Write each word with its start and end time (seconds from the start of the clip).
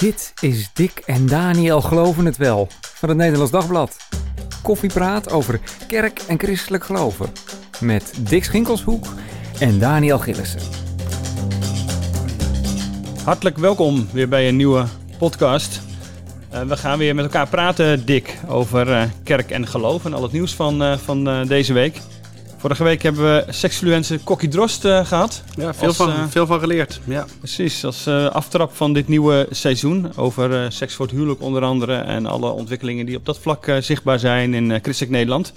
Dit 0.00 0.32
is 0.40 0.70
Dick 0.72 1.02
en 1.06 1.26
Daniel 1.26 1.80
Geloven 1.80 2.24
het 2.24 2.36
Wel 2.36 2.68
van 2.80 3.08
het 3.08 3.18
Nederlands 3.18 3.52
Dagblad. 3.52 3.96
Koffiepraat 4.62 5.30
over 5.30 5.60
kerk 5.88 6.20
en 6.28 6.38
christelijk 6.38 6.84
geloven. 6.84 7.32
Met 7.80 8.12
Dick 8.20 8.44
Schinkelshoek 8.44 9.06
en 9.58 9.78
Daniel 9.78 10.18
Gillissen. 10.18 10.60
Hartelijk 13.24 13.58
welkom 13.58 14.08
weer 14.12 14.28
bij 14.28 14.48
een 14.48 14.56
nieuwe 14.56 14.84
podcast. 15.18 15.80
Uh, 16.52 16.62
we 16.62 16.76
gaan 16.76 16.98
weer 16.98 17.14
met 17.14 17.24
elkaar 17.24 17.48
praten, 17.48 18.06
Dick, 18.06 18.38
over 18.48 18.88
uh, 18.88 19.02
kerk 19.22 19.50
en 19.50 19.66
geloof 19.66 20.04
en 20.04 20.14
al 20.14 20.22
het 20.22 20.32
nieuws 20.32 20.54
van, 20.54 20.82
uh, 20.82 20.96
van 20.96 21.46
deze 21.46 21.72
week. 21.72 22.00
Vorige 22.60 22.84
week 22.84 23.02
hebben 23.02 23.22
we 23.22 23.52
seksulense 23.52 24.18
Kokkie 24.18 24.48
Drost 24.48 24.80
gehad. 24.80 25.42
Ja, 25.56 25.74
veel, 25.74 25.86
als, 25.88 25.96
van, 25.96 26.30
veel 26.30 26.46
van 26.46 26.60
geleerd. 26.60 27.00
Ja. 27.04 27.26
Precies, 27.38 27.84
als 27.84 28.06
aftrap 28.08 28.74
van 28.76 28.92
dit 28.92 29.08
nieuwe 29.08 29.46
seizoen 29.50 30.16
over 30.16 30.72
seks 30.72 30.94
voor 30.94 31.06
het 31.06 31.14
huwelijk 31.14 31.40
onder 31.40 31.62
andere 31.62 31.94
en 31.94 32.26
alle 32.26 32.50
ontwikkelingen 32.50 33.06
die 33.06 33.16
op 33.16 33.26
dat 33.26 33.38
vlak 33.38 33.72
zichtbaar 33.80 34.18
zijn 34.18 34.54
in 34.54 34.78
christelijk 34.82 35.12
Nederland. 35.12 35.52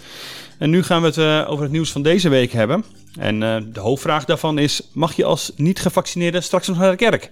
En 0.58 0.70
nu 0.70 0.84
gaan 0.84 1.02
we 1.02 1.08
het 1.08 1.48
over 1.48 1.64
het 1.64 1.72
nieuws 1.72 1.92
van 1.92 2.02
deze 2.02 2.30
week 2.30 2.52
hebben. 2.52 2.84
En 3.20 3.40
de 3.74 3.80
hoofdvraag 3.80 4.26
daarvan 4.26 4.58
is, 4.58 4.82
mag 4.94 5.14
je 5.14 5.26
als 5.26 5.52
niet 5.56 5.80
gevaccineerde 5.80 6.42
straks 6.42 6.68
nog 6.68 6.78
naar 6.78 6.92
de 6.92 6.98
kerk? 6.98 7.30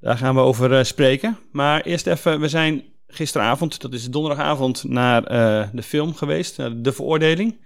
Daar 0.00 0.18
gaan 0.18 0.34
we 0.34 0.40
over 0.40 0.72
uh, 0.72 0.84
spreken. 0.84 1.38
Maar 1.50 1.80
eerst 1.80 2.06
even, 2.06 2.40
we 2.40 2.48
zijn 2.48 2.82
gisteravond, 3.06 3.80
dat 3.80 3.92
is 3.92 4.10
donderdagavond, 4.10 4.84
naar 4.84 5.22
uh, 5.22 5.68
de 5.72 5.82
film 5.82 6.14
geweest, 6.14 6.56
De 6.56 6.92
Veroordeling. 6.92 7.56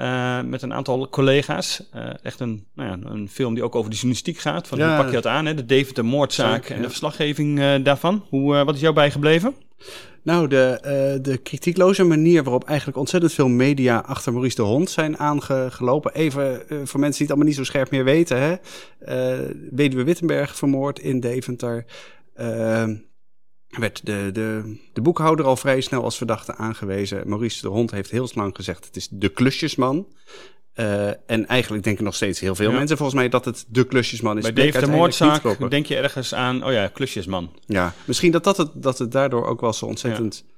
Uh, 0.00 0.42
met 0.42 0.62
een 0.62 0.72
aantal 0.74 1.08
collega's. 1.08 1.82
echt 2.22 2.40
een, 2.40 2.66
nou 2.74 2.88
ja, 2.88 3.10
een 3.10 3.28
film 3.28 3.54
die 3.54 3.62
ook 3.62 3.74
over 3.74 3.90
de 3.90 3.96
journalistiek 3.96 4.38
gaat. 4.38 4.68
Van, 4.68 4.78
ja, 4.78 4.88
hoe 4.88 4.96
pak 4.96 5.06
je 5.06 5.12
dat 5.12 5.26
aan? 5.26 5.46
Hè? 5.46 5.54
De 5.54 5.66
Deventer 5.66 6.04
moordzaak 6.04 6.68
en 6.68 6.82
de 6.82 6.88
verslaggeving 6.88 7.82
daarvan. 7.82 8.24
Hoe, 8.28 8.64
wat 8.64 8.74
is 8.74 8.80
jou 8.80 8.94
bijgebleven? 8.94 9.54
Nou, 10.22 10.48
de, 10.48 11.18
de 11.22 11.36
kritiekloze 11.36 12.04
manier 12.04 12.42
waarop 12.42 12.64
eigenlijk 12.64 12.98
ontzettend 12.98 13.32
veel 13.32 13.48
media 13.48 13.98
achter 13.98 14.32
Maurice 14.32 14.56
de 14.56 14.62
Hond 14.62 14.90
zijn 14.90 15.18
aangelopen. 15.18 16.14
Even 16.14 16.62
voor 16.68 17.00
mensen 17.00 17.18
die 17.18 17.26
het 17.26 17.28
allemaal 17.28 17.46
niet 17.46 17.56
zo 17.56 17.64
scherp 17.64 17.90
meer 17.90 18.04
weten. 18.04 18.40
Hè? 18.40 18.54
Weduwe 19.70 20.04
Wittenberg 20.04 20.56
vermoord 20.56 20.98
in 20.98 21.20
Deventer. 21.20 21.84
Werd 23.68 24.06
de, 24.06 24.30
de, 24.32 24.78
de 24.92 25.00
boekhouder 25.00 25.44
al 25.44 25.56
vrij 25.56 25.80
snel 25.80 26.02
als 26.02 26.16
verdachte 26.16 26.54
aangewezen. 26.54 27.28
Maurice 27.28 27.60
de 27.60 27.68
Hond 27.68 27.90
heeft 27.90 28.10
heel 28.10 28.28
lang 28.34 28.56
gezegd: 28.56 28.84
het 28.84 28.96
is 28.96 29.08
de 29.08 29.28
klusjesman. 29.28 30.06
Uh, 30.74 31.08
en 31.08 31.46
eigenlijk 31.46 31.84
denken 31.84 32.04
nog 32.04 32.14
steeds 32.14 32.40
heel 32.40 32.54
veel 32.54 32.72
mensen 32.72 32.96
volgens 32.96 33.18
mij 33.18 33.28
dat 33.28 33.44
het 33.44 33.64
de 33.68 33.86
klusjesman 33.86 34.38
is. 34.38 34.52
Bij 34.52 34.70
Dave 34.70 34.86
de 34.86 34.92
moordzaak 34.92 35.70
denk 35.70 35.86
je 35.86 35.96
ergens 35.96 36.34
aan, 36.34 36.64
oh 36.64 36.72
ja, 36.72 36.88
klusjesman. 36.88 37.60
Ja, 37.66 37.94
misschien 38.04 38.32
dat, 38.32 38.44
dat, 38.44 38.56
het, 38.56 38.70
dat 38.74 38.98
het 38.98 39.12
daardoor 39.12 39.46
ook 39.46 39.60
wel 39.60 39.72
zo 39.72 39.86
ontzettend... 39.86 40.44
Ja. 40.46 40.54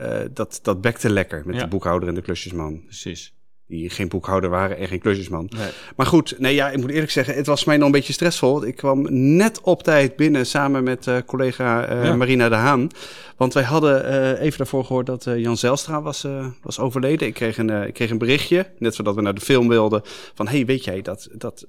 Uh, 0.00 0.28
dat, 0.30 0.60
dat 0.62 0.80
bekte 0.80 1.10
lekker 1.10 1.42
met 1.46 1.54
ja. 1.54 1.62
de 1.62 1.68
boekhouder 1.68 2.08
en 2.08 2.14
de 2.14 2.22
klusjesman. 2.22 2.82
Precies 2.84 3.37
die 3.68 3.90
geen 3.90 4.08
boekhouder 4.08 4.50
waren 4.50 4.76
en 4.76 4.88
geen 4.88 5.00
klusjesman. 5.00 5.50
Nee. 5.56 5.68
Maar 5.96 6.06
goed, 6.06 6.34
nee, 6.38 6.54
ja, 6.54 6.70
ik 6.70 6.78
moet 6.78 6.90
eerlijk 6.90 7.10
zeggen, 7.10 7.34
het 7.34 7.46
was 7.46 7.64
mij 7.64 7.76
nog 7.76 7.86
een 7.86 7.92
beetje 7.92 8.12
stressvol. 8.12 8.66
Ik 8.66 8.76
kwam 8.76 9.06
net 9.36 9.60
op 9.60 9.82
tijd 9.82 10.16
binnen 10.16 10.46
samen 10.46 10.84
met 10.84 11.06
uh, 11.06 11.16
collega 11.26 11.90
uh, 11.92 12.04
ja. 12.04 12.16
Marina 12.16 12.48
de 12.48 12.54
Haan. 12.54 12.88
Want 13.36 13.54
wij 13.54 13.62
hadden 13.62 14.04
uh, 14.04 14.40
even 14.40 14.58
daarvoor 14.58 14.84
gehoord 14.84 15.06
dat 15.06 15.24
Jan 15.36 15.56
Zelstra 15.56 16.02
was, 16.02 16.26
was 16.62 16.78
overleden. 16.78 17.28
Ik 17.28 17.34
kreeg, 17.34 17.58
een, 17.58 17.70
ik 17.70 17.94
kreeg 17.94 18.10
een 18.10 18.18
berichtje, 18.18 18.66
net 18.78 18.94
voordat 18.94 19.14
we 19.14 19.20
naar 19.20 19.34
de 19.34 19.40
film 19.40 19.68
wilden, 19.68 20.02
van 20.34 20.48
hey, 20.48 20.66
weet 20.66 20.84
jij 20.84 21.02
dat, 21.02 21.28
dat 21.32 21.64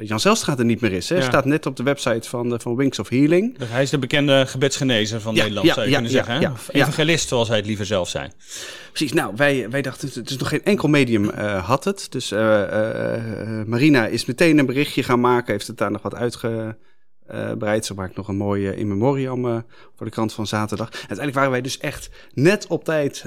Jan 0.00 0.20
Zelstra 0.20 0.58
er 0.58 0.64
niet 0.64 0.80
meer 0.80 0.92
is? 0.92 1.08
Hè? 1.08 1.16
Ja. 1.16 1.22
Staat 1.22 1.44
net 1.44 1.66
op 1.66 1.76
de 1.76 1.82
website 1.82 2.28
van, 2.28 2.60
van 2.60 2.76
Wings 2.76 2.98
of 2.98 3.08
Healing. 3.08 3.58
Dus 3.58 3.68
hij 3.68 3.82
is 3.82 3.90
de 3.90 3.98
bekende 3.98 4.46
gebedsgenezer 4.46 5.20
van 5.20 5.34
Nederland, 5.34 5.68
zou 5.68 5.86
je 5.86 5.92
kunnen 5.92 6.10
zeggen. 6.10 6.40
Ja, 6.40 6.52
evangelist, 6.68 7.28
zoals 7.28 7.48
hij 7.48 7.56
het 7.56 7.66
liever 7.66 7.86
zelf 7.86 8.08
zijn. 8.08 8.32
Precies, 8.92 9.12
nou, 9.12 9.32
wij, 9.36 9.70
wij 9.70 9.82
dachten, 9.82 10.10
het 10.14 10.30
is 10.30 10.36
nog 10.36 10.48
geen 10.48 10.64
enkel 10.64 10.88
medium 10.88 11.30
had 11.46 11.84
het. 11.84 12.06
Dus 12.10 12.32
uh, 12.32 12.38
uh, 12.38 13.64
Marina 13.66 14.06
is 14.06 14.24
meteen 14.24 14.58
een 14.58 14.66
berichtje 14.66 15.02
gaan 15.02 15.20
maken, 15.20 15.52
heeft 15.52 15.66
het 15.66 15.78
daar 15.78 15.90
nog 15.90 16.02
wat 16.02 16.14
uitgebreid. 16.14 17.86
Ze 17.86 17.94
maakt 17.94 18.16
nog 18.16 18.28
een 18.28 18.36
mooie 18.36 18.76
in 18.76 18.88
memoriam 18.88 19.42
voor 19.96 20.06
de 20.06 20.12
krant 20.12 20.32
van 20.32 20.46
zaterdag. 20.46 20.90
uiteindelijk 20.92 21.36
waren 21.36 21.50
wij 21.50 21.60
dus 21.60 21.78
echt 21.78 22.10
net 22.34 22.66
op 22.66 22.84
tijd 22.84 23.24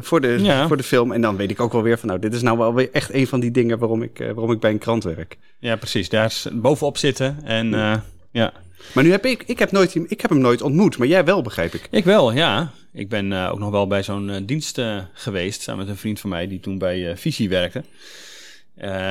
voor, 0.00 0.20
de, 0.20 0.38
ja. 0.40 0.66
voor 0.66 0.76
de 0.76 0.82
film. 0.82 1.12
En 1.12 1.20
dan 1.20 1.36
weet 1.36 1.50
ik 1.50 1.60
ook 1.60 1.72
wel 1.72 1.82
weer 1.82 1.98
van, 1.98 2.08
nou, 2.08 2.20
dit 2.20 2.34
is 2.34 2.42
nou 2.42 2.58
wel 2.58 2.74
weer 2.74 2.88
echt 2.92 3.12
een 3.12 3.26
van 3.26 3.40
die 3.40 3.50
dingen 3.50 3.78
waarom 3.78 4.02
ik, 4.02 4.18
waarom 4.18 4.52
ik 4.52 4.60
bij 4.60 4.70
een 4.70 4.78
krant 4.78 5.04
werk. 5.04 5.38
Ja, 5.58 5.76
precies. 5.76 6.08
Daar 6.08 6.26
is 6.26 6.48
bovenop 6.52 6.98
zitten 6.98 7.38
en 7.44 7.70
ja. 7.70 8.04
ja. 8.30 8.52
Maar 8.94 9.04
nu 9.04 9.10
heb 9.10 9.26
ik, 9.26 9.42
ik 9.46 9.58
heb, 9.58 9.72
nooit, 9.72 9.94
ik 9.94 10.20
heb 10.20 10.30
hem 10.30 10.40
nooit 10.40 10.62
ontmoet, 10.62 10.98
maar 10.98 11.06
jij 11.06 11.24
wel, 11.24 11.42
begrijp 11.42 11.74
ik. 11.74 11.88
Ik 11.90 12.04
wel, 12.04 12.32
ja. 12.32 12.70
Ik 12.92 13.08
ben 13.08 13.30
uh, 13.30 13.48
ook 13.52 13.58
nog 13.58 13.70
wel 13.70 13.86
bij 13.86 14.02
zo'n 14.02 14.28
uh, 14.28 14.36
dienst 14.42 14.78
uh, 14.78 15.02
geweest, 15.12 15.62
samen 15.62 15.84
met 15.84 15.94
een 15.94 16.00
vriend 16.00 16.20
van 16.20 16.30
mij 16.30 16.46
die 16.46 16.60
toen 16.60 16.78
bij 16.78 17.16
Visie 17.16 17.48
werkte. 17.48 17.84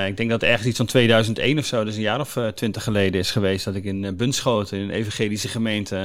ik 0.07 0.17
denk 0.17 0.29
dat 0.29 0.43
ergens 0.43 0.67
iets 0.67 0.77
van 0.77 0.85
2001 0.85 1.57
of 1.57 1.65
zo, 1.65 1.83
dus 1.83 1.95
een 1.95 2.01
jaar 2.01 2.19
of 2.19 2.37
twintig 2.55 2.83
geleden 2.83 3.19
is 3.19 3.31
geweest, 3.31 3.65
dat 3.65 3.75
ik 3.75 3.83
in 3.83 4.15
Bunschoten, 4.15 4.77
in 4.77 4.83
een 4.83 4.89
evangelische 4.89 5.47
gemeente 5.47 5.95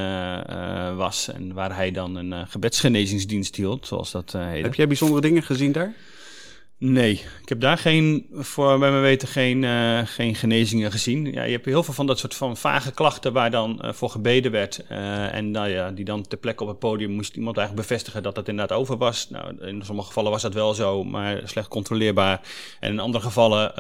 was. 0.97 1.29
En 1.29 1.53
waar 1.53 1.75
hij 1.75 1.91
dan 1.91 2.17
een 2.17 2.47
gebedsgenezingsdienst 2.47 3.57
hield, 3.57 3.87
zoals 3.87 4.11
dat 4.11 4.33
heet. 4.37 4.63
Heb 4.63 4.75
jij 4.75 4.87
bijzondere 4.87 5.21
dingen 5.21 5.43
gezien 5.43 5.73
daar? 5.73 5.95
Nee, 6.79 7.13
ik 7.43 7.49
heb 7.49 7.61
daar 7.61 7.79
geen, 7.79 8.27
voor 8.33 8.79
bij 8.79 8.91
mijn 8.91 9.03
weten 9.03 9.29
geen, 9.29 9.63
uh, 9.63 10.01
geen 10.05 10.35
genezingen 10.35 10.91
gezien. 10.91 11.33
Ja, 11.33 11.43
je 11.43 11.53
hebt 11.53 11.65
heel 11.65 11.83
veel 11.83 11.95
van 11.95 12.07
dat 12.07 12.19
soort 12.19 12.35
van 12.35 12.57
vage 12.57 12.93
klachten 12.93 13.33
waar 13.33 13.51
dan 13.51 13.81
uh, 13.85 13.93
voor 13.93 14.11
gebeden 14.11 14.53
werd. 14.53 14.85
Uh, 14.91 15.35
en 15.35 15.51
nou 15.51 15.69
ja, 15.69 15.91
die 15.91 16.05
dan 16.05 16.23
ter 16.23 16.39
plekke 16.39 16.63
op 16.63 16.69
het 16.69 16.79
podium 16.79 17.11
moest 17.11 17.37
iemand 17.37 17.57
eigenlijk 17.57 17.89
bevestigen 17.89 18.23
dat 18.23 18.35
dat 18.35 18.49
inderdaad 18.49 18.79
over 18.79 18.97
was. 18.97 19.31
Nou, 19.31 19.67
in 19.67 19.83
sommige 19.85 20.07
gevallen 20.07 20.31
was 20.31 20.43
dat 20.43 20.55
wel 20.55 20.75
zo, 20.75 21.05
maar 21.05 21.41
slecht 21.45 21.69
controleerbaar. 21.69 22.41
En 22.81 22.91
in 22.91 23.01
andere 23.01 23.25
gevallen 23.25 23.73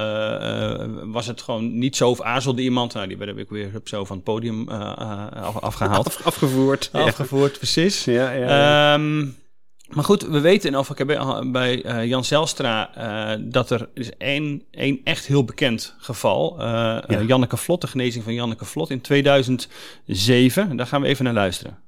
was 1.12 1.26
het 1.26 1.42
gewoon 1.42 1.78
niet 1.78 1.96
zo 1.96 2.10
of 2.10 2.20
aarzelde 2.20 2.62
iemand. 2.62 2.94
Nou, 2.94 3.08
die 3.08 3.16
werd 3.16 3.36
ik 3.36 3.48
weer 3.48 3.70
zo 3.84 4.04
van 4.04 4.16
het 4.16 4.24
podium 4.24 4.68
af, 4.68 5.60
afgehaald. 5.60 6.06
Af, 6.06 6.26
afgevoerd. 6.26 6.88
Afgevoerd, 6.92 7.52
ja. 7.52 7.58
precies. 7.58 8.04
Ja, 8.04 8.32
ja, 8.32 8.48
ja. 8.48 8.94
Um, 8.94 9.42
maar 9.88 10.04
goed, 10.04 10.22
we 10.22 10.40
weten 10.40 10.68
in 10.68 10.74
Alpha 10.74 11.04
bij, 11.04 11.50
bij 11.50 11.84
uh, 11.84 12.04
Jan 12.04 12.24
Zelstra 12.24 12.90
uh, 12.98 13.44
dat 13.48 13.70
er 13.70 13.88
is 13.94 14.10
één, 14.16 14.62
één 14.70 15.00
echt 15.04 15.26
heel 15.26 15.44
bekend 15.44 15.94
geval. 15.98 16.56
Uh, 16.58 16.64
ja. 17.06 17.20
Janneke 17.26 17.56
Vlot, 17.56 17.80
de 17.80 17.86
genezing 17.86 18.24
van 18.24 18.34
Janneke 18.34 18.64
Vlot 18.64 18.90
in 18.90 19.00
2007. 19.00 20.76
Daar 20.76 20.86
gaan 20.86 21.00
we 21.00 21.08
even 21.08 21.24
naar 21.24 21.34
luisteren. 21.34 21.78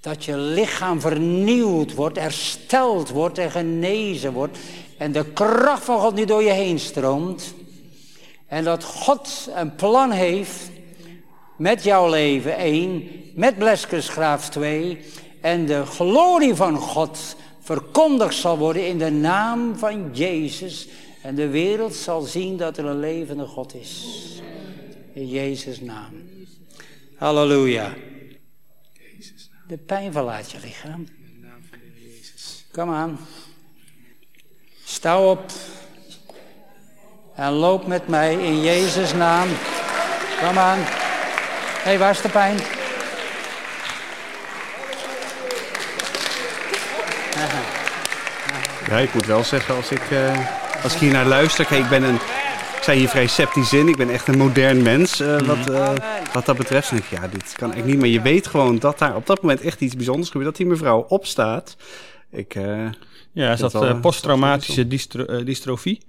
Dat 0.00 0.24
je 0.24 0.36
lichaam 0.36 1.00
vernieuwd 1.00 1.94
wordt, 1.94 2.18
hersteld 2.18 3.08
wordt 3.08 3.38
en 3.38 3.50
genezen 3.50 4.32
wordt. 4.32 4.58
En 4.98 5.12
de 5.12 5.24
kracht 5.24 5.84
van 5.84 6.00
God 6.00 6.14
nu 6.14 6.24
door 6.24 6.42
je 6.42 6.50
heen 6.50 6.78
stroomt. 6.78 7.54
En 8.46 8.64
dat 8.64 8.84
God 8.84 9.50
een 9.54 9.74
plan 9.74 10.10
heeft 10.10 10.70
met 11.56 11.84
jouw 11.84 12.10
leven, 12.10 12.56
één. 12.56 13.08
Met 13.34 13.58
Bleskersgraaf, 13.58 14.48
twee 14.50 14.98
en 15.40 15.66
de 15.66 15.86
glorie 15.86 16.54
van 16.54 16.76
God 16.76 17.36
verkondigd 17.60 18.34
zal 18.34 18.58
worden 18.58 18.86
in 18.86 18.98
de 18.98 19.10
naam 19.10 19.78
van 19.78 20.10
Jezus. 20.12 20.88
En 21.22 21.34
de 21.34 21.48
wereld 21.48 21.94
zal 21.94 22.20
zien 22.20 22.56
dat 22.56 22.78
er 22.78 22.84
een 22.84 22.98
levende 22.98 23.46
God 23.46 23.74
is. 23.74 24.06
In 25.12 25.28
Jezus' 25.28 25.80
naam. 25.80 26.12
Halleluja. 27.16 27.94
De 29.66 29.78
pijn 29.78 30.12
verlaat 30.12 30.50
je 30.50 30.58
lichaam. 30.60 31.06
Kom 32.72 32.90
aan. 32.90 33.18
Sta 34.84 35.24
op. 35.24 35.52
En 37.34 37.52
loop 37.52 37.86
met 37.86 38.08
mij 38.08 38.34
in 38.34 38.60
Jezus' 38.60 39.12
naam. 39.12 39.48
Kom 40.40 40.58
aan. 40.58 40.78
Hé, 40.78 40.84
hey, 41.84 41.98
waar 41.98 42.10
is 42.10 42.20
de 42.20 42.28
pijn? 42.28 42.77
Ja, 48.88 48.98
ik 48.98 49.14
moet 49.14 49.26
wel 49.26 49.44
zeggen, 49.44 49.74
als 49.74 49.90
ik, 49.90 50.10
uh, 50.10 50.48
als 50.82 50.94
ik 50.94 51.00
hier 51.00 51.12
naar 51.12 51.26
luister... 51.26 51.64
Kijk, 51.64 51.84
ik 51.84 51.90
ben 51.90 52.02
een... 52.02 52.14
Ik 52.76 52.84
zei 52.84 52.98
hier 52.98 53.08
vrij 53.08 53.26
sceptisch 53.26 53.72
in. 53.72 53.88
Ik 53.88 53.96
ben 53.96 54.10
echt 54.10 54.28
een 54.28 54.38
modern 54.38 54.82
mens 54.82 55.20
uh, 55.20 55.40
wat, 55.40 55.70
uh, 55.70 55.92
wat 56.32 56.46
dat 56.46 56.56
betreft. 56.56 56.90
denk 56.90 57.02
ik, 57.02 57.10
ja, 57.10 57.28
dit 57.28 57.52
kan 57.52 57.74
echt 57.74 57.84
niet. 57.84 57.98
Maar 57.98 58.08
je 58.08 58.20
weet 58.20 58.46
gewoon 58.46 58.78
dat 58.78 58.98
daar 58.98 59.16
op 59.16 59.26
dat 59.26 59.42
moment 59.42 59.60
echt 59.60 59.80
iets 59.80 59.96
bijzonders 59.96 60.30
gebeurt. 60.30 60.48
Dat 60.48 60.56
die 60.56 60.66
mevrouw 60.66 61.00
opstaat. 61.00 61.76
Ik, 62.30 62.54
ja, 63.32 63.56
ze 63.56 63.68
had 63.72 64.00
posttraumatische 64.00 64.86
dystro 64.86 65.44
dystrofie. 65.44 66.02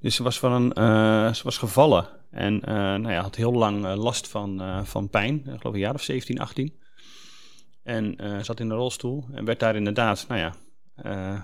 Dus 0.00 0.14
ze 0.14 0.22
was, 0.22 0.38
van 0.38 0.52
een, 0.52 1.34
ze 1.34 1.42
was 1.44 1.58
gevallen. 1.58 2.06
En 2.30 2.60
nou 2.64 3.10
ja, 3.10 3.22
had 3.22 3.36
heel 3.36 3.52
lang 3.52 3.94
last 3.94 4.28
van, 4.28 4.62
van 4.84 5.08
pijn. 5.08 5.34
Ik 5.34 5.60
geloof 5.60 5.74
een 5.74 5.80
jaar 5.80 5.94
of 5.94 6.02
17, 6.02 6.38
18. 6.40 6.74
En 7.82 8.16
zat 8.40 8.60
in 8.60 8.70
een 8.70 8.76
rolstoel. 8.76 9.24
En 9.32 9.44
werd 9.44 9.60
daar 9.60 9.76
inderdaad, 9.76 10.24
nou 10.28 10.40
ja, 10.40 10.54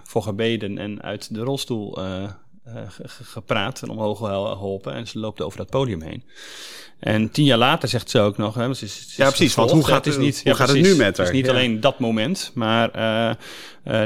voor 0.05 0.23
gebeden 0.23 0.79
en 0.79 1.03
uit 1.03 1.35
de 1.35 1.41
rolstoel 1.41 2.05
uh, 2.05 2.23
gepraat 3.23 3.83
en 3.83 3.89
omhoog 3.89 4.19
geholpen. 4.19 4.95
En 4.95 5.07
ze 5.07 5.19
loopt 5.19 5.43
over 5.43 5.59
dat 5.59 5.71
podium 5.71 6.03
heen. 6.03 6.25
En 6.99 7.31
tien 7.31 7.45
jaar 7.45 7.59
later 7.59 7.89
zegt 7.89 8.11
ze 8.11 8.21
ook 8.21 8.37
nog... 8.37 8.55
Hè, 8.55 8.75
ze 8.75 8.85
is, 8.85 9.15
ja, 9.17 9.27
precies. 9.27 9.55
Want 9.55 9.71
hoe 9.71 9.87
gaat 9.87 10.05
het, 10.05 10.19
niet, 10.19 10.43
hoe 10.43 10.51
ja, 10.51 10.55
gaat 10.55 10.69
het 10.69 10.81
nu 10.81 10.97
met 10.97 11.17
haar? 11.17 11.27
Het 11.27 11.35
is 11.35 11.41
niet 11.41 11.49
alleen 11.49 11.81
dat 11.81 11.99
moment, 11.99 12.51
maar 12.55 12.93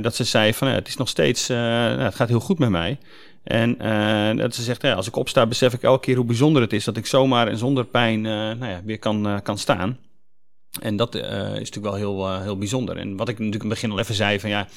dat 0.02 0.14
ze 0.14 0.24
zei 0.24 0.54
van... 0.54 0.68
het 0.68 0.88
is 0.88 0.96
nog 0.96 1.08
steeds... 1.08 1.48
Nou, 1.48 2.00
het 2.00 2.14
gaat 2.14 2.28
heel 2.28 2.40
goed 2.40 2.58
met 2.58 2.70
mij. 2.70 2.98
En 3.44 4.36
dat 4.36 4.54
ze 4.54 4.62
zegt, 4.62 4.82
ja, 4.82 4.92
als 4.92 5.06
ik 5.06 5.16
opsta, 5.16 5.46
besef 5.46 5.72
ik 5.72 5.82
elke 5.82 6.04
keer 6.04 6.16
hoe 6.16 6.24
bijzonder 6.24 6.62
het 6.62 6.72
is 6.72 6.84
dat 6.84 6.96
ik 6.96 7.06
zomaar 7.06 7.48
en 7.48 7.58
zonder 7.58 7.84
pijn 7.84 8.20
nou 8.20 8.66
ja, 8.66 8.80
weer 8.84 8.98
kan, 8.98 9.40
kan 9.42 9.58
staan. 9.58 9.98
En 10.80 10.96
dat 10.96 11.14
is 11.14 11.20
natuurlijk 11.20 11.84
wel 11.84 11.94
heel, 11.94 12.40
heel 12.40 12.58
bijzonder. 12.58 12.96
En 12.96 13.16
wat 13.16 13.28
ik 13.28 13.38
natuurlijk 13.38 13.62
in 13.62 13.70
het 13.70 13.80
begin 13.80 13.90
al 13.90 13.98
even 13.98 14.14
zei: 14.14 14.40
van 14.40 14.50
ja, 14.50 14.68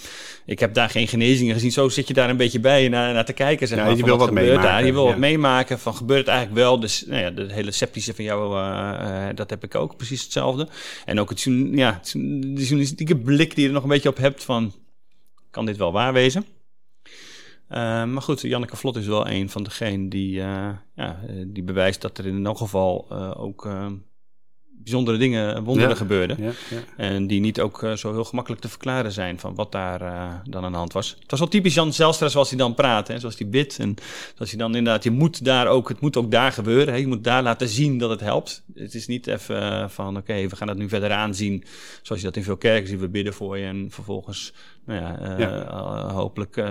ik 0.46 0.60
heb 0.60 0.74
daar 0.74 0.90
geen 0.90 1.08
genezingen 1.08 1.54
gezien. 1.54 1.72
Zo 1.72 1.90
zit 1.90 2.08
je 2.08 2.14
daar 2.14 2.30
een 2.30 2.38
beetje 2.38 2.60
bij 2.60 2.88
naar, 2.88 3.14
naar 3.14 3.26
te 3.26 3.34
kijken. 3.34 3.68
Zeg 3.68 3.80
maar, 3.80 3.96
je 3.96 4.04
wil 4.04 4.18
wat, 4.18 4.32
meemaken. 4.32 4.62
Daar. 4.62 4.86
Je 4.86 4.94
wil 4.94 5.06
wat 5.06 5.18
meemaken 5.18 5.80
van 5.80 5.96
gebeurt 5.96 6.20
het 6.20 6.28
eigenlijk 6.28 6.60
wel. 6.60 6.80
Dus 6.80 7.06
nou 7.08 7.22
ja, 7.22 7.32
de 7.32 7.54
hele 7.54 7.72
sceptische 7.72 8.14
van 8.14 8.24
jou, 8.24 9.36
dat 9.36 9.50
heb 9.50 9.64
ik 9.64 9.76
ook 9.76 9.98
precies 9.98 10.24
hetzelfde. 10.24 10.68
En 11.06 11.20
ook 11.20 11.30
het, 11.30 11.44
ja, 11.72 12.00
de 12.12 12.54
journalistieke 12.54 13.18
blik 13.18 13.56
die 13.56 13.62
je 13.62 13.68
er 13.68 13.74
nog 13.74 13.84
een 13.84 13.90
beetje 13.90 14.10
op 14.10 14.18
hebt 14.18 14.44
van, 14.44 14.74
kan 15.52 15.66
dit 15.66 15.78
wel 15.78 15.92
waar 15.92 16.14
wezen? 16.14 16.46
Uh, 17.70 17.78
maar 18.04 18.22
goed, 18.22 18.42
Janneke 18.42 18.78
Vlot 18.78 18.96
is 18.96 19.08
wel 19.08 19.28
een 19.28 19.50
van 19.50 19.64
degenen 19.64 20.10
die, 20.10 20.36
uh, 20.36 20.70
ja, 20.96 21.20
die 21.48 21.64
bewijst 21.64 22.02
dat 22.02 22.18
er 22.18 22.26
in 22.26 22.46
elk 22.46 22.58
geval 22.58 23.08
uh, 23.12 23.42
ook 23.42 23.70
bijzondere 24.78 25.18
dingen, 25.18 25.64
wonderen 25.64 25.98
gebeurden. 25.98 26.38
Ja, 26.40 26.52
ja. 26.70 26.78
En 26.98 27.28
die 27.28 27.40
niet 27.40 27.60
ook 27.62 27.84
uh, 27.84 27.94
zo 27.94 28.12
heel 28.12 28.24
gemakkelijk 28.24 28.62
te 28.62 28.70
verklaren 28.70 29.12
zijn 29.12 29.40
van 29.40 29.56
wat 29.56 29.72
daar 29.72 30.02
uh, 30.02 30.34
dan 30.44 30.64
aan 30.64 30.72
de 30.72 30.78
hand 30.78 30.94
was. 30.94 31.16
Het 31.20 31.32
was 31.32 31.40
wel 31.40 31.50
typisch 31.50 31.74
Jan 31.74 31.94
Zelstra 31.94 32.28
zoals 32.28 32.50
hij 32.50 32.58
dan 32.58 32.74
praat, 32.74 33.08
hè, 33.08 33.20
zoals 33.20 33.38
hij 33.38 33.50
bidt. 33.50 33.80
En 33.80 33.96
zoals 34.36 34.52
hij 34.52 34.60
dan 34.60 34.76
inderdaad, 34.76 35.04
je 35.04 35.12
moet 35.12 35.46
daar 35.46 35.68
ook, 35.68 35.90
het 35.90 36.00
moet 36.00 36.18
ook 36.18 36.32
daar 36.32 36.52
gebeuren. 36.52 36.94
Hè, 36.94 37.00
je 37.00 37.08
moet 37.08 37.24
daar 37.24 37.44
laten 37.44 37.68
zien 37.68 37.98
dat 37.98 38.10
het 38.10 38.20
helpt. 38.20 38.64
Het 38.74 38.94
is 38.94 39.08
niet 39.08 39.28
even 39.28 39.62
uh, 39.62 39.90
van 39.90 40.08
oké, 40.08 40.18
okay, 40.18 40.50
we 40.50 40.56
gaan 40.56 40.68
dat 40.68 40.78
nu 40.78 40.90
verder 40.90 41.12
aanzien. 41.12 41.64
Zoals 42.02 42.22
je 42.22 42.28
dat 42.28 42.38
in 42.38 42.44
veel 42.44 42.58
kerken 42.58 42.88
ziet, 42.88 43.00
we 43.00 43.10
bidden 43.10 43.34
voor 43.34 43.58
je 43.58 43.66
en 43.66 43.88
vervolgens, 43.90 44.54
nou 44.86 45.02
ja, 45.02 45.38
ja. 45.38 46.12
hopelijk 46.14 46.64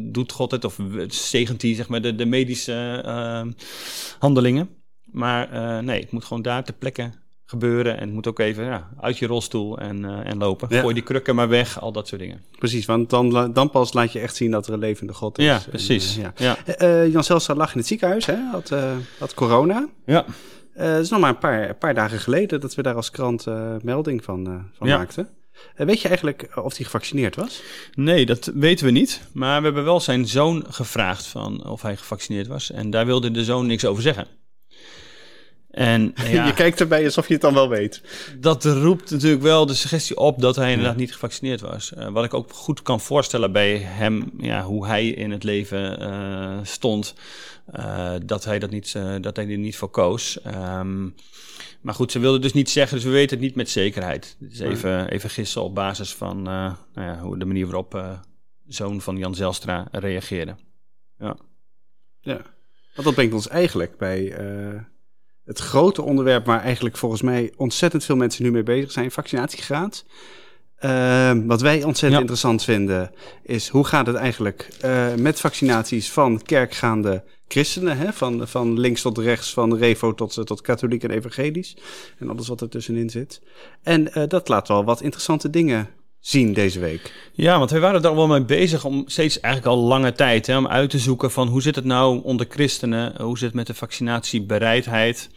doet 0.00 0.32
God 0.32 0.50
het 0.50 0.64
of 0.64 0.78
zegent 1.08 1.62
hij 1.62 1.74
zeg 1.74 1.88
maar 1.88 2.02
de, 2.02 2.14
de 2.14 2.26
medische 2.26 3.04
handelingen. 4.18 4.68
Maar 5.04 5.48
nee, 5.84 6.00
het 6.00 6.10
moet 6.10 6.24
gewoon 6.24 6.42
daar 6.42 6.64
ter 6.64 6.74
plekke 6.74 7.10
gebeuren. 7.52 7.94
En 7.94 8.04
het 8.04 8.12
moet 8.12 8.26
ook 8.26 8.38
even 8.38 8.64
ja, 8.64 8.88
uit 9.00 9.18
je 9.18 9.26
rolstoel 9.26 9.78
en, 9.78 10.02
uh, 10.02 10.26
en 10.26 10.38
lopen. 10.38 10.68
Ja. 10.70 10.80
Gooi 10.80 10.94
die 10.94 11.02
krukken 11.02 11.34
maar 11.34 11.48
weg, 11.48 11.80
al 11.80 11.92
dat 11.92 12.08
soort 12.08 12.20
dingen. 12.20 12.42
Precies, 12.58 12.86
want 12.86 13.10
dan, 13.10 13.52
dan 13.52 13.70
pas 13.70 13.92
laat 13.92 14.12
je 14.12 14.18
echt 14.18 14.36
zien 14.36 14.50
dat 14.50 14.66
er 14.66 14.72
een 14.72 14.78
levende 14.78 15.12
God 15.12 15.38
is. 15.38 15.44
Ja, 15.44 15.60
precies. 15.68 16.16
En, 16.16 16.22
uh, 16.22 16.28
ja. 16.46 16.56
Uh, 16.78 17.12
Jan 17.12 17.24
Zelstra 17.24 17.54
lag 17.54 17.72
in 17.72 17.78
het 17.78 17.86
ziekenhuis, 17.86 18.26
hè? 18.26 18.36
Had, 18.50 18.72
had 19.18 19.34
corona. 19.34 19.88
Ja. 20.06 20.24
Het 20.72 21.02
is 21.02 21.10
nog 21.10 21.20
maar 21.20 21.30
een 21.30 21.38
paar, 21.38 21.68
een 21.68 21.78
paar 21.78 21.94
dagen 21.94 22.18
geleden 22.18 22.60
dat 22.60 22.74
we 22.74 22.82
daar 22.82 22.94
als 22.94 23.10
krant 23.10 23.46
melding 23.82 24.24
van, 24.24 24.70
van 24.72 24.88
ja. 24.88 24.96
maakten. 24.96 25.28
weet 25.76 26.00
je 26.00 26.08
eigenlijk 26.08 26.48
of 26.54 26.76
hij 26.76 26.84
gevaccineerd 26.84 27.36
was? 27.36 27.62
Nee, 27.94 28.26
dat 28.26 28.50
weten 28.54 28.86
we 28.86 28.92
niet. 28.92 29.22
Maar 29.32 29.58
we 29.58 29.64
hebben 29.64 29.84
wel 29.84 30.00
zijn 30.00 30.26
zoon 30.26 30.64
gevraagd 30.68 31.26
van 31.26 31.66
of 31.66 31.82
hij 31.82 31.96
gevaccineerd 31.96 32.46
was. 32.46 32.70
En 32.70 32.90
daar 32.90 33.06
wilde 33.06 33.30
de 33.30 33.44
zoon 33.44 33.66
niks 33.66 33.84
over 33.84 34.02
zeggen. 34.02 34.26
En, 35.72 36.14
ja, 36.30 36.46
je 36.46 36.54
kijkt 36.54 36.80
erbij 36.80 37.04
alsof 37.04 37.26
je 37.26 37.32
het 37.32 37.42
dan 37.42 37.54
wel 37.54 37.68
weet. 37.68 38.02
Dat 38.38 38.64
roept 38.64 39.10
natuurlijk 39.10 39.42
wel 39.42 39.66
de 39.66 39.74
suggestie 39.74 40.16
op 40.16 40.40
dat 40.40 40.56
hij 40.56 40.70
inderdaad 40.70 40.96
niet 40.96 41.12
gevaccineerd 41.12 41.60
was. 41.60 41.92
Uh, 41.98 42.08
wat 42.08 42.24
ik 42.24 42.34
ook 42.34 42.52
goed 42.52 42.82
kan 42.82 43.00
voorstellen 43.00 43.52
bij 43.52 43.76
hem, 43.76 44.32
ja, 44.38 44.62
hoe 44.62 44.86
hij 44.86 45.08
in 45.08 45.30
het 45.30 45.44
leven 45.44 46.02
uh, 46.02 46.58
stond, 46.62 47.14
uh, 47.76 48.12
dat 48.24 48.44
hij 48.44 48.58
dat 48.58 48.70
niet, 48.70 48.92
dat 49.20 49.36
hij 49.36 49.48
er 49.48 49.58
niet 49.58 49.76
voor 49.76 49.90
koos. 49.90 50.38
Um, 50.46 51.14
maar 51.80 51.94
goed, 51.94 52.12
ze 52.12 52.18
wilde 52.18 52.38
dus 52.38 52.52
niet 52.52 52.70
zeggen, 52.70 52.96
dus 52.96 53.06
we 53.06 53.12
weten 53.12 53.36
het 53.36 53.46
niet 53.46 53.54
met 53.54 53.70
zekerheid. 53.70 54.36
Dus 54.38 54.58
even, 54.58 55.08
even 55.08 55.30
gissen 55.30 55.62
op 55.62 55.74
basis 55.74 56.14
van 56.14 56.42
nou 56.42 56.76
ja, 56.94 57.18
hoe 57.20 57.38
de 57.38 57.44
manier 57.44 57.64
waarop 57.64 58.20
zoon 58.66 59.00
van 59.00 59.16
Jan 59.16 59.34
Zelstra 59.34 59.88
reageerde. 59.90 60.54
Ja. 61.18 61.36
Ja, 62.20 62.40
want 62.94 63.06
dat 63.06 63.14
brengt 63.14 63.34
ons 63.34 63.48
eigenlijk 63.48 63.98
bij 63.98 64.36
het 65.44 65.58
grote 65.58 66.02
onderwerp 66.02 66.46
waar 66.46 66.60
eigenlijk 66.60 66.96
volgens 66.96 67.22
mij 67.22 67.52
ontzettend 67.56 68.04
veel 68.04 68.16
mensen 68.16 68.44
nu 68.44 68.50
mee 68.50 68.62
bezig 68.62 68.92
zijn, 68.92 69.10
vaccinatiegraad. 69.10 70.04
Uh, 70.84 71.32
wat 71.46 71.60
wij 71.60 71.82
ontzettend 71.84 72.20
interessant 72.20 72.64
vinden, 72.64 73.10
is 73.42 73.68
hoe 73.68 73.84
gaat 73.84 74.06
het 74.06 74.16
eigenlijk 74.16 74.68
uh, 74.84 75.14
met 75.14 75.40
vaccinaties 75.40 76.12
van 76.12 76.42
kerkgaande 76.42 77.24
christenen, 77.48 77.98
hè? 77.98 78.12
Van, 78.12 78.48
van 78.48 78.80
links 78.80 79.02
tot 79.02 79.18
rechts, 79.18 79.52
van 79.52 79.76
revo 79.76 80.14
tot, 80.14 80.46
tot 80.46 80.60
katholiek 80.60 81.02
en 81.02 81.10
evangelisch. 81.10 81.76
En 82.18 82.30
alles 82.30 82.48
wat 82.48 82.60
er 82.60 82.68
tussenin 82.68 83.10
zit. 83.10 83.42
En 83.82 84.18
uh, 84.18 84.24
dat 84.28 84.48
laat 84.48 84.68
wel 84.68 84.84
wat 84.84 85.02
interessante 85.02 85.50
dingen 85.50 85.88
zien 86.22 86.52
deze 86.52 86.80
week. 86.80 87.12
Ja, 87.32 87.58
want 87.58 87.70
wij 87.70 87.80
waren 87.80 88.02
er 88.02 88.14
wel 88.14 88.26
mee 88.26 88.44
bezig 88.44 88.84
om 88.84 89.02
steeds 89.06 89.40
eigenlijk 89.40 89.74
al 89.74 89.82
lange 89.82 90.12
tijd 90.12 90.46
hè, 90.46 90.56
om 90.56 90.66
uit 90.66 90.90
te 90.90 90.98
zoeken 90.98 91.30
van 91.30 91.48
hoe 91.48 91.62
zit 91.62 91.74
het 91.74 91.84
nou 91.84 92.22
onder 92.22 92.46
christenen, 92.48 93.22
hoe 93.22 93.38
zit 93.38 93.46
het 93.46 93.56
met 93.56 93.66
de 93.66 93.74
vaccinatiebereidheid. 93.74 95.28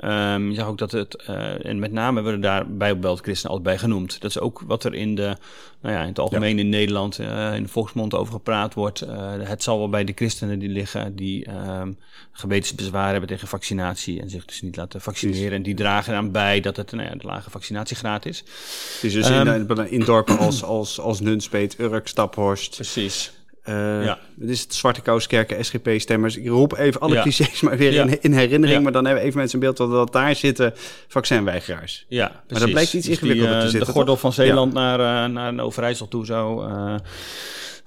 Um, 0.00 0.48
je 0.48 0.54
zag 0.54 0.66
ook 0.66 0.78
dat 0.78 0.92
het, 0.92 1.24
uh, 1.30 1.66
en 1.66 1.78
met 1.78 1.92
name 1.92 2.22
we 2.22 2.38
daar 2.38 2.76
bijbelt 2.76 3.20
christenen 3.20 3.56
altijd 3.56 3.76
bij 3.76 3.78
genoemd. 3.78 4.20
Dat 4.20 4.30
is 4.30 4.38
ook 4.38 4.62
wat 4.66 4.84
er 4.84 4.94
in, 4.94 5.14
de, 5.14 5.36
nou 5.80 5.94
ja, 5.94 6.00
in 6.00 6.08
het 6.08 6.18
algemeen 6.18 6.58
in 6.58 6.68
Nederland 6.68 7.18
uh, 7.18 7.54
in 7.54 7.62
de 7.62 7.68
volksmond 7.68 8.14
over 8.14 8.32
gepraat 8.32 8.74
wordt. 8.74 9.02
Uh, 9.02 9.32
het 9.38 9.62
zal 9.62 9.78
wel 9.78 9.88
bij 9.88 10.04
de 10.04 10.12
christenen 10.14 10.58
die 10.58 10.68
liggen, 10.68 11.16
die 11.16 11.50
um, 11.50 11.98
gewetensbezwaren 12.32 13.10
hebben 13.10 13.28
tegen 13.28 13.48
vaccinatie 13.48 14.20
en 14.20 14.30
zich 14.30 14.44
dus 14.44 14.62
niet 14.62 14.76
laten 14.76 15.00
vaccineren. 15.00 15.52
En 15.52 15.62
die 15.62 15.74
dragen 15.74 16.12
eraan 16.12 16.30
bij 16.30 16.60
dat 16.60 16.76
het 16.76 16.92
nou 16.92 17.08
ja, 17.08 17.14
de 17.14 17.26
lage 17.26 17.50
vaccinatiegraad 17.50 18.26
is. 18.26 18.38
Het 18.38 19.02
is 19.02 19.12
dus 19.12 19.30
um, 19.30 19.48
in, 19.48 19.90
in 19.90 20.00
dorpen 20.00 20.38
als, 20.38 20.62
als, 20.62 21.00
als 21.00 21.20
Nunspeet, 21.20 21.78
Urk, 21.78 22.08
Staphorst. 22.08 22.74
Precies. 22.74 23.32
Uh, 23.68 24.04
ja. 24.04 24.18
Het 24.40 24.48
is 24.48 24.60
het 24.60 24.74
Zwarte 24.74 25.00
Kouskerken, 25.00 25.64
SGP-stemmers. 25.64 26.36
Ik 26.36 26.46
roep 26.46 26.76
even 26.76 27.00
alle 27.00 27.14
ja. 27.14 27.22
clichés 27.22 27.60
maar 27.60 27.76
weer 27.76 27.92
in, 27.92 28.22
in, 28.22 28.32
herinnering. 28.32 28.82
Maar 28.82 28.92
dan 28.92 29.04
hebben 29.04 29.22
we 29.22 29.28
even 29.28 29.38
mensen 29.40 29.58
in 29.58 29.64
beeld 29.64 29.76
dat, 29.76 29.90
dat 29.90 30.12
daar 30.12 30.34
zitten 30.34 30.72
vaccinweigeraars. 31.08 32.04
Ja, 32.08 32.26
precies. 32.26 32.50
Maar 32.50 32.60
dat 32.60 32.70
blijkt 32.70 32.94
iets 32.94 33.06
dus 33.06 33.14
ingewikkelder 33.14 33.58
te 33.58 33.64
uh, 33.64 33.70
zitten. 33.70 33.86
De 33.86 33.92
gordel 33.92 34.16
van 34.16 34.32
Zeeland 34.32 34.72
naar, 34.72 35.00
uh, 35.00 35.34
naar 35.34 35.64
Overijssel 35.64 36.08
toe 36.08 36.26
zo. 36.26 36.68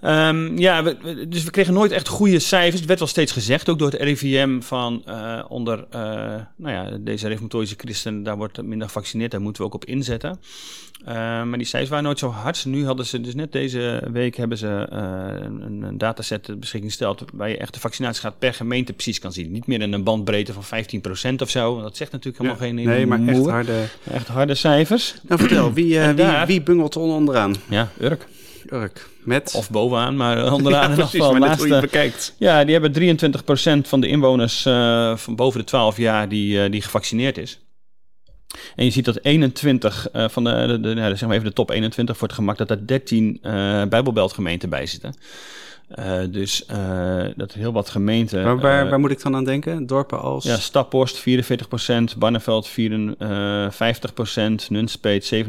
Um, 0.01 0.57
ja, 0.57 0.83
we, 0.83 1.25
dus 1.27 1.43
we 1.43 1.51
kregen 1.51 1.73
nooit 1.73 1.91
echt 1.91 2.07
goede 2.07 2.39
cijfers. 2.39 2.77
Het 2.77 2.87
werd 2.87 2.99
wel 2.99 3.07
steeds 3.07 3.31
gezegd, 3.31 3.69
ook 3.69 3.79
door 3.79 3.91
het 3.91 4.01
RIVM, 4.01 4.59
van 4.59 5.03
uh, 5.07 5.43
onder 5.47 5.77
uh, 5.77 5.99
nou 6.55 6.73
ja, 6.73 6.97
deze 6.99 7.27
reformatorische 7.27 7.75
christenen, 7.77 8.23
daar 8.23 8.37
wordt 8.37 8.61
minder 8.61 8.87
gevaccineerd, 8.87 9.31
daar 9.31 9.41
moeten 9.41 9.61
we 9.61 9.67
ook 9.67 9.73
op 9.73 9.85
inzetten. 9.85 10.39
Uh, 11.01 11.13
maar 11.13 11.57
die 11.57 11.65
cijfers 11.65 11.89
waren 11.89 12.05
nooit 12.05 12.19
zo 12.19 12.29
hard. 12.29 12.65
Nu 12.65 12.85
hadden 12.85 13.05
ze 13.05 13.21
dus 13.21 13.35
net 13.35 13.51
deze 13.51 14.03
week 14.11 14.35
hebben 14.35 14.57
ze 14.57 14.85
een, 14.89 15.83
een 15.83 15.97
dataset 15.97 16.43
ter 16.43 16.59
beschikking 16.59 16.91
gesteld 16.91 17.23
waar 17.33 17.49
je 17.49 17.57
echt 17.57 17.73
de 17.73 17.79
vaccinatiegraad 17.79 18.39
per 18.39 18.53
gemeente 18.53 18.93
precies 18.93 19.19
kan 19.19 19.33
zien. 19.33 19.51
Niet 19.51 19.67
meer 19.67 19.81
in 19.81 19.93
een 19.93 20.03
bandbreedte 20.03 20.53
van 20.53 20.83
15% 21.33 21.35
of 21.41 21.49
zo. 21.49 21.81
Dat 21.81 21.97
zegt 21.97 22.11
natuurlijk 22.11 22.43
helemaal 22.43 22.61
ja, 22.61 22.67
geen 22.67 22.85
Nee, 22.85 23.05
maar 23.05 23.27
echt 23.27 23.45
harde... 23.45 23.85
echt 24.11 24.27
harde 24.27 24.55
cijfers. 24.55 25.15
Nou 25.21 25.39
vertel, 25.39 25.73
wie, 25.73 25.99
wie, 25.99 26.25
wie 26.45 26.61
bungelt 26.61 26.95
onderaan? 26.95 27.55
Ja, 27.69 27.89
Urk. 27.99 28.27
Urk. 28.73 29.09
Met? 29.23 29.53
Of 29.55 29.69
bovenaan, 29.69 30.15
maar 30.15 30.53
onderaan 30.53 30.89
ja, 30.89 30.95
precies, 30.95 31.19
maar 31.19 31.57
hoe 31.57 31.67
je 31.67 31.79
bekijkt. 31.79 32.35
Ja, 32.37 32.63
die 32.63 32.77
hebben 32.79 33.17
23% 33.83 33.87
van 33.87 34.01
de 34.01 34.07
inwoners 34.07 34.65
uh, 34.65 35.17
van 35.17 35.35
boven 35.35 35.59
de 35.59 35.65
12 35.65 35.97
jaar 35.97 36.29
die, 36.29 36.63
uh, 36.63 36.71
die 36.71 36.81
gevaccineerd 36.81 37.37
is. 37.37 37.59
En 38.75 38.85
je 38.85 38.91
ziet 38.91 39.05
dat 39.05 39.19
21 39.21 40.07
uh, 40.13 40.29
van 40.29 40.43
de, 40.43 40.65
de, 40.67 40.79
de, 40.79 40.93
nou, 40.93 41.15
zeg 41.15 41.27
maar 41.27 41.37
even 41.37 41.49
de 41.49 41.53
top 41.53 41.69
21 41.69 42.17
voor 42.17 42.27
het 42.27 42.37
gemak, 42.37 42.57
dat 42.57 42.69
er 42.69 42.87
13 42.87 43.39
Bijbelbeltgemeenten 43.89 44.69
bij 44.69 44.85
zitten. 44.85 45.15
Uh, 45.95 46.19
dus 46.29 46.63
uh, 46.71 47.23
dat 47.35 47.53
heel 47.53 47.73
wat 47.73 47.89
gemeenten. 47.89 48.43
Waar, 48.43 48.59
waar, 48.59 48.83
uh, 48.83 48.89
waar, 48.89 48.99
moet 48.99 49.11
ik 49.11 49.21
dan 49.21 49.35
aan 49.35 49.43
denken? 49.43 49.85
Dorpen 49.85 50.21
als. 50.21 50.43
Ja, 50.43 50.57
Staphorst 50.57 51.19
44%, 51.19 52.17
Barneveld 52.17 52.69
54%, 52.69 52.73
Nunspeet 54.69 55.33
57%, 55.35 55.39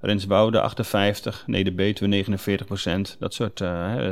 Renswoude 0.00 0.60
58, 0.60 1.44
Nederbetuwe 1.46 2.10
49 2.10 2.66
procent. 2.66 3.16
Dat 3.18 3.34
soort, 3.34 3.60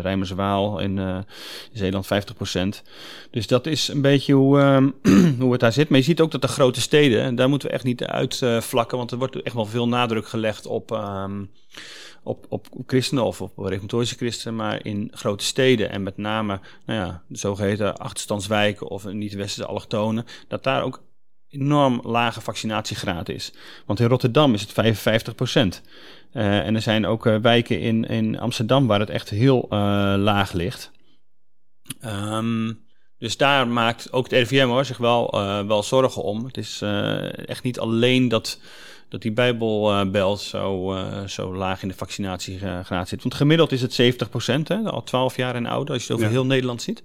Rijmerswaal 0.02 0.78
in, 0.78 1.24
Zeeland 1.72 2.06
50 2.06 2.34
procent. 2.34 2.82
Dus 3.30 3.46
dat 3.46 3.66
is 3.66 3.88
een 3.88 4.02
beetje 4.02 4.32
hoe, 4.32 4.58
uh, 4.58 4.76
hoe 5.40 5.52
het 5.52 5.60
daar 5.60 5.72
zit. 5.72 5.88
Maar 5.88 5.98
je 5.98 6.04
ziet 6.04 6.20
ook 6.20 6.30
dat 6.30 6.42
de 6.42 6.48
grote 6.48 6.80
steden, 6.80 7.34
daar 7.34 7.48
moeten 7.48 7.68
we 7.68 7.74
echt 7.74 7.84
niet 7.84 8.04
uitvlakken, 8.04 8.98
want 8.98 9.10
er 9.10 9.18
wordt 9.18 9.42
echt 9.42 9.54
wel 9.54 9.66
veel 9.66 9.88
nadruk 9.88 10.28
gelegd 10.28 10.66
op... 10.66 10.90
Um, 10.90 11.50
op, 12.22 12.46
op 12.48 12.66
christenen 12.86 13.24
of 13.24 13.40
op 13.40 13.58
reformatorische 13.58 14.16
christenen, 14.16 14.56
maar 14.56 14.84
in 14.84 15.10
grote 15.14 15.44
steden 15.44 15.90
en 15.90 16.02
met 16.02 16.16
name 16.16 16.60
nou 16.86 16.98
ja, 17.00 17.22
de 17.28 17.38
zogeheten 17.38 17.96
achterstandswijken 17.96 18.88
of 18.88 19.04
niet-westerse 19.04 19.66
allochtonen, 19.68 20.24
dat 20.48 20.62
daar 20.62 20.82
ook 20.82 21.02
enorm 21.48 22.00
lage 22.04 22.40
vaccinatiegraad 22.40 23.28
is. 23.28 23.52
Want 23.86 24.00
in 24.00 24.06
Rotterdam 24.06 24.54
is 24.54 24.60
het 24.60 24.72
55 24.72 25.34
procent. 25.34 25.82
Uh, 26.32 26.66
en 26.66 26.74
er 26.74 26.82
zijn 26.82 27.06
ook 27.06 27.26
uh, 27.26 27.36
wijken 27.36 27.80
in, 27.80 28.04
in 28.04 28.38
Amsterdam 28.38 28.86
waar 28.86 29.00
het 29.00 29.10
echt 29.10 29.30
heel 29.30 29.64
uh, 29.64 29.68
laag 30.18 30.52
ligt. 30.52 30.90
Um, 32.04 32.90
dus 33.18 33.36
daar 33.36 33.68
maakt 33.68 34.12
ook 34.12 34.28
de 34.28 34.36
RIVM 34.36 34.66
hoor, 34.66 34.84
zich 34.84 34.96
wel, 34.96 35.30
wel 35.66 35.82
zorgen 35.82 36.22
om. 36.22 36.44
Het 36.44 36.56
is 36.56 36.82
echt 37.46 37.62
niet 37.62 37.78
alleen 37.78 38.28
dat, 38.28 38.60
dat 39.12 39.22
die 39.22 39.32
Bijbelbelt 39.32 40.40
zo, 40.40 40.94
uh, 40.94 41.24
zo 41.26 41.54
laag 41.54 41.82
in 41.82 41.88
de 41.88 41.94
vaccinatiegraad 41.94 43.08
zit. 43.08 43.22
Want 43.22 43.34
gemiddeld 43.34 43.72
is 43.72 43.82
het 43.82 43.92
70 43.92 44.28
procent, 44.28 44.70
al 44.70 45.02
12 45.02 45.36
jaar 45.36 45.54
en 45.54 45.66
ouder, 45.66 45.94
als 45.94 46.06
je 46.06 46.12
het 46.12 46.16
over 46.16 46.32
ja. 46.32 46.38
heel 46.38 46.46
Nederland 46.46 46.82
ziet. 46.82 47.02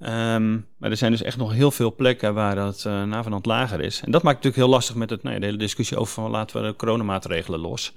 Um, 0.00 0.66
maar 0.76 0.90
er 0.90 0.96
zijn 0.96 1.10
dus 1.10 1.22
echt 1.22 1.36
nog 1.36 1.52
heel 1.52 1.70
veel 1.70 1.94
plekken 1.94 2.34
waar 2.34 2.54
dat 2.54 2.84
uh, 2.86 3.02
navenant 3.02 3.46
lager 3.46 3.80
is. 3.80 4.00
En 4.04 4.10
dat 4.10 4.22
maakt 4.22 4.36
het 4.36 4.44
natuurlijk 4.44 4.56
heel 4.56 4.68
lastig 4.68 4.94
met 4.94 5.10
het, 5.10 5.22
nou 5.22 5.34
ja, 5.34 5.40
de 5.40 5.46
hele 5.46 5.58
discussie 5.58 5.96
over 5.96 6.12
van 6.14 6.30
laten 6.30 6.60
we 6.60 6.66
de 6.66 6.76
coronamaatregelen 6.76 7.60
los. 7.60 7.92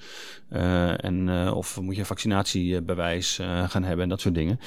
Uh, 0.52 1.04
en 1.04 1.28
uh, 1.28 1.52
of 1.56 1.82
moet 1.82 1.96
je 1.96 2.06
vaccinatiebewijs 2.06 3.40
gaan 3.68 3.84
hebben 3.84 4.04
en 4.04 4.10
dat 4.10 4.22
soort 4.22 4.36
dingen. 4.36 4.60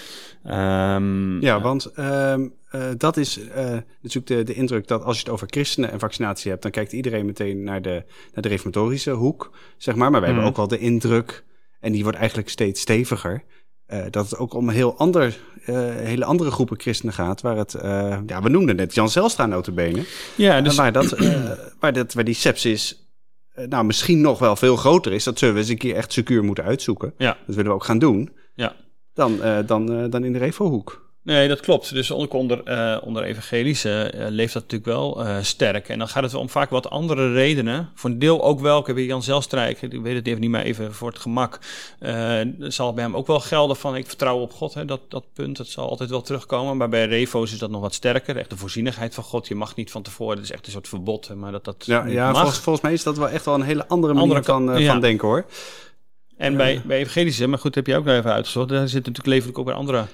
Um, 0.44 1.40
ja, 1.40 1.60
want 1.60 1.98
um, 1.98 2.54
dat 2.96 3.16
is 3.16 3.40
natuurlijk 4.00 4.26
de, 4.26 4.42
de 4.42 4.54
indruk 4.54 4.88
dat 4.88 5.02
als 5.02 5.16
je 5.16 5.22
het 5.22 5.32
over 5.32 5.46
christenen 5.50 5.90
en 5.90 5.98
vaccinatie 5.98 6.50
hebt, 6.50 6.62
dan 6.62 6.70
kijkt 6.70 6.92
iedereen 6.92 7.26
meteen 7.26 7.64
naar 7.64 7.82
de, 7.82 8.04
naar 8.32 8.42
de 8.42 8.48
reformatorische 8.48 9.10
hoek, 9.10 9.50
zeg 9.76 9.94
maar. 9.94 10.10
Maar 10.10 10.20
wij 10.20 10.30
mm. 10.30 10.34
hebben 10.34 10.52
ook 10.52 10.68
wel 10.68 10.78
de 10.78 10.84
indruk, 10.84 11.44
en 11.80 11.92
die 11.92 12.02
wordt 12.02 12.18
eigenlijk 12.18 12.48
steeds 12.48 12.80
steviger 12.80 13.44
uh, 13.92 14.02
dat 14.10 14.30
het 14.30 14.38
ook 14.38 14.54
om 14.54 14.68
een 14.68 14.74
heel 14.74 14.96
ander, 14.96 15.38
uh, 15.66 15.76
hele 15.94 16.24
andere 16.24 16.50
groepen 16.50 16.80
christenen 16.80 17.14
gaat. 17.14 17.40
Waar 17.40 17.56
het, 17.56 17.74
uh, 17.74 17.82
ja, 18.26 18.42
we 18.42 18.48
noemden 18.48 18.76
net 18.76 18.94
Jan 18.94 19.08
Zelstra 19.08 19.46
notabene. 19.46 20.04
Ja, 20.36 20.60
dus... 20.60 20.74
Waar, 20.74 20.92
dat, 20.92 21.18
waar, 21.80 21.92
dat, 21.92 22.12
waar 22.12 22.24
die 22.24 22.34
sepsis 22.34 23.10
nou, 23.68 23.84
misschien 23.84 24.20
nog 24.20 24.38
wel 24.38 24.56
veel 24.56 24.76
groter 24.76 25.12
is. 25.12 25.24
Dat 25.24 25.38
zullen 25.38 25.54
we 25.54 25.60
eens 25.60 25.68
een 25.70 25.78
keer 25.78 25.94
echt 25.94 26.12
secuur 26.12 26.44
moeten 26.44 26.64
uitzoeken. 26.64 27.14
Ja. 27.18 27.36
Dat 27.46 27.54
willen 27.54 27.70
we 27.70 27.76
ook 27.76 27.84
gaan 27.84 27.98
doen. 27.98 28.30
Ja. 28.54 28.76
Dan, 29.14 29.40
dan, 29.66 30.10
dan 30.10 30.24
in 30.24 30.32
de 30.32 30.38
Revo-hoek. 30.38 31.11
Nee, 31.24 31.48
dat 31.48 31.60
klopt. 31.60 31.94
Dus 31.94 32.10
onder, 32.10 32.30
onder, 32.30 32.60
uh, 32.64 32.98
onder 33.02 33.22
evangelische 33.22 34.12
uh, 34.14 34.26
leeft 34.28 34.52
dat 34.52 34.62
natuurlijk 34.62 34.90
wel 34.90 35.26
uh, 35.26 35.36
sterk. 35.42 35.88
En 35.88 35.98
dan 35.98 36.08
gaat 36.08 36.22
het 36.22 36.34
om 36.34 36.48
vaak 36.48 36.70
wat 36.70 36.90
andere 36.90 37.32
redenen. 37.32 37.90
Voor 37.94 38.10
een 38.10 38.18
deel 38.18 38.42
ook 38.42 38.60
wel. 38.60 38.80
Ik 38.80 38.86
heb 38.86 38.98
Jan 38.98 39.22
Zelstrijk, 39.22 39.82
ik 39.82 40.00
weet 40.02 40.14
het 40.14 40.26
even 40.26 40.40
niet 40.40 40.50
meer 40.50 40.62
even 40.62 40.94
voor 40.94 41.08
het 41.08 41.18
gemak. 41.18 41.58
zal 42.58 42.92
bij 42.92 43.04
hem 43.04 43.16
ook 43.16 43.26
wel 43.26 43.40
gelden 43.40 43.76
van 43.76 43.96
ik 43.96 44.06
vertrouw 44.06 44.38
op 44.38 44.52
God. 44.52 44.74
Hè, 44.74 44.84
dat, 44.84 45.00
dat 45.08 45.24
punt, 45.32 45.56
dat 45.56 45.66
zal 45.66 45.88
altijd 45.88 46.10
wel 46.10 46.22
terugkomen. 46.22 46.76
Maar 46.76 46.88
bij 46.88 47.06
Revo's 47.06 47.52
is 47.52 47.58
dat 47.58 47.70
nog 47.70 47.80
wat 47.80 47.94
sterker. 47.94 48.36
Echt 48.36 48.50
de 48.50 48.56
voorzienigheid 48.56 49.14
van 49.14 49.24
God. 49.24 49.48
Je 49.48 49.54
mag 49.54 49.76
niet 49.76 49.90
van 49.90 50.02
tevoren, 50.02 50.36
het 50.36 50.44
is 50.44 50.52
echt 50.52 50.66
een 50.66 50.72
soort 50.72 50.88
verbod. 50.88 51.34
Maar 51.34 51.52
dat 51.52 51.64
dat 51.64 51.86
ja, 51.86 52.06
ja 52.06 52.32
volgens, 52.32 52.58
volgens, 52.58 52.84
mij 52.84 52.92
is 52.92 53.02
dat 53.02 53.18
wel 53.18 53.28
echt 53.28 53.44
wel 53.44 53.54
een 53.54 53.62
hele 53.62 53.88
andere 53.88 54.14
manier 54.14 54.36
andere, 54.36 54.44
van, 54.44 54.80
ja. 54.80 54.92
van 54.92 55.00
denken 55.00 55.28
hoor. 55.28 55.44
En 56.36 56.56
bij, 56.56 56.82
bij 56.84 56.98
evangelische, 56.98 57.46
maar 57.46 57.58
goed, 57.58 57.74
heb 57.74 57.86
je 57.86 57.96
ook 57.96 58.04
nog 58.04 58.14
even 58.14 58.32
uitgezocht. 58.32 58.68
Daar 58.68 58.88
zit 58.88 59.06
natuurlijk 59.06 59.26
levelijk 59.26 59.58
ook 59.58 59.66
weer 59.66 59.74
andere 59.74 60.06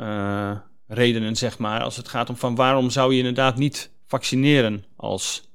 uh, 0.00 0.50
redenen, 0.86 1.36
zeg 1.36 1.58
maar. 1.58 1.80
Als 1.80 1.96
het 1.96 2.08
gaat 2.08 2.28
om 2.28 2.36
van 2.36 2.54
waarom 2.54 2.90
zou 2.90 3.12
je 3.12 3.18
inderdaad 3.18 3.56
niet 3.56 3.90
vaccineren 4.06 4.84
als 4.96 5.48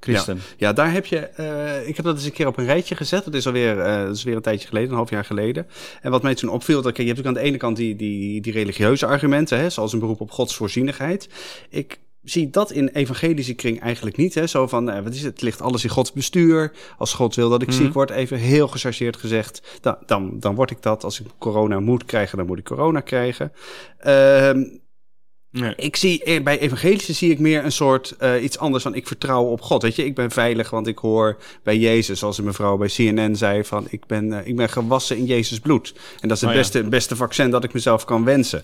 christen. 0.00 0.40
Ja, 0.56 0.72
daar 0.72 0.92
heb 0.92 1.06
je. 1.06 1.30
Uh, 1.38 1.88
ik 1.88 1.96
heb 1.96 2.04
dat 2.04 2.14
eens 2.14 2.24
een 2.24 2.32
keer 2.32 2.46
op 2.46 2.58
een 2.58 2.64
rijtje 2.64 2.96
gezet. 2.96 3.24
Dat 3.24 3.34
is 3.34 3.46
alweer, 3.46 3.76
uh, 3.76 4.04
dat 4.04 4.16
is 4.16 4.22
weer 4.22 4.36
een 4.36 4.42
tijdje 4.42 4.68
geleden, 4.68 4.90
een 4.90 4.96
half 4.96 5.10
jaar 5.10 5.24
geleden. 5.24 5.66
En 6.00 6.10
wat 6.10 6.22
mij 6.22 6.34
toen 6.34 6.50
opviel, 6.50 6.82
dat 6.82 6.96
je 6.96 7.04
hebt 7.04 7.18
ook 7.18 7.26
aan 7.26 7.34
de 7.34 7.40
ene 7.40 7.56
kant 7.56 7.76
die, 7.76 7.96
die, 7.96 8.40
die 8.40 8.52
religieuze 8.52 9.06
argumenten, 9.06 9.58
hè, 9.58 9.70
zoals 9.70 9.92
een 9.92 9.98
beroep 9.98 10.20
op 10.20 10.30
Gods 10.30 10.54
voorzienigheid. 10.54 11.28
Ik 11.68 12.00
zie 12.22 12.50
dat 12.50 12.70
in 12.70 12.88
evangelische 12.88 13.54
kring 13.54 13.80
eigenlijk 13.80 14.16
niet. 14.16 14.34
Hè? 14.34 14.46
Zo 14.46 14.66
van, 14.66 14.90
uh, 14.90 15.00
wat 15.02 15.14
is 15.14 15.22
het? 15.22 15.32
het 15.32 15.42
ligt 15.42 15.60
alles 15.60 15.84
in 15.84 15.90
Gods 15.90 16.12
bestuur. 16.12 16.72
Als 16.98 17.14
God 17.14 17.34
wil 17.34 17.48
dat 17.48 17.62
ik 17.62 17.68
mm 17.68 17.74
ziek 17.74 17.92
word, 17.92 18.10
even 18.10 18.38
heel 18.38 18.68
gechargeerd 18.68 19.16
gezegd, 19.16 19.78
dan, 19.80 19.96
dan, 20.06 20.40
dan 20.40 20.54
word 20.54 20.70
ik 20.70 20.82
dat. 20.82 21.04
Als 21.04 21.20
ik 21.20 21.26
corona 21.38 21.80
moet 21.80 22.04
krijgen, 22.04 22.38
dan 22.38 22.46
moet 22.46 22.58
ik 22.58 22.64
corona 22.64 23.00
krijgen. 23.00 23.52
Uh, 24.06 24.50
Nee. 25.52 25.74
Ik 25.76 25.96
zie 25.96 26.24
eh, 26.24 26.42
bij 26.42 26.58
evangelische 26.58 27.12
zie 27.12 27.30
ik 27.30 27.38
meer 27.38 27.64
een 27.64 27.72
soort 27.72 28.14
uh, 28.20 28.42
iets 28.42 28.58
anders 28.58 28.82
van 28.82 28.94
ik 28.94 29.06
vertrouw 29.06 29.44
op 29.44 29.60
God. 29.60 29.82
Weet 29.82 29.96
je, 29.96 30.04
ik 30.04 30.14
ben 30.14 30.30
veilig, 30.30 30.70
want 30.70 30.86
ik 30.86 30.98
hoor 30.98 31.36
bij 31.62 31.76
Jezus, 31.76 32.18
zoals 32.18 32.38
een 32.38 32.44
mevrouw 32.44 32.76
bij 32.76 32.88
CNN 32.88 33.36
zei, 33.36 33.64
van 33.64 33.86
ik 33.90 34.06
ben, 34.06 34.26
uh, 34.26 34.46
ik 34.46 34.56
ben 34.56 34.68
gewassen 34.68 35.16
in 35.16 35.24
Jezus 35.24 35.60
bloed. 35.60 35.94
En 36.20 36.28
dat 36.28 36.36
is 36.36 36.42
het 36.42 36.50
oh, 36.50 36.56
beste, 36.56 36.82
ja. 36.82 36.88
beste 36.88 37.16
vaccin 37.16 37.50
dat 37.50 37.64
ik 37.64 37.72
mezelf 37.72 38.04
kan 38.04 38.24
wensen. 38.24 38.62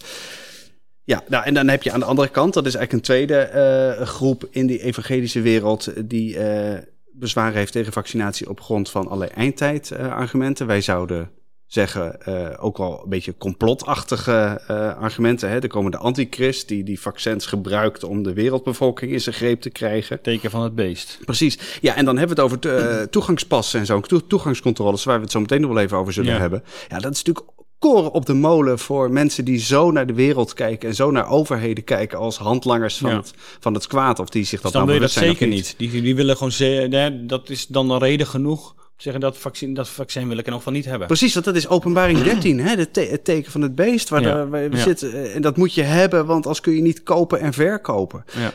Ja, 1.08 1.22
nou, 1.28 1.44
en 1.44 1.54
dan 1.54 1.68
heb 1.68 1.82
je 1.82 1.92
aan 1.92 2.00
de 2.00 2.06
andere 2.06 2.28
kant, 2.28 2.54
dat 2.54 2.66
is 2.66 2.74
eigenlijk 2.74 2.92
een 2.92 3.14
tweede 3.14 3.50
uh, 3.98 4.06
groep 4.06 4.48
in 4.50 4.66
die 4.66 4.82
evangelische 4.82 5.40
wereld 5.40 5.92
die 6.08 6.36
uh, 6.36 6.78
bezwaar 7.12 7.52
heeft 7.52 7.72
tegen 7.72 7.92
vaccinatie 7.92 8.48
op 8.48 8.60
grond 8.60 8.90
van 8.90 9.06
allerlei 9.06 9.30
eindtijdargumenten. 9.30 10.66
Wij 10.66 10.80
zouden 10.80 11.30
zeggen 11.66 12.18
uh, 12.28 12.48
ook 12.56 12.78
wel 12.78 13.00
een 13.02 13.08
beetje 13.08 13.36
complotachtige 13.36 14.60
argumenten. 14.98 15.50
Hè? 15.50 15.58
Er 15.58 15.68
komen 15.68 15.90
de 15.90 15.98
antichrist 15.98 16.68
die 16.68 16.84
die 16.84 17.00
vaccins 17.00 17.46
gebruikt 17.46 18.04
om 18.04 18.22
de 18.22 18.32
wereldbevolking 18.32 19.12
in 19.12 19.20
zijn 19.20 19.34
greep 19.34 19.60
te 19.60 19.70
krijgen. 19.70 20.22
Teken 20.22 20.50
van 20.50 20.62
het 20.62 20.74
beest. 20.74 21.18
Precies. 21.24 21.78
Ja, 21.80 21.94
en 21.94 22.04
dan 22.04 22.18
hebben 22.18 22.36
we 22.36 22.42
het 22.42 22.52
over 22.52 23.10
toegangspassen 23.10 23.80
en 23.80 23.86
zo, 23.86 24.00
toegangscontroles, 24.26 25.04
waar 25.04 25.16
we 25.16 25.22
het 25.22 25.32
zo 25.32 25.40
meteen 25.40 25.60
nog 25.60 25.72
wel 25.72 25.82
even 25.82 25.96
over 25.96 26.12
zullen 26.12 26.32
ja. 26.32 26.38
hebben. 26.38 26.62
Ja, 26.88 26.98
dat 26.98 27.12
is 27.12 27.22
natuurlijk 27.22 27.56
koren 27.78 28.12
op 28.12 28.26
de 28.26 28.34
molen 28.34 28.78
voor 28.78 29.10
mensen 29.10 29.44
die 29.44 29.58
zo 29.58 29.90
naar 29.90 30.06
de 30.06 30.14
wereld 30.14 30.54
kijken 30.54 30.88
en 30.88 30.94
zo 30.94 31.10
naar 31.10 31.28
overheden 31.28 31.84
kijken 31.84 32.18
als 32.18 32.38
handlangers 32.38 32.98
van, 32.98 33.10
het, 33.10 33.32
van 33.60 33.74
het 33.74 33.86
kwaad. 33.86 34.18
Of 34.18 34.28
die 34.28 34.44
zich 34.44 34.60
dat 34.60 34.72
dus 34.72 34.80
dan 34.80 34.86
wil 34.86 34.94
je 34.94 35.00
dat 35.00 35.10
zeker 35.10 35.46
niet. 35.46 35.74
Die, 35.76 36.02
die 36.02 36.14
willen 36.14 36.36
gewoon 36.36 36.52
zeggen, 36.52 37.26
dat 37.26 37.50
is 37.50 37.66
dan 37.66 37.90
een 37.90 37.98
reden 37.98 38.26
genoeg 38.26 38.76
zeggen 39.02 39.20
dat 39.20 39.38
vaccin, 39.38 39.74
dat 39.74 39.88
vaccin 39.88 40.28
wil 40.28 40.38
ik 40.38 40.46
er 40.46 40.52
nog 40.52 40.62
van 40.62 40.72
niet 40.72 40.84
hebben. 40.84 41.06
Precies, 41.06 41.32
want 41.32 41.44
dat 41.44 41.56
is 41.56 41.68
openbaring 41.68 42.22
13, 42.22 42.60
hè, 42.60 42.86
te 42.86 43.00
het 43.00 43.24
teken 43.24 43.52
van 43.52 43.60
het 43.60 43.74
beest 43.74 44.08
waar, 44.08 44.22
ja. 44.22 44.48
we 44.48 44.68
ja. 44.70 44.78
zitten. 44.78 45.32
En 45.32 45.42
dat 45.42 45.56
moet 45.56 45.74
je 45.74 45.82
hebben, 45.82 46.26
want 46.26 46.46
als 46.46 46.60
kun 46.60 46.74
je 46.74 46.82
niet 46.82 47.02
kopen 47.02 47.40
en 47.40 47.52
verkopen. 47.52 48.24
Ja, 48.36 48.52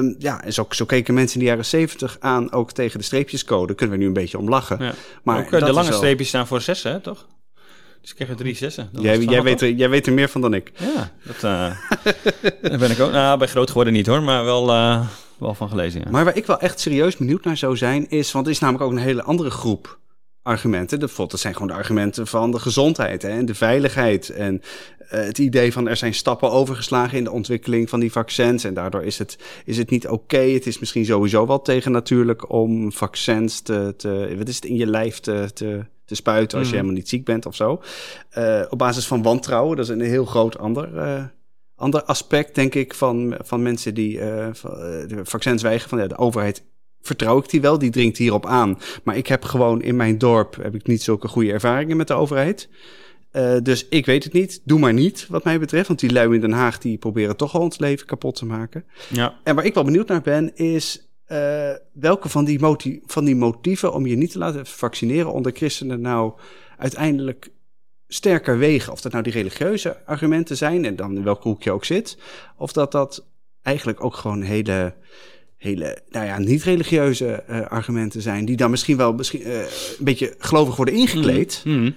uh, 0.00 0.14
ja 0.18 0.44
en 0.44 0.52
zo, 0.52 0.66
zo 0.68 0.84
keken 0.84 1.14
mensen 1.14 1.38
in 1.38 1.44
de 1.44 1.50
jaren 1.50 1.64
70 1.64 2.16
aan, 2.20 2.52
ook 2.52 2.72
tegen 2.72 2.98
de 2.98 3.04
streepjescode. 3.04 3.74
Kunnen 3.74 3.96
we 3.96 4.02
nu 4.02 4.08
een 4.08 4.16
beetje 4.16 4.38
om 4.38 4.48
lachen. 4.48 4.94
Maar 5.22 5.38
ook 5.38 5.50
de 5.50 5.72
lange 5.72 5.92
streepjes 5.92 6.28
staan 6.28 6.46
voor 6.46 6.60
zes, 6.60 6.82
hè, 6.82 7.00
toch? 7.00 7.26
Dus 8.02 8.10
ik 8.10 8.16
krijg 8.16 8.30
er 8.30 8.36
drie 8.36 8.54
zessen. 8.54 8.88
Jij, 8.92 9.18
jij, 9.18 9.42
weet 9.42 9.60
er, 9.60 9.70
jij 9.70 9.90
weet 9.90 10.06
er 10.06 10.12
meer 10.12 10.28
van 10.28 10.40
dan 10.40 10.54
ik. 10.54 10.72
Ja, 10.76 11.12
dat 11.24 11.42
uh, 12.72 12.78
ben 12.78 12.90
ik 12.90 13.00
ook. 13.00 13.12
Nou, 13.12 13.38
bij 13.38 13.48
groot 13.48 13.68
geworden 13.68 13.92
niet 13.92 14.06
hoor, 14.06 14.22
maar 14.22 14.44
wel, 14.44 14.68
uh, 14.68 15.06
wel 15.38 15.54
van 15.54 15.68
gelezen. 15.68 16.00
Ja. 16.04 16.10
Maar 16.10 16.24
waar 16.24 16.36
ik 16.36 16.46
wel 16.46 16.58
echt 16.58 16.80
serieus 16.80 17.16
benieuwd 17.16 17.44
naar 17.44 17.56
zou 17.56 17.76
zijn, 17.76 18.10
is, 18.10 18.32
want 18.32 18.46
er 18.46 18.52
is 18.52 18.58
namelijk 18.58 18.84
ook 18.84 18.90
een 18.90 18.98
hele 18.98 19.22
andere 19.22 19.50
groep 19.50 20.00
argumenten. 20.42 21.00
Dat, 21.00 21.16
dat 21.16 21.40
zijn 21.40 21.52
gewoon 21.52 21.68
de 21.68 21.74
argumenten 21.74 22.26
van 22.26 22.50
de 22.50 22.58
gezondheid 22.58 23.22
hè, 23.22 23.28
en 23.28 23.46
de 23.46 23.54
veiligheid. 23.54 24.30
En 24.30 24.54
uh, 24.54 25.08
het 25.10 25.38
idee 25.38 25.72
van 25.72 25.88
er 25.88 25.96
zijn 25.96 26.14
stappen 26.14 26.50
overgeslagen 26.50 27.18
in 27.18 27.24
de 27.24 27.30
ontwikkeling 27.30 27.88
van 27.88 28.00
die 28.00 28.12
vaccins. 28.12 28.64
En 28.64 28.74
daardoor 28.74 29.02
is 29.02 29.18
het, 29.18 29.38
is 29.64 29.78
het 29.78 29.90
niet 29.90 30.04
oké. 30.04 30.14
Okay. 30.14 30.52
Het 30.52 30.66
is 30.66 30.78
misschien 30.78 31.04
sowieso 31.04 31.46
wel 31.46 31.62
tegen 31.62 31.92
natuurlijk 31.92 32.52
om 32.52 32.92
vaccins 32.92 33.60
te, 33.60 33.94
te 33.96 34.34
wat 34.38 34.48
is 34.48 34.54
het, 34.54 34.64
in 34.64 34.76
je 34.76 34.86
lijf 34.86 35.20
te, 35.20 35.50
te 35.54 35.84
te 36.12 36.18
spuiten 36.18 36.58
als 36.58 36.68
je 36.68 36.74
mhm. 36.74 36.82
helemaal 36.82 37.02
niet 37.02 37.08
ziek 37.08 37.24
bent 37.24 37.46
of 37.46 37.54
zo. 37.54 37.82
Uh, 38.38 38.62
op 38.68 38.78
basis 38.78 39.06
van 39.06 39.22
wantrouwen, 39.22 39.76
dat 39.76 39.84
is 39.84 39.90
een 39.90 40.00
heel 40.00 40.24
groot 40.24 40.58
ander, 40.58 40.94
uh, 40.94 41.24
ander 41.76 42.02
aspect, 42.02 42.54
denk 42.54 42.74
ik, 42.74 42.94
van, 42.94 43.34
van 43.38 43.62
mensen 43.62 43.94
die 43.94 44.18
uh, 44.18 44.22
de 45.06 45.20
vaccins 45.22 45.62
weigeren. 45.62 45.88
Van 45.88 45.98
ja, 45.98 46.06
de 46.06 46.18
overheid 46.18 46.64
vertrouw 47.00 47.38
ik 47.38 47.50
die 47.50 47.60
wel, 47.60 47.78
die 47.78 47.90
dringt 47.90 48.18
hierop 48.18 48.46
aan. 48.46 48.78
Maar 49.02 49.16
ik 49.16 49.26
heb 49.26 49.44
gewoon 49.44 49.82
in 49.82 49.96
mijn 49.96 50.18
dorp 50.18 50.56
heb 50.62 50.74
ik 50.74 50.86
niet 50.86 51.02
zulke 51.02 51.28
goede 51.28 51.52
ervaringen 51.52 51.96
met 51.96 52.08
de 52.08 52.14
overheid. 52.14 52.68
Uh, 53.32 53.56
dus 53.62 53.88
ik 53.88 54.06
weet 54.06 54.24
het 54.24 54.32
niet. 54.32 54.60
Doe 54.64 54.78
maar 54.78 54.92
niet, 54.92 55.26
wat 55.28 55.44
mij 55.44 55.58
betreft. 55.58 55.88
Want 55.88 56.00
die 56.00 56.12
lui 56.12 56.34
in 56.34 56.40
Den 56.40 56.52
Haag 56.52 56.78
die 56.78 56.98
proberen 56.98 57.36
toch 57.36 57.54
al 57.54 57.60
ons 57.60 57.78
leven 57.78 58.06
kapot 58.06 58.34
te 58.34 58.46
maken. 58.46 58.84
Ja. 59.08 59.38
En 59.44 59.54
waar 59.54 59.64
ik 59.64 59.74
wel 59.74 59.84
benieuwd 59.84 60.08
naar 60.08 60.20
ben, 60.20 60.56
is 60.56 61.11
uh, 61.32 61.70
welke 61.92 62.28
van 62.28 62.44
die, 62.44 62.58
van 63.06 63.24
die 63.24 63.36
motieven 63.36 63.92
om 63.92 64.06
je 64.06 64.16
niet 64.16 64.32
te 64.32 64.38
laten 64.38 64.66
vaccineren 64.66 65.32
onder 65.32 65.52
christenen 65.52 66.00
nou 66.00 66.32
uiteindelijk 66.78 67.50
sterker 68.08 68.58
wegen? 68.58 68.92
Of 68.92 69.00
dat 69.00 69.12
nou 69.12 69.24
die 69.24 69.32
religieuze 69.32 69.96
argumenten 70.06 70.56
zijn 70.56 70.84
en 70.84 70.96
dan 70.96 71.16
in 71.16 71.24
welk 71.24 71.42
hoek 71.42 71.62
je 71.62 71.72
ook 71.72 71.84
zit. 71.84 72.18
Of 72.56 72.72
dat 72.72 72.92
dat 72.92 73.26
eigenlijk 73.62 74.04
ook 74.04 74.14
gewoon 74.14 74.42
hele, 74.42 74.94
hele 75.56 76.02
nou 76.08 76.26
ja, 76.26 76.38
niet-religieuze 76.38 77.44
uh, 77.50 77.66
argumenten 77.66 78.22
zijn. 78.22 78.44
Die 78.44 78.56
dan 78.56 78.70
misschien 78.70 78.96
wel 78.96 79.12
misschien, 79.12 79.46
uh, 79.46 79.58
een 79.58 80.04
beetje 80.04 80.34
gelovig 80.38 80.76
worden 80.76 80.94
ingekleed. 80.94 81.62
Mm. 81.64 81.94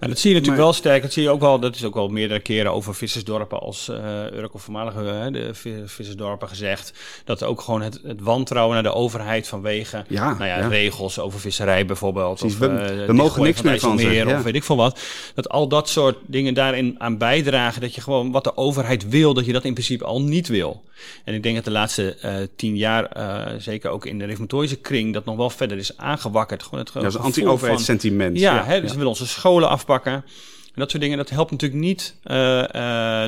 Nou, 0.00 0.12
dat 0.12 0.20
zie 0.20 0.30
je 0.30 0.36
natuurlijk 0.36 0.62
wel 0.62 0.72
sterk. 0.72 1.02
Dat 1.02 1.12
zie 1.12 1.22
je 1.22 1.30
ook 1.30 1.40
wel. 1.40 1.58
Dat 1.58 1.74
is 1.74 1.84
ook 1.84 1.94
wel 1.94 2.08
meerdere 2.08 2.40
keren 2.40 2.72
over 2.72 2.94
vissersdorpen 2.94 3.60
als 3.60 3.88
uh, 3.88 3.96
Urk 4.32 4.54
of 4.54 4.62
voormalige 4.62 5.00
uh, 5.00 5.32
de 5.32 5.50
vissersdorpen 5.86 6.48
gezegd. 6.48 6.92
Dat 7.24 7.42
ook 7.42 7.60
gewoon 7.60 7.82
het, 7.82 8.00
het 8.04 8.20
wantrouwen 8.20 8.74
naar 8.74 8.82
de 8.82 8.92
overheid 8.92 9.48
vanwege 9.48 10.04
ja, 10.08 10.24
nou 10.24 10.44
ja, 10.44 10.58
ja. 10.58 10.68
regels 10.68 11.18
over 11.18 11.40
visserij 11.40 11.86
bijvoorbeeld. 11.86 12.38
Precies, 12.38 12.58
of, 12.58 12.66
uh, 12.66 13.06
we, 13.06 13.12
mogen 13.12 13.42
niks 13.42 13.62
meer 13.62 13.78
van 13.78 13.98
zeggen. 13.98 14.36
Of 14.36 14.42
weet 14.42 14.54
ik 14.54 14.64
veel 14.64 14.76
wat. 14.76 15.00
Dat 15.34 15.48
al 15.48 15.68
dat 15.68 15.88
soort 15.88 16.16
dingen 16.26 16.54
daarin 16.54 16.94
aan 16.98 17.18
bijdragen. 17.18 17.80
Dat 17.80 17.94
je 17.94 18.00
gewoon 18.00 18.30
wat 18.30 18.44
de 18.44 18.56
overheid 18.56 19.08
wil, 19.08 19.34
dat 19.34 19.46
je 19.46 19.52
dat 19.52 19.64
in 19.64 19.72
principe 19.72 20.04
al 20.04 20.22
niet 20.22 20.48
wil. 20.48 20.82
En 21.24 21.34
ik 21.34 21.42
denk 21.42 21.54
dat 21.54 21.64
de 21.64 21.70
laatste 21.70 22.16
uh, 22.24 22.32
tien 22.56 22.76
jaar, 22.76 23.10
zeker 23.58 23.90
ook 23.90 24.06
in 24.06 24.18
de 24.18 24.24
reformatorische 24.24 24.76
kring, 24.76 25.14
dat 25.14 25.24
nog 25.24 25.36
wel 25.36 25.50
verder 25.50 25.78
is 25.78 25.96
aangewakkerd. 25.96 26.62
Gewoon 26.62 26.78
het 26.78 26.90
ja, 26.94 27.00
dat 27.00 27.14
is 27.14 27.18
anti-overheidssentiment. 27.18 28.38
Ja, 28.38 28.54
ja, 28.54 28.64
hè, 28.64 28.80
dus 28.80 28.90
we 28.90 28.96
willen 28.96 29.12
onze 29.12 29.26
scholen 29.26 29.67
afpakken. 29.68 30.12
En 30.12 30.84
dat 30.84 30.90
soort 30.90 31.02
dingen, 31.02 31.18
dat 31.18 31.30
helpt 31.30 31.50
natuurlijk 31.50 31.80
niet, 31.80 32.16
uh, 32.24 32.36
uh, 32.36 32.64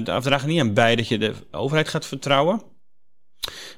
de 0.04 0.12
afdragen 0.12 0.48
niet 0.48 0.60
aan 0.60 0.74
bij 0.74 0.96
dat 0.96 1.08
je 1.08 1.18
de 1.18 1.32
overheid 1.50 1.88
gaat 1.88 2.06
vertrouwen. 2.06 2.62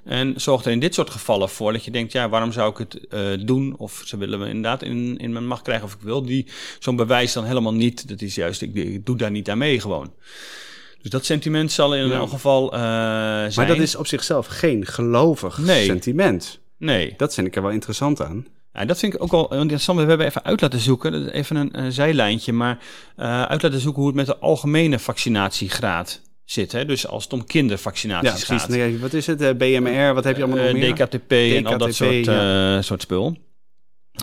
En 0.05 0.35
zorgt 0.37 0.67
er 0.67 0.73
in 0.73 0.81
dit 0.81 0.95
soort 0.95 1.11
gevallen 1.11 1.49
voor 1.49 1.73
dat 1.73 1.85
je 1.85 1.91
denkt, 1.91 2.13
ja, 2.13 2.29
waarom 2.29 2.53
zou 2.53 2.71
ik 2.71 2.79
het 2.79 3.07
uh, 3.11 3.47
doen? 3.47 3.75
Of 3.77 4.03
ze 4.05 4.17
willen 4.17 4.39
me 4.39 4.47
inderdaad 4.47 4.83
in, 4.83 5.17
in 5.19 5.33
mijn 5.33 5.47
macht 5.47 5.63
krijgen 5.63 5.87
of 5.87 5.95
ik 5.95 6.01
wil. 6.01 6.23
Die, 6.23 6.47
zo'n 6.79 6.97
bewijs 6.97 7.33
dan 7.33 7.45
helemaal 7.45 7.75
niet. 7.75 8.09
Dat 8.09 8.21
is 8.21 8.35
juist, 8.35 8.63
ik, 8.63 8.75
ik 8.75 9.07
doe 9.07 9.17
daar 9.17 9.31
niet 9.31 9.51
aan 9.51 9.59
mee 9.59 9.81
gewoon. 9.81 10.15
Dus 11.03 11.11
dat 11.11 11.25
sentiment 11.25 11.73
zal 11.73 11.95
in 11.95 12.07
ja. 12.07 12.15
elk 12.15 12.29
geval 12.29 12.75
uh, 12.75 12.81
zijn. 12.81 13.53
Maar 13.55 13.67
dat 13.67 13.79
is 13.79 13.97
op 13.97 14.07
zichzelf 14.07 14.47
geen 14.47 14.87
gelovig 14.87 15.59
nee. 15.59 15.85
sentiment. 15.85 16.61
Nee. 16.79 17.15
Dat 17.17 17.35
vind 17.35 17.47
ik 17.47 17.57
er 17.57 17.63
wel 17.63 17.71
interessant 17.71 18.23
aan. 18.23 18.47
Ja, 18.73 18.85
dat 18.85 18.99
vind 18.99 19.15
ik 19.15 19.23
ook 19.23 19.31
wel 19.31 19.55
interessant. 19.55 19.99
We 19.99 20.07
hebben 20.07 20.27
even 20.27 20.45
uit 20.45 20.61
laten 20.61 20.81
zoeken, 20.81 21.29
even 21.33 21.57
een, 21.57 21.79
een 21.79 21.93
zijlijntje, 21.93 22.53
maar 22.53 22.79
uh, 23.19 23.43
uit 23.43 23.63
laten 23.63 23.81
zoeken 23.81 24.01
hoe 24.01 24.11
het 24.11 24.17
met 24.17 24.27
de 24.27 24.39
algemene 24.39 24.99
vaccinatiegraad 24.99 26.21
zit. 26.45 26.73
Hè? 26.73 26.85
Dus 26.85 27.07
als 27.07 27.25
het 27.25 27.33
om 27.33 27.45
kindervaccinaties 27.45 28.29
ja, 28.29 28.47
precies. 28.47 28.61
gaat. 28.61 28.69
Nee, 28.69 28.99
wat 28.99 29.13
is 29.13 29.27
het? 29.27 29.43
Uh, 29.43 29.51
BMR, 29.51 30.15
wat 30.15 30.25
heb 30.25 30.37
je 30.37 30.43
allemaal 30.43 30.65
nog 30.65 30.73
meer? 30.73 30.95
DKTP, 30.95 31.11
DKTP 31.11 31.33
en 31.33 31.67
al 31.67 31.79
dat 31.79 31.95
soort, 31.95 32.25
ja. 32.25 32.77
uh, 32.77 32.83
soort 32.83 33.03
spul. 33.03 33.37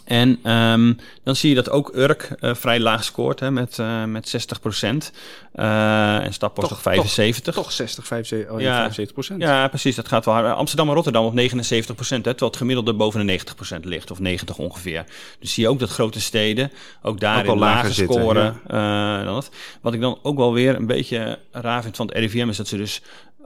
En 0.06 0.52
um, 0.52 0.98
dan 1.24 1.36
zie 1.36 1.50
je 1.50 1.56
dat 1.56 1.70
ook 1.70 1.96
Urk 1.96 2.36
uh, 2.40 2.56
vrij 2.56 2.80
laag 2.80 3.04
scoort 3.04 3.40
hè, 3.40 3.52
met, 3.52 3.78
uh, 3.78 4.04
met 4.04 4.30
60 4.30 4.60
procent. 4.60 5.12
Uh, 5.56 6.26
en 6.26 6.34
Staphorst 6.34 6.70
nog 6.70 6.82
75. 6.82 7.54
Toch, 7.54 7.64
toch 7.64 7.74
60, 7.74 8.08
75, 8.08 8.54
oh, 8.54 8.62
ja, 8.62 8.76
75 8.76 9.14
procent. 9.14 9.42
Ja, 9.42 9.68
precies. 9.68 9.96
Dat 9.96 10.08
gaat 10.08 10.26
wel 10.26 10.34
hard. 10.34 10.56
Amsterdam 10.56 10.88
en 10.88 10.94
Rotterdam 10.94 11.26
op 11.26 11.34
79 11.34 11.96
procent. 11.96 12.24
Terwijl 12.24 12.48
het 12.48 12.60
gemiddelde 12.60 12.94
boven 12.94 13.20
de 13.20 13.26
90 13.26 13.56
procent 13.56 13.86
ligt. 13.86 14.12
Of 14.12 14.20
90 14.20 14.58
ongeveer. 14.58 15.04
Dus 15.40 15.54
zie 15.54 15.64
je 15.64 15.70
ook 15.70 15.80
dat 15.80 15.90
grote 15.90 16.22
steden 16.22 16.72
ook 17.02 17.20
daarin 17.20 17.52
ook 17.52 17.60
lager 17.60 17.94
zitten, 17.94 18.22
scoren. 18.22 18.62
Ja. 18.68 19.24
dan 19.24 19.34
dat. 19.34 19.50
Wat 19.82 19.94
ik 19.94 20.02
dan 20.02 20.20
ook 20.22 20.38
wel 20.38 20.54
weer 20.54 20.76
een 20.76 20.88
beetje 20.88 21.40
raar 21.52 21.82
vind 21.82 21.96
van 21.96 22.08
het 22.08 22.16
RIVM 22.16 22.50
is 22.50 22.58
dat 22.58 22.68
ze 22.68 22.78
dus 22.78 23.02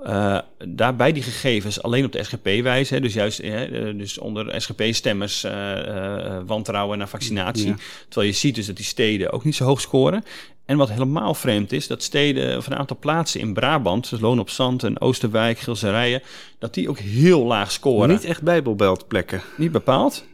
uh, 0.07 0.39
daarbij 0.67 1.11
die 1.11 1.23
gegevens 1.23 1.81
alleen 1.81 2.05
op 2.05 2.11
de 2.11 2.23
SGP 2.23 2.61
wijzen. 2.61 3.01
Dus 3.01 3.13
juist 3.13 3.41
uh, 3.41 3.61
dus 3.97 4.17
onder 4.17 4.61
SGP-stemmers 4.61 5.43
uh, 5.43 6.39
wantrouwen 6.45 6.97
naar 6.97 7.09
vaccinatie. 7.09 7.67
Ja. 7.67 7.75
Terwijl 8.07 8.31
je 8.31 8.37
ziet 8.37 8.55
dus 8.55 8.65
dat 8.65 8.75
die 8.75 8.85
steden 8.85 9.31
ook 9.31 9.43
niet 9.43 9.55
zo 9.55 9.65
hoog 9.65 9.81
scoren. 9.81 10.23
En 10.65 10.77
wat 10.77 10.89
helemaal 10.89 11.33
vreemd 11.33 11.71
is, 11.71 11.87
dat 11.87 12.03
steden 12.03 12.57
of 12.57 12.67
een 12.67 12.75
aantal 12.75 12.97
plaatsen 12.99 13.39
in 13.39 13.53
Brabant, 13.53 14.07
zoals 14.07 14.23
Loon 14.23 14.39
op 14.39 14.49
Zand 14.49 14.83
en 14.83 15.01
Oosterwijk, 15.01 15.59
Gilserijen, 15.59 16.21
dat 16.59 16.73
die 16.73 16.89
ook 16.89 16.99
heel 16.99 17.45
laag 17.45 17.71
scoren. 17.71 18.09
Niet 18.09 18.23
echt 18.23 18.41
bijbelbeltplekken. 18.41 19.41
Niet 19.57 19.71
bepaald. 19.71 20.25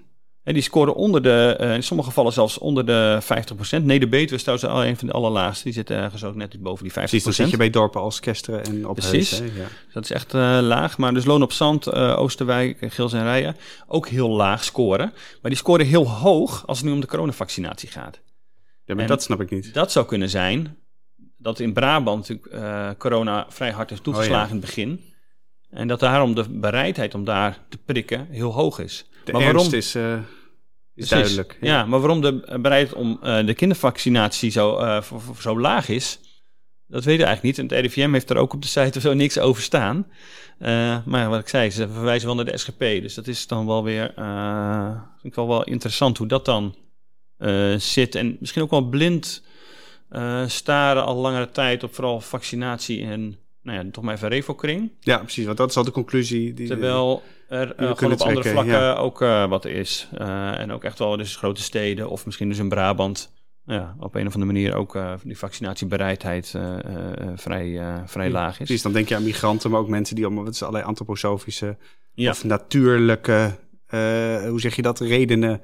En 0.49 0.55
die 0.55 0.63
scoren 0.63 0.95
onder 0.95 1.21
de, 1.21 1.57
uh, 1.61 1.73
in 1.73 1.83
sommige 1.83 2.09
gevallen 2.09 2.33
zelfs 2.33 2.57
onder 2.57 2.85
de 2.85 3.19
50%. 3.81 3.83
Neder-Betuwe 3.83 4.35
is 4.35 4.43
trouwens 4.43 4.69
al 4.69 4.85
een 4.85 4.97
van 4.97 5.07
de 5.07 5.13
allerlaagste. 5.13 5.63
Die 5.63 5.73
zit 5.73 5.89
ergens 5.89 6.23
ook 6.23 6.35
net 6.35 6.61
boven 6.61 6.83
die 6.83 6.91
50%. 6.91 6.93
Precies, 6.93 7.23
dan 7.23 7.33
zit 7.33 7.49
je 7.49 7.57
bij 7.57 7.69
dorpen 7.69 8.01
als 8.01 8.19
Kesteren 8.19 8.63
en 8.63 8.87
op 8.87 8.95
Precies, 8.95 9.39
Heus, 9.39 9.51
ja. 9.55 9.67
dat 9.93 10.03
is 10.03 10.11
echt 10.11 10.33
uh, 10.33 10.59
laag. 10.61 10.97
Maar 10.97 11.13
dus 11.13 11.25
Loon 11.25 11.41
op 11.41 11.51
Zand, 11.51 11.87
uh, 11.87 12.19
Oosterwijk, 12.19 12.77
Gils 12.79 13.13
en 13.13 13.23
Rijen 13.23 13.55
ook 13.87 14.07
heel 14.07 14.29
laag 14.29 14.63
scoren. 14.63 15.11
Maar 15.41 15.51
die 15.51 15.55
scoren 15.55 15.85
heel 15.85 16.09
hoog 16.09 16.67
als 16.67 16.77
het 16.77 16.87
nu 16.87 16.93
om 16.93 16.99
de 16.99 17.07
coronavaccinatie 17.07 17.89
gaat. 17.89 18.19
Ja, 18.85 18.93
maar 18.93 19.03
en 19.03 19.09
dat 19.09 19.23
snap 19.23 19.41
ik 19.41 19.49
niet. 19.49 19.73
Dat 19.73 19.91
zou 19.91 20.05
kunnen 20.05 20.29
zijn 20.29 20.77
dat 21.37 21.59
in 21.59 21.73
Brabant 21.73 22.29
natuurlijk 22.29 22.97
corona 22.97 23.45
vrij 23.49 23.71
hard 23.71 23.89
heeft 23.89 24.03
toegeslagen 24.03 24.41
oh, 24.41 24.47
ja. 24.47 24.55
in 24.55 24.61
het 24.61 24.65
begin. 24.65 25.03
En 25.69 25.87
dat 25.87 25.99
daarom 25.99 26.35
de 26.35 26.49
bereidheid 26.49 27.15
om 27.15 27.23
daar 27.23 27.57
te 27.69 27.77
prikken 27.77 28.27
heel 28.29 28.53
hoog 28.53 28.79
is. 28.79 29.05
De 29.25 29.31
maar 29.31 29.41
waarom... 29.41 29.73
is... 29.73 29.95
Is 30.99 31.09
duidelijk. 31.09 31.57
Ja. 31.61 31.67
ja. 31.67 31.85
maar 31.85 31.99
waarom 31.99 32.21
de 32.21 32.59
bereid 32.61 32.93
om 32.93 33.19
uh, 33.23 33.45
de 33.45 33.53
kindervaccinatie 33.53 34.51
zo, 34.51 34.79
uh, 34.79 35.01
voor, 35.01 35.21
voor 35.21 35.35
zo 35.41 35.59
laag 35.59 35.89
is, 35.89 36.19
dat 36.87 37.03
weten 37.03 37.21
we 37.21 37.27
eigenlijk 37.27 37.43
niet. 37.43 37.57
En 37.71 37.77
het 37.77 37.85
RIVM 37.85 38.13
heeft 38.13 38.29
er 38.29 38.37
ook 38.37 38.53
op 38.53 38.61
de 38.61 38.67
site 38.67 38.97
of 38.97 39.03
zo 39.03 39.13
niks 39.13 39.39
over 39.39 39.61
staan. 39.61 40.07
Uh, 40.59 40.97
maar 41.05 41.29
wat 41.29 41.39
ik 41.39 41.47
zei, 41.47 41.69
ze 41.69 41.89
verwijzen 41.89 42.27
wel 42.27 42.35
naar 42.35 42.45
de 42.45 42.57
SGP. 42.57 42.79
Dus 42.79 43.13
dat 43.13 43.27
is 43.27 43.47
dan 43.47 43.65
wel 43.65 43.83
weer, 43.83 44.11
vind 45.21 45.23
ik 45.31 45.35
wel, 45.35 45.47
wel 45.47 45.63
interessant 45.63 46.17
hoe 46.17 46.27
dat 46.27 46.45
dan 46.45 46.75
zit. 47.77 48.15
En 48.15 48.37
misschien 48.39 48.61
ook 48.61 48.69
wel 48.69 48.89
blind 48.89 49.43
staren 50.45 51.05
al 51.05 51.15
langere 51.15 51.51
tijd 51.51 51.83
op 51.83 51.95
vooral 51.95 52.21
vaccinatie 52.21 53.05
en 53.05 53.39
nou 53.61 53.77
ja, 53.77 53.91
toch 53.91 54.03
maar 54.03 54.15
even 54.15 54.29
Revokring. 54.29 54.91
Ja, 54.99 55.17
precies, 55.17 55.45
want 55.45 55.57
dat 55.57 55.69
is 55.69 55.77
al 55.77 55.83
de 55.83 55.91
conclusie. 55.91 56.53
Die, 56.53 56.67
Terwijl 56.67 57.21
er 57.47 57.67
uh, 57.79 57.95
gewoon 57.95 58.13
op 58.13 58.21
andere 58.21 58.49
vlakken 58.49 58.73
ja. 58.73 58.93
ook 58.93 59.21
uh, 59.21 59.47
wat 59.47 59.65
is. 59.65 60.09
Uh, 60.19 60.59
en 60.59 60.71
ook 60.71 60.83
echt 60.83 60.99
wel 60.99 61.17
dus 61.17 61.35
grote 61.35 61.61
steden 61.61 62.09
of 62.09 62.25
misschien 62.25 62.49
dus 62.49 62.57
in 62.57 62.69
Brabant. 62.69 63.37
Ja, 63.65 63.95
op 63.99 64.15
een 64.15 64.27
of 64.27 64.33
andere 64.33 64.51
manier 64.51 64.75
ook 64.75 64.99
die 65.23 65.37
vaccinatiebereidheid 65.37 66.55
vrij, 67.35 67.81
vrij 68.05 68.29
laag 68.29 68.51
is. 68.51 68.57
Precies, 68.57 68.81
dan 68.81 68.91
denk 68.91 69.07
je 69.07 69.15
aan 69.15 69.23
migranten, 69.23 69.71
maar 69.71 69.79
ook 69.79 69.87
mensen 69.87 70.15
die 70.15 70.25
allemaal, 70.25 70.43
wat 70.43 70.53
is 70.53 70.61
allerlei 70.61 70.85
antroposofische 70.85 71.77
ja. 72.13 72.29
of 72.29 72.43
natuurlijke 72.43 73.57
hoe 74.49 74.59
zeg 74.59 74.75
je 74.75 74.81
dat, 74.81 74.99
redenen 74.99 75.61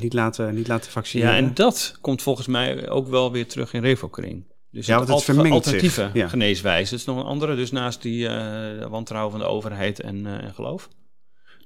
niet, 0.00 0.12
laten, 0.12 0.54
niet 0.54 0.68
laten 0.68 0.90
vaccineren. 0.90 1.32
Ja, 1.32 1.38
en 1.38 1.54
dat 1.54 1.98
komt 2.00 2.22
volgens 2.22 2.46
mij 2.46 2.88
ook 2.88 3.08
wel 3.08 3.32
weer 3.32 3.46
terug 3.46 3.72
in 3.72 3.82
Revokring. 3.82 4.44
Dus 4.72 4.86
ja, 4.86 5.00
het, 5.00 5.08
het 5.08 5.28
alternatieve 5.50 6.10
ja. 6.12 6.28
geneeswijze. 6.28 6.90
Dat 6.90 6.98
is 6.98 7.06
nog 7.06 7.16
een 7.16 7.24
andere, 7.24 7.56
dus 7.56 7.70
naast 7.70 8.02
die 8.02 8.28
uh, 8.28 8.86
wantrouwen 8.86 9.30
van 9.30 9.40
de 9.40 9.46
overheid 9.46 10.00
en, 10.00 10.16
uh, 10.16 10.32
en 10.32 10.54
geloof. 10.54 10.88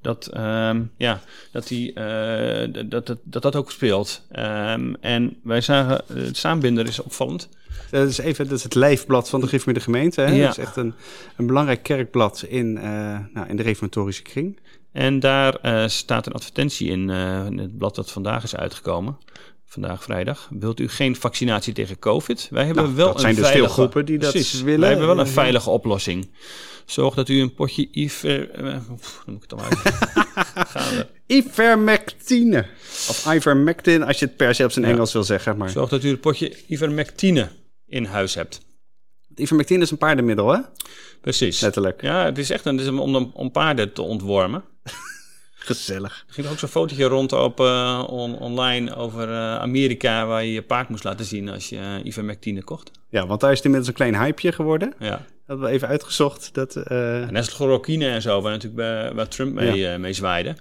Dat, 0.01 0.31
um, 0.37 0.93
ja, 0.97 1.21
dat, 1.53 1.67
die, 1.69 1.91
uh, 1.95 2.85
dat, 2.89 3.07
dat, 3.07 3.19
dat 3.25 3.43
dat 3.43 3.57
ook 3.57 3.71
speelt. 3.71 4.27
Um, 4.33 4.97
en 5.01 5.37
wij 5.43 5.61
zagen, 5.61 6.05
het 6.13 6.37
saambinder 6.37 6.87
is 6.87 7.03
opvallend. 7.03 7.49
Dat 7.91 8.09
is 8.09 8.19
even 8.19 8.49
dat 8.49 8.59
is 8.59 8.63
het 8.63 8.75
lijfblad 8.75 9.29
van 9.29 9.41
de 9.41 9.47
Gereformeerde 9.47 9.85
Gemeente. 9.85 10.21
Hè? 10.21 10.33
Ja. 10.33 10.47
Dat 10.47 10.59
is 10.59 10.65
echt 10.65 10.77
een, 10.77 10.95
een 11.37 11.47
belangrijk 11.47 11.83
kerkblad 11.83 12.43
in, 12.43 12.73
nou, 13.33 13.49
in 13.49 13.57
de 13.57 13.63
reformatorische 13.63 14.23
kring. 14.23 14.61
En 14.93 15.21
daar 15.21 15.59
staat 15.91 16.27
een 16.27 16.33
advertentie 16.33 16.91
in, 16.91 17.11
in 17.51 17.59
het 17.59 17.79
blad 17.79 17.95
dat 17.95 18.13
vandaag 18.13 18.43
is 18.43 18.57
uitgekomen 18.57 19.19
vandaag 19.75 20.03
vrijdag. 20.03 20.49
Wilt 20.51 20.81
u 20.81 20.89
geen 20.89 21.17
vaccinatie 21.17 21.73
tegen 21.73 21.99
COVID? 21.99 22.49
Wij 22.51 22.65
hebben 22.65 22.85
nou, 22.85 22.97
wel 22.97 23.07
dat 23.07 23.15
een 23.15 23.21
zijn 23.21 23.35
dus 23.35 23.45
veilige, 23.45 23.67
veel 23.67 23.75
groepen 23.75 24.05
die 24.05 24.19
dat 24.19 24.33
precies, 24.33 24.63
willen. 24.63 24.81
Wij 24.81 24.89
hebben 24.89 25.07
wel 25.07 25.19
een 25.19 25.27
veilige 25.27 25.71
oplossing. 25.71 26.31
Zorg 26.87 27.15
dat 27.15 27.29
u 27.29 27.41
een 27.41 27.55
potje 27.55 27.89
iver... 27.93 28.65
Uh, 28.65 28.77
noem 29.27 29.37
ik 29.37 29.41
het 29.41 29.49
dan 29.49 29.61
uit. 29.61 29.79
Ivermectine. 31.27 32.67
Of 33.09 33.27
ivermectin, 33.35 34.03
als 34.03 34.19
je 34.19 34.25
het 34.25 34.37
per 34.37 34.55
se 34.55 34.65
op 34.65 34.73
zijn 34.73 34.85
ja. 34.85 34.91
Engels 34.91 35.13
wil 35.13 35.25
zeggen. 35.25 35.57
Maar. 35.57 35.71
Zorg 35.71 35.89
dat 35.89 36.05
u 36.05 36.09
een 36.09 36.21
potje 36.21 36.57
ivermectine 36.69 37.49
in 37.87 38.05
huis 38.05 38.35
hebt. 38.35 38.61
Ivermectine 39.35 39.83
is 39.83 39.91
een 39.91 39.99
paardenmiddel, 39.99 40.53
hè? 40.53 40.61
Precies. 41.21 41.61
Letterlijk. 41.61 42.03
Ja, 42.03 42.25
het 42.25 42.39
is 42.39 42.51
echt 42.51 42.65
een, 42.65 42.77
het 42.77 42.87
is 42.87 42.93
om, 42.93 43.31
om 43.35 43.51
paarden 43.51 43.93
te 43.93 44.03
ontwormen. 44.03 44.65
Gezellig. 45.65 46.25
Er 46.29 46.35
ging 46.35 46.47
ook 46.49 46.59
zo'n 46.59 46.69
fotootje 46.69 47.05
rond 47.05 47.33
op 47.33 47.61
uh, 47.61 48.05
on, 48.07 48.39
online 48.39 48.95
over 48.95 49.29
uh, 49.29 49.59
Amerika... 49.59 50.27
waar 50.27 50.45
je 50.45 50.53
je 50.53 50.63
paard 50.63 50.89
moest 50.89 51.05
laten 51.05 51.25
zien 51.25 51.49
als 51.49 51.69
je 51.69 51.77
uh, 51.77 52.05
ivermectine 52.05 52.63
kocht. 52.63 52.91
Ja, 53.09 53.27
want 53.27 53.41
daar 53.41 53.51
is 53.51 53.57
het 53.57 53.65
inmiddels 53.65 53.91
een 53.91 53.97
klein 53.97 54.25
hypeje 54.25 54.53
geworden. 54.53 54.95
Ja. 54.99 55.11
Dat 55.11 55.21
hebben 55.47 55.67
we 55.67 55.73
even 55.73 55.89
uitgezocht. 55.89 56.55
Dat, 56.55 56.77
en 56.77 57.33
net 57.33 57.37
als 57.37 57.49
chloroquine 57.49 58.09
en 58.09 58.23
zo, 58.23 58.41
waar 58.41 58.53
natuurlijk 58.53 58.77
bij, 58.77 59.15
waar 59.15 59.29
Trump 59.29 59.55
mee, 59.55 59.77
ja. 59.77 59.99
mee 59.99 60.13
zwaaide. 60.13 60.57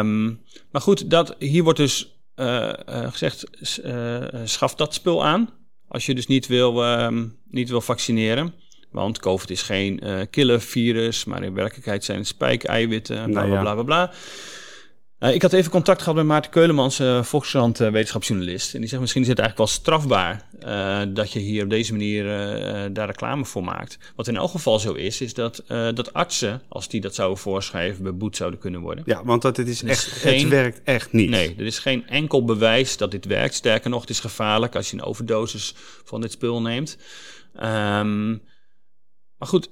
Um, 0.00 0.40
maar 0.70 0.80
goed, 0.80 1.10
dat, 1.10 1.36
hier 1.38 1.62
wordt 1.62 1.78
dus 1.78 2.20
gezegd, 2.86 3.44
schaf 4.44 4.74
dat 4.74 4.94
spul 4.94 5.24
aan... 5.24 5.50
als 5.88 6.06
je 6.06 6.14
dus 6.14 6.26
niet 6.26 6.46
wil, 6.46 6.84
um, 6.84 7.38
niet 7.48 7.68
wil 7.68 7.80
vaccineren... 7.80 8.54
Want 8.96 9.18
COVID 9.18 9.50
is 9.50 9.62
geen 9.62 10.00
uh, 10.04 10.20
killer 10.30 10.60
virus, 10.60 11.24
maar 11.24 11.42
in 11.42 11.54
werkelijkheid 11.54 12.04
zijn 12.04 12.18
het 12.18 12.26
spijkeiwitten, 12.26 13.30
bla 13.30 13.44
bla 13.44 13.60
bla 13.60 13.74
bla. 13.74 13.82
bla. 13.82 14.12
Uh, 15.20 15.34
ik 15.34 15.42
had 15.42 15.52
even 15.52 15.70
contact 15.70 15.98
gehad 15.98 16.14
met 16.14 16.24
Maarten 16.24 16.50
Keulemans, 16.50 17.00
uh, 17.00 17.22
Volkskrant 17.22 17.80
uh, 17.80 17.90
wetenschapsjournalist. 17.90 18.74
En 18.74 18.80
die 18.80 18.88
zegt 18.88 19.00
misschien 19.00 19.22
is 19.22 19.28
het 19.28 19.38
eigenlijk 19.38 19.70
wel 19.70 19.78
strafbaar 19.80 20.44
dat 21.14 21.32
je 21.32 21.38
hier 21.38 21.62
op 21.62 21.70
deze 21.70 21.92
manier 21.92 22.24
daar 22.92 23.06
reclame 23.06 23.44
voor 23.44 23.64
maakt. 23.64 23.98
Wat 24.16 24.28
in 24.28 24.36
elk 24.36 24.50
geval 24.50 24.78
zo 24.78 24.92
is, 24.92 25.20
is 25.20 25.34
dat, 25.34 25.64
dat 25.66 26.12
artsen, 26.12 26.62
als 26.68 26.88
die 26.88 27.00
dat 27.00 27.14
zouden 27.14 27.38
voorschrijven, 27.38 28.02
beboet 28.02 28.36
zouden 28.36 28.60
kunnen 28.60 28.80
worden. 28.80 29.04
Ja, 29.06 29.24
want 29.24 29.42
dat 29.42 29.56
het, 29.56 29.68
is 29.68 29.82
echt, 29.82 30.06
is 30.06 30.12
geen, 30.12 30.40
het 30.40 30.48
werkt 30.48 30.80
echt 30.84 31.12
niet. 31.12 31.30
Nee, 31.30 31.54
er 31.58 31.66
is 31.66 31.78
geen 31.78 32.06
enkel 32.08 32.44
bewijs 32.44 32.96
dat 32.96 33.10
dit 33.10 33.24
werkt. 33.24 33.54
Sterker 33.54 33.90
nog, 33.90 34.00
het 34.00 34.10
is 34.10 34.20
gevaarlijk 34.20 34.76
als 34.76 34.90
je 34.90 34.96
een 34.96 35.02
overdosis 35.02 35.74
van 36.04 36.20
dit 36.20 36.32
spul 36.32 36.62
neemt. 36.62 36.98
Um, 37.62 38.42
maar 39.38 39.48
goed, 39.48 39.70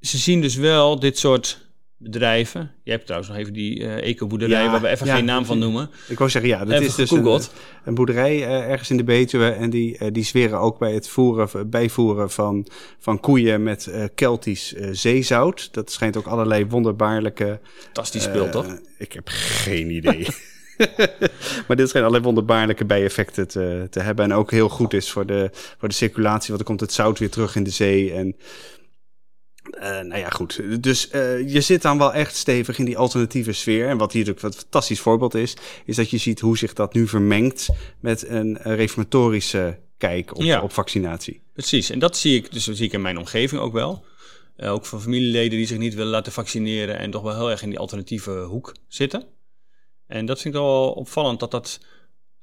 ze 0.00 0.18
zien 0.18 0.40
dus 0.40 0.54
wel 0.54 1.00
dit 1.00 1.18
soort 1.18 1.66
bedrijven. 1.98 2.72
Je 2.82 2.90
hebt 2.90 3.04
trouwens 3.04 3.30
nog 3.30 3.40
even 3.40 3.52
die 3.52 3.78
uh, 3.78 4.02
eco-boerderij, 4.02 4.62
ja, 4.62 4.70
waar 4.70 4.80
we 4.80 4.88
even 4.88 5.06
ja, 5.06 5.14
geen 5.14 5.24
naam 5.24 5.44
van 5.44 5.58
noemen. 5.58 5.90
Ik 6.08 6.18
wou 6.18 6.30
zeggen, 6.30 6.50
ja, 6.50 6.64
dat 6.64 6.80
is 6.80 6.94
dus 6.94 7.10
een, 7.10 7.40
een, 7.84 7.94
boerderij 7.94 8.36
uh, 8.36 8.70
ergens 8.70 8.90
in 8.90 8.96
de 8.96 9.04
Betuwe. 9.04 9.50
En 9.50 9.70
die, 9.70 9.98
uh, 9.98 10.08
die 10.12 10.24
zweren 10.24 10.58
ook 10.58 10.78
bij 10.78 10.92
het 10.92 11.08
voeren, 11.08 11.70
bijvoeren 11.70 12.30
van, 12.30 12.66
van 12.98 13.20
koeien 13.20 13.62
met 13.62 14.10
Keltisch 14.14 14.72
zeezout. 14.90 15.68
Dat 15.72 15.92
schijnt 15.92 16.16
ook 16.16 16.26
allerlei 16.26 16.66
wonderbaarlijke... 16.66 17.60
Fantastisch 17.82 18.22
speel, 18.22 18.50
toch? 18.50 18.78
Ik 18.98 19.12
heb 19.12 19.28
geen 19.28 19.90
idee. 19.90 20.26
maar 21.66 21.76
dit 21.76 21.88
schijnt 21.88 22.06
allerlei 22.06 22.22
wonderbaarlijke 22.22 22.84
bijeffecten 22.84 23.48
te, 23.48 23.86
te 23.90 24.00
hebben. 24.00 24.24
En 24.24 24.32
ook 24.32 24.50
heel 24.50 24.68
goed 24.68 24.92
is 24.92 25.10
voor 25.10 25.26
de, 25.26 25.50
voor 25.52 25.88
de 25.88 25.94
circulatie. 25.94 26.48
Want 26.48 26.60
er 26.60 26.66
komt 26.66 26.80
het 26.80 26.92
zout 26.92 27.18
weer 27.18 27.30
terug 27.30 27.56
in 27.56 27.62
de 27.62 27.70
zee. 27.70 28.12
En 28.12 28.36
uh, 29.70 29.82
nou 29.82 30.16
ja, 30.18 30.28
goed. 30.28 30.82
Dus 30.82 31.08
uh, 31.12 31.52
je 31.52 31.60
zit 31.60 31.82
dan 31.82 31.98
wel 31.98 32.12
echt 32.12 32.36
stevig 32.36 32.78
in 32.78 32.84
die 32.84 32.98
alternatieve 32.98 33.52
sfeer. 33.52 33.88
En 33.88 33.96
wat 33.96 34.12
hier 34.12 34.26
natuurlijk 34.26 34.54
een 34.54 34.60
fantastisch 34.60 35.00
voorbeeld 35.00 35.34
is, 35.34 35.56
is 35.84 35.96
dat 35.96 36.10
je 36.10 36.18
ziet 36.18 36.40
hoe 36.40 36.58
zich 36.58 36.72
dat 36.72 36.94
nu 36.94 37.08
vermengt 37.08 37.68
met 38.00 38.28
een 38.28 38.58
reformatorische 38.62 39.78
kijk 39.98 40.36
op, 40.36 40.42
ja. 40.42 40.60
op 40.62 40.72
vaccinatie. 40.72 41.42
Precies, 41.52 41.90
en 41.90 41.98
dat 41.98 42.16
zie 42.16 42.36
ik, 42.36 42.52
dus 42.52 42.64
dat 42.64 42.76
zie 42.76 42.86
ik 42.86 42.92
in 42.92 43.02
mijn 43.02 43.18
omgeving 43.18 43.60
ook 43.60 43.72
wel. 43.72 44.04
Uh, 44.56 44.72
ook 44.72 44.86
van 44.86 45.00
familieleden 45.00 45.58
die 45.58 45.66
zich 45.66 45.78
niet 45.78 45.94
willen 45.94 46.10
laten 46.10 46.32
vaccineren 46.32 46.98
en 46.98 47.10
toch 47.10 47.22
wel 47.22 47.34
heel 47.34 47.50
erg 47.50 47.62
in 47.62 47.70
die 47.70 47.78
alternatieve 47.78 48.30
hoek 48.30 48.74
zitten. 48.88 49.24
En 50.06 50.26
dat 50.26 50.40
vind 50.40 50.54
ik 50.54 50.60
wel 50.60 50.92
opvallend 50.92 51.40
dat 51.40 51.50
dat 51.50 51.80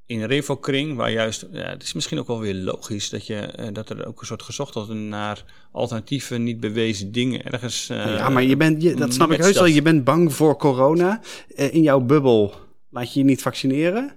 in 0.06 0.22
een 0.22 0.28
revokring, 0.28 0.96
waar 0.96 1.12
juist, 1.12 1.46
ja, 1.52 1.70
het 1.70 1.84
is 1.84 1.94
misschien 1.94 2.20
ook 2.20 2.28
wel 2.28 2.40
weer 2.40 2.56
logisch 2.56 3.10
dat, 3.10 3.28
je, 3.28 3.54
uh, 3.60 3.68
dat 3.72 3.90
er 3.90 4.06
ook 4.08 4.20
een 4.20 4.26
soort 4.26 4.42
gezocht 4.42 4.74
wordt 4.74 4.90
naar 4.90 5.44
alternatieve, 5.72 6.38
niet 6.38 6.60
bewezen 6.60 7.12
dingen 7.12 7.44
ergens. 7.44 7.90
Uh, 7.90 7.98
ja, 7.98 8.30
maar 8.30 8.44
je 8.44 8.58
bent, 8.58 8.82
je, 8.82 8.96
dat 8.96 9.14
snap 9.14 9.32
ik 9.32 9.42
heus 9.42 9.54
wel, 9.54 9.66
je 9.66 9.82
bent 9.82 10.04
bang 10.04 10.34
voor 10.34 10.58
corona. 10.58 11.22
Uh, 11.56 11.74
in 11.74 11.82
jouw 11.82 12.00
bubbel 12.00 12.54
laat 12.90 13.14
je 13.14 13.20
je 13.20 13.26
niet 13.26 13.42
vaccineren. 13.42 14.16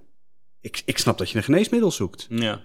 Ik, 0.60 0.82
ik 0.84 0.98
snap 0.98 1.18
dat 1.18 1.30
je 1.30 1.36
een 1.36 1.44
geneesmiddel 1.44 1.90
zoekt. 1.90 2.26
Ja. 2.30 2.36
Maar 2.38 2.64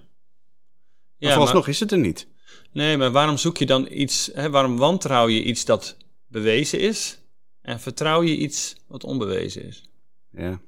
ja, 1.17 1.29
vooralsnog 1.29 1.67
is 1.67 1.79
het 1.79 1.91
er 1.91 1.97
niet. 1.97 2.27
Nee, 2.71 2.97
maar 2.97 3.11
waarom 3.11 3.37
zoek 3.37 3.57
je 3.57 3.65
dan 3.65 3.87
iets, 3.91 4.29
hè, 4.33 4.49
waarom 4.49 4.77
wantrouw 4.77 5.27
je 5.27 5.43
iets 5.43 5.65
dat 5.65 5.97
bewezen 6.27 6.79
is 6.79 7.19
en 7.61 7.79
vertrouw 7.79 8.21
je 8.23 8.37
iets 8.37 8.75
wat 8.87 9.03
onbewezen 9.03 9.65
is? 9.67 9.89
Ja. 10.31 10.61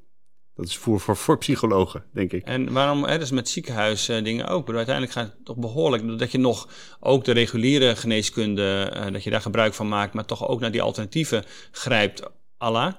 Dat 0.55 0.65
is 0.65 0.77
voor, 0.77 0.99
voor, 0.99 1.17
voor 1.17 1.37
psychologen, 1.37 2.03
denk 2.13 2.31
ik. 2.31 2.43
En 2.43 2.73
waarom, 2.73 3.03
hè, 3.03 3.19
dus 3.19 3.31
met 3.31 3.49
ziekenhuisdingen 3.49 4.47
ook. 4.47 4.67
Maar 4.67 4.75
uiteindelijk 4.75 5.15
gaat 5.15 5.25
het 5.25 5.45
toch 5.45 5.57
behoorlijk 5.57 6.19
dat 6.19 6.31
je 6.31 6.37
nog 6.37 6.69
ook 6.99 7.23
de 7.23 7.31
reguliere 7.31 7.95
geneeskunde, 7.95 8.93
uh, 8.95 9.11
dat 9.11 9.23
je 9.23 9.29
daar 9.29 9.41
gebruik 9.41 9.73
van 9.73 9.87
maakt, 9.87 10.13
maar 10.13 10.25
toch 10.25 10.47
ook 10.47 10.59
naar 10.59 10.71
die 10.71 10.81
alternatieven 10.81 11.43
grijpt, 11.71 12.23
Allah. 12.57 12.93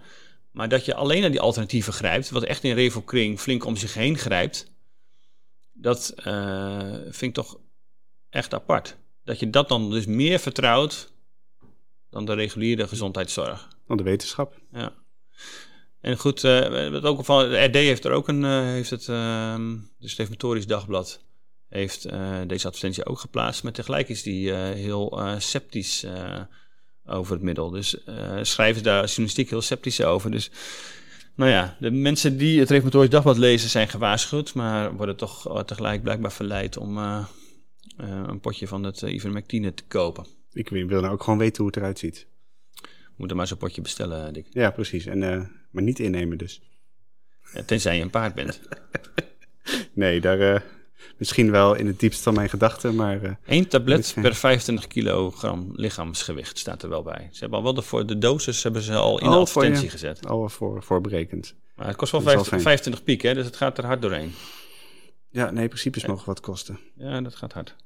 Maar 0.51 0.69
dat 0.69 0.85
je 0.85 0.95
alleen 0.95 1.21
naar 1.21 1.31
die 1.31 1.41
alternatieven 1.41 1.93
grijpt, 1.93 2.31
wat 2.31 2.43
echt 2.43 2.65
in 2.65 2.75
Revokring 2.75 3.41
flink 3.41 3.65
om 3.65 3.77
zich 3.77 3.95
heen 3.95 4.19
grijpt, 4.19 4.73
dat 5.73 6.15
uh, 6.27 6.95
vind 7.03 7.23
ik 7.23 7.35
toch 7.35 7.59
echt 8.31 8.55
apart. 8.55 8.97
Dat 9.25 9.39
je 9.39 9.51
dat 9.51 9.69
dan 9.69 9.91
dus 9.91 10.07
meer 10.07 10.39
vertrouwt 10.39 11.13
dan 12.11 12.25
de 12.25 12.35
reguliere 12.35 12.89
gezondheidszorg. 12.89 13.69
Dan 13.87 13.97
de 13.97 14.03
wetenschap. 14.03 14.61
Ja. 14.73 14.93
En 16.05 16.19
goed, 16.19 16.45
uh, 16.45 16.91
wat 16.91 17.03
ook 17.03 17.25
van, 17.25 17.51
de 17.51 17.65
RD 17.65 17.75
heeft 17.75 18.05
er 18.05 18.13
ook 18.13 18.29
een, 18.29 18.43
uh, 18.43 18.61
heeft 18.61 18.91
het, 18.91 19.07
uh, 19.07 19.57
dus 19.99 20.17
het 20.17 20.69
Dagblad 20.69 21.25
heeft 21.69 22.07
uh, 22.07 22.41
deze 22.47 22.67
advertentie 22.67 23.07
ook 23.07 23.19
geplaatst. 23.19 23.63
Maar 23.63 23.73
tegelijk 23.73 24.09
is 24.09 24.23
die 24.23 24.53
heel 24.53 25.21
sceptisch 25.39 26.07
over 27.07 27.33
het 27.33 27.43
middel. 27.43 27.71
Dus 27.71 27.97
schrijven 28.43 28.83
daar 28.83 29.05
journalistiek 29.05 29.51
heel 29.51 29.63
sceptisch 29.63 30.03
over. 30.03 30.31
Dus 30.31 30.51
nou 31.37 31.51
ja, 31.51 31.77
de 31.81 31.91
mensen 31.91 32.37
die 32.37 32.61
het 32.61 32.71
Reformatorisch 32.71 33.11
Dagblad 33.11 33.39
lezen 33.39 33.71
zijn 33.71 33.89
gewaarschuwd, 33.89 34.55
maar 34.55 34.97
worden 34.97 35.17
toch 35.17 35.65
tegelijk 35.65 36.03
blijkbaar 36.03 36.33
verleid 36.33 36.77
om 36.77 36.97
een 37.97 38.41
potje 38.41 38.69
van 38.69 38.83
het 38.83 39.03
ivermectine 39.03 39.75
te 39.75 39.85
kopen. 39.89 40.27
Ik 40.53 40.69
wil 40.69 41.01
nou 41.01 41.13
ook 41.13 41.23
gewoon 41.23 41.39
weten 41.39 41.57
hoe 41.57 41.67
het 41.67 41.77
eruit 41.77 41.99
ziet. 41.99 42.27
Moet 43.17 43.31
er 43.31 43.37
maar 43.37 43.47
zo'n 43.47 43.59
potje 43.59 43.83
bestellen, 43.83 44.33
Dick. 44.33 44.47
Ja, 44.51 44.71
precies. 44.71 45.07
En, 45.07 45.23
uh, 45.23 45.45
maar 45.75 45.83
niet 45.83 45.99
innemen 45.99 46.39
dus. 46.39 46.61
Ja, 47.53 47.63
tenzij 47.63 47.97
je 47.97 48.03
een 48.03 48.11
paard 48.11 48.35
bent. 48.35 48.61
nee, 49.93 50.21
daar 50.21 50.39
uh, 50.39 50.61
misschien 51.19 51.51
wel 51.51 51.75
in 51.75 51.87
het 51.87 52.01
diepst 52.01 52.23
van 52.23 52.35
mijn 52.35 52.49
gedachten, 52.49 52.95
maar... 52.95 53.23
Uh, 53.23 53.31
Eén 53.47 53.69
tablet 53.69 54.15
per 54.21 54.35
25 54.35 54.87
kilogram 54.87 55.73
lichaamsgewicht 55.73 56.59
staat 56.59 56.83
er 56.83 56.89
wel 56.89 57.03
bij. 57.03 57.29
Ze 57.33 57.41
hebben 57.41 57.59
al 57.59 57.65
wel 57.65 57.75
de, 57.75 57.83
voor 57.83 58.07
de 58.07 58.19
dosis 58.19 58.63
hebben 58.63 58.83
ze 58.83 58.95
al 58.95 59.21
in 59.21 59.31
de 59.31 59.37
advertentie 59.37 59.91
gezet. 59.91 60.27
Al 60.27 60.49
voor, 60.49 60.83
voor 60.83 61.01
berekend. 61.01 61.55
Maar 61.75 61.87
het 61.87 61.97
kost 61.97 62.13
wel 62.13 62.21
50, 62.21 62.63
25 62.63 63.05
piek, 63.05 63.23
hè, 63.23 63.35
dus 63.35 63.45
het 63.45 63.57
gaat 63.57 63.79
er 63.79 63.87
hard 63.87 64.03
doorheen. 64.03 64.35
Ja, 65.31 65.51
nee, 65.51 65.69
principes 65.69 66.07
mogen 66.07 66.27
wat 66.27 66.41
kosten. 66.41 66.79
Ja, 66.97 67.21
dat 67.21 67.35
gaat 67.35 67.53
hard. 67.53 67.77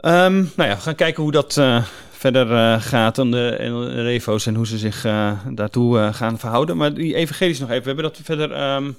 Um, 0.00 0.52
nou 0.56 0.68
ja, 0.68 0.74
we 0.74 0.80
gaan 0.80 0.94
kijken 0.94 1.22
hoe 1.22 1.32
dat 1.32 1.56
uh, 1.56 1.86
verder 2.18 2.50
uh, 2.50 2.82
gaat 2.82 3.18
aan 3.18 3.30
de, 3.30 3.56
de, 3.58 4.02
revo's 4.02 4.46
en 4.46 4.54
hoe 4.54 4.66
ze 4.66 4.78
zich 4.78 5.04
uh, 5.04 5.32
daartoe 5.50 5.98
uh, 5.98 6.14
gaan 6.14 6.38
verhouden. 6.38 6.76
Maar 6.76 6.94
die 6.94 7.14
evangelisch 7.14 7.58
nog 7.58 7.70
even. 7.70 7.82
We 7.82 7.88
hebben 7.88 8.04
dat 8.04 8.20
verder 8.22 8.74
um, 8.74 8.96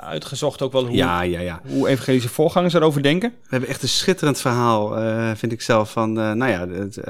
uitgezocht 0.00 0.62
ook 0.62 0.72
wel 0.72 0.86
hoe, 0.86 0.96
ja, 0.96 1.22
ja, 1.22 1.40
ja. 1.40 1.60
hoe 1.66 1.88
evangelische 1.88 2.28
voorgangers 2.28 2.74
erover 2.74 3.02
denken. 3.02 3.30
We 3.30 3.48
hebben 3.48 3.68
echt 3.68 3.82
een 3.82 3.88
schitterend 3.88 4.40
verhaal, 4.40 4.94
vind 5.36 5.52
ik 5.52 5.62
zelf, 5.62 5.92
van 5.92 6.12
nou 6.12 6.46
ja, 6.46 6.68
het, 6.68 7.00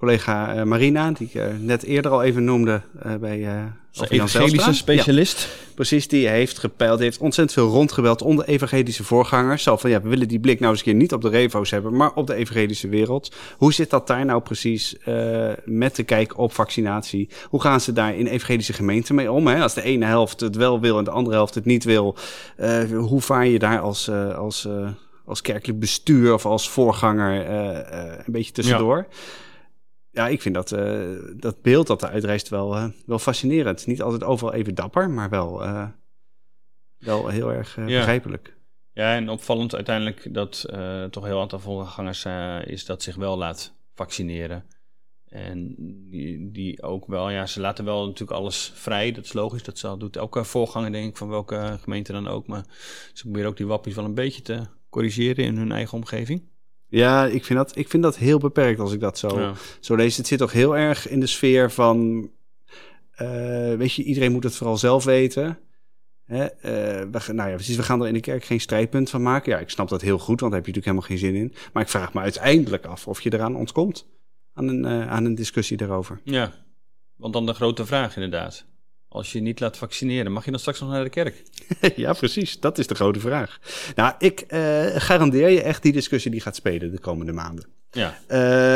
collega 0.00 0.64
Marina, 0.64 1.10
die 1.10 1.30
ik 1.32 1.42
net 1.58 1.82
eerder 1.82 2.10
al 2.10 2.22
even 2.22 2.44
noemde 2.44 2.80
bij 3.20 3.70
evangelische 4.08 4.74
specialist. 4.74 5.40
Ja, 5.40 5.74
precies, 5.74 6.08
die 6.08 6.28
heeft 6.28 6.58
gepeild, 6.58 6.96
die 6.96 7.06
heeft 7.06 7.20
ontzettend 7.20 7.58
veel 7.58 7.68
rondgebeld 7.68 8.22
onder 8.22 8.44
evangelische 8.44 9.04
voorgangers. 9.04 9.62
Zo 9.62 9.76
van, 9.76 9.90
ja, 9.90 10.02
we 10.02 10.08
willen 10.08 10.28
die 10.28 10.40
blik 10.40 10.60
nou 10.60 10.70
eens 10.70 10.80
een 10.80 10.86
keer 10.86 10.94
niet 10.94 11.12
op 11.12 11.22
de 11.22 11.28
revo's 11.28 11.70
hebben, 11.70 11.96
maar 11.96 12.12
op 12.14 12.26
de 12.26 12.34
evangelische 12.34 12.88
wereld. 12.88 13.34
Hoe 13.56 13.72
zit 13.72 13.90
dat 13.90 14.06
daar 14.06 14.24
nou 14.24 14.40
precies 14.40 14.96
uh, 15.08 15.48
met 15.64 15.96
de 15.96 16.02
kijk 16.02 16.38
op 16.38 16.52
vaccinatie? 16.52 17.28
Hoe 17.48 17.60
gaan 17.60 17.80
ze 17.80 17.92
daar 17.92 18.16
in 18.16 18.26
evangelische 18.26 18.72
gemeenten 18.72 19.14
mee 19.14 19.32
om? 19.32 19.46
Hè? 19.46 19.62
Als 19.62 19.74
de 19.74 19.82
ene 19.82 20.04
helft 20.04 20.40
het 20.40 20.56
wel 20.56 20.80
wil 20.80 20.98
en 20.98 21.04
de 21.04 21.10
andere 21.10 21.36
helft 21.36 21.54
het 21.54 21.64
niet 21.64 21.84
wil, 21.84 22.16
uh, 22.60 22.82
hoe 22.92 23.20
vaar 23.20 23.46
je 23.46 23.58
daar 23.58 23.80
als, 23.80 24.08
uh, 24.08 24.38
als, 24.38 24.68
als 25.24 25.40
kerkelijk 25.40 25.80
bestuur 25.80 26.34
of 26.34 26.46
als 26.46 26.70
voorganger 26.70 27.50
een 28.26 28.32
beetje 28.32 28.52
tussendoor? 28.52 29.06
Ja. 29.10 29.16
Ja, 30.10 30.28
ik 30.28 30.42
vind 30.42 30.54
dat, 30.54 30.72
uh, 30.72 31.18
dat 31.36 31.62
beeld 31.62 31.86
dat 31.86 32.02
eruit 32.02 32.24
reist 32.24 32.48
wel, 32.48 32.76
uh, 32.76 32.88
wel 33.06 33.18
fascinerend. 33.18 33.86
Niet 33.86 34.02
altijd 34.02 34.24
overal 34.24 34.54
even 34.54 34.74
dapper, 34.74 35.10
maar 35.10 35.30
wel, 35.30 35.64
uh, 35.64 35.88
wel 36.98 37.28
heel 37.28 37.52
erg 37.52 37.76
ja. 37.76 37.84
begrijpelijk. 37.84 38.56
Ja, 38.92 39.14
en 39.14 39.28
opvallend 39.28 39.74
uiteindelijk 39.74 40.34
dat 40.34 40.60
toch 41.10 41.22
een 41.22 41.28
heel 41.28 41.40
aantal 41.40 41.58
voorgangers 41.58 42.24
is 42.64 42.84
dat 42.84 43.02
zich 43.02 43.16
wel 43.16 43.38
laat 43.38 43.74
vaccineren. 43.94 44.64
En 45.24 45.74
die, 46.10 46.50
die 46.50 46.82
ook 46.82 47.06
wel, 47.06 47.30
ja, 47.30 47.46
ze 47.46 47.60
laten 47.60 47.84
wel 47.84 48.04
natuurlijk 48.04 48.38
alles 48.38 48.72
vrij. 48.74 49.12
Dat 49.12 49.24
is 49.24 49.32
logisch. 49.32 49.62
Dat 49.62 49.78
zal, 49.78 49.98
doet 49.98 50.16
elke 50.16 50.44
voorganger, 50.44 50.92
denk 50.92 51.08
ik, 51.08 51.16
van 51.16 51.28
welke 51.28 51.78
gemeente 51.80 52.12
dan 52.12 52.28
ook. 52.28 52.46
Maar 52.46 52.64
ze 53.12 53.22
proberen 53.22 53.48
ook 53.48 53.56
die 53.56 53.66
wappies 53.66 53.94
wel 53.94 54.04
een 54.04 54.14
beetje 54.14 54.42
te 54.42 54.66
corrigeren 54.88 55.44
in 55.44 55.56
hun 55.56 55.72
eigen 55.72 55.98
omgeving. 55.98 56.48
Ja, 56.90 57.26
ik 57.26 57.44
vind 57.44 57.58
dat, 57.58 57.76
ik 57.76 57.88
vind 57.88 58.02
dat 58.02 58.16
heel 58.16 58.38
beperkt 58.38 58.80
als 58.80 58.92
ik 58.92 59.00
dat 59.00 59.18
zo, 59.18 59.40
ja. 59.40 59.52
zo 59.80 59.94
lees. 59.94 60.16
Het 60.16 60.26
zit 60.26 60.38
toch 60.38 60.52
heel 60.52 60.76
erg 60.76 61.08
in 61.08 61.20
de 61.20 61.26
sfeer 61.26 61.70
van... 61.70 62.30
Uh, 63.22 63.74
weet 63.74 63.92
je, 63.92 64.02
iedereen 64.02 64.32
moet 64.32 64.44
het 64.44 64.56
vooral 64.56 64.76
zelf 64.76 65.04
weten. 65.04 65.58
Hè? 66.24 66.42
Uh, 66.42 66.50
we, 67.10 67.32
nou 67.32 67.48
ja, 67.48 67.54
precies, 67.54 67.76
we 67.76 67.82
gaan 67.82 68.00
er 68.00 68.08
in 68.08 68.14
de 68.14 68.20
kerk 68.20 68.44
geen 68.44 68.60
strijdpunt 68.60 69.10
van 69.10 69.22
maken. 69.22 69.52
Ja, 69.52 69.58
ik 69.58 69.70
snap 69.70 69.88
dat 69.88 70.00
heel 70.00 70.18
goed, 70.18 70.40
want 70.40 70.52
daar 70.52 70.62
heb 70.62 70.74
je 70.74 70.80
natuurlijk 70.80 71.06
helemaal 71.06 71.08
geen 71.08 71.18
zin 71.18 71.34
in. 71.34 71.54
Maar 71.72 71.82
ik 71.82 71.88
vraag 71.88 72.12
me 72.14 72.20
uiteindelijk 72.20 72.86
af 72.86 73.06
of 73.06 73.20
je 73.20 73.34
eraan 73.34 73.56
ontkomt. 73.56 74.06
Aan 74.52 74.68
een, 74.68 74.84
uh, 74.84 75.10
aan 75.10 75.24
een 75.24 75.34
discussie 75.34 75.76
daarover. 75.76 76.20
Ja, 76.24 76.52
want 77.16 77.32
dan 77.32 77.46
de 77.46 77.54
grote 77.54 77.86
vraag 77.86 78.14
inderdaad. 78.14 78.66
Als 79.12 79.32
je 79.32 79.40
niet 79.40 79.60
laat 79.60 79.76
vaccineren, 79.76 80.32
mag 80.32 80.44
je 80.44 80.50
dan 80.50 80.60
straks 80.60 80.80
nog 80.80 80.90
naar 80.90 81.04
de 81.04 81.10
kerk? 81.10 81.42
ja, 81.96 82.12
precies. 82.12 82.60
Dat 82.60 82.78
is 82.78 82.86
de 82.86 82.94
grote 82.94 83.20
vraag. 83.20 83.58
Nou, 83.94 84.14
ik 84.18 84.44
uh, 84.48 84.86
garandeer 84.86 85.48
je 85.48 85.62
echt 85.62 85.82
die 85.82 85.92
discussie 85.92 86.30
die 86.30 86.40
gaat 86.40 86.56
spelen 86.56 86.90
de 86.90 86.98
komende 86.98 87.32
maanden. 87.32 87.79
Ja. 87.92 88.18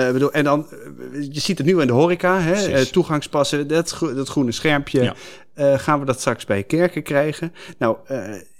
Uh, 0.06 0.12
bedoel, 0.12 0.32
en 0.32 0.44
dan, 0.44 0.66
je 1.30 1.40
ziet 1.40 1.58
het 1.58 1.66
nu 1.66 1.80
in 1.80 1.86
de 1.86 1.92
horeca, 1.92 2.40
hè, 2.40 2.68
uh, 2.68 2.80
toegangspassen, 2.80 3.68
dat, 3.68 3.98
dat 4.00 4.28
groene 4.28 4.52
schermpje. 4.52 5.02
Ja. 5.02 5.14
Uh, 5.58 5.78
gaan 5.78 6.00
we 6.00 6.06
dat 6.06 6.20
straks 6.20 6.44
bij 6.44 6.62
kerken 6.62 7.02
krijgen? 7.02 7.52
Nou, 7.78 7.96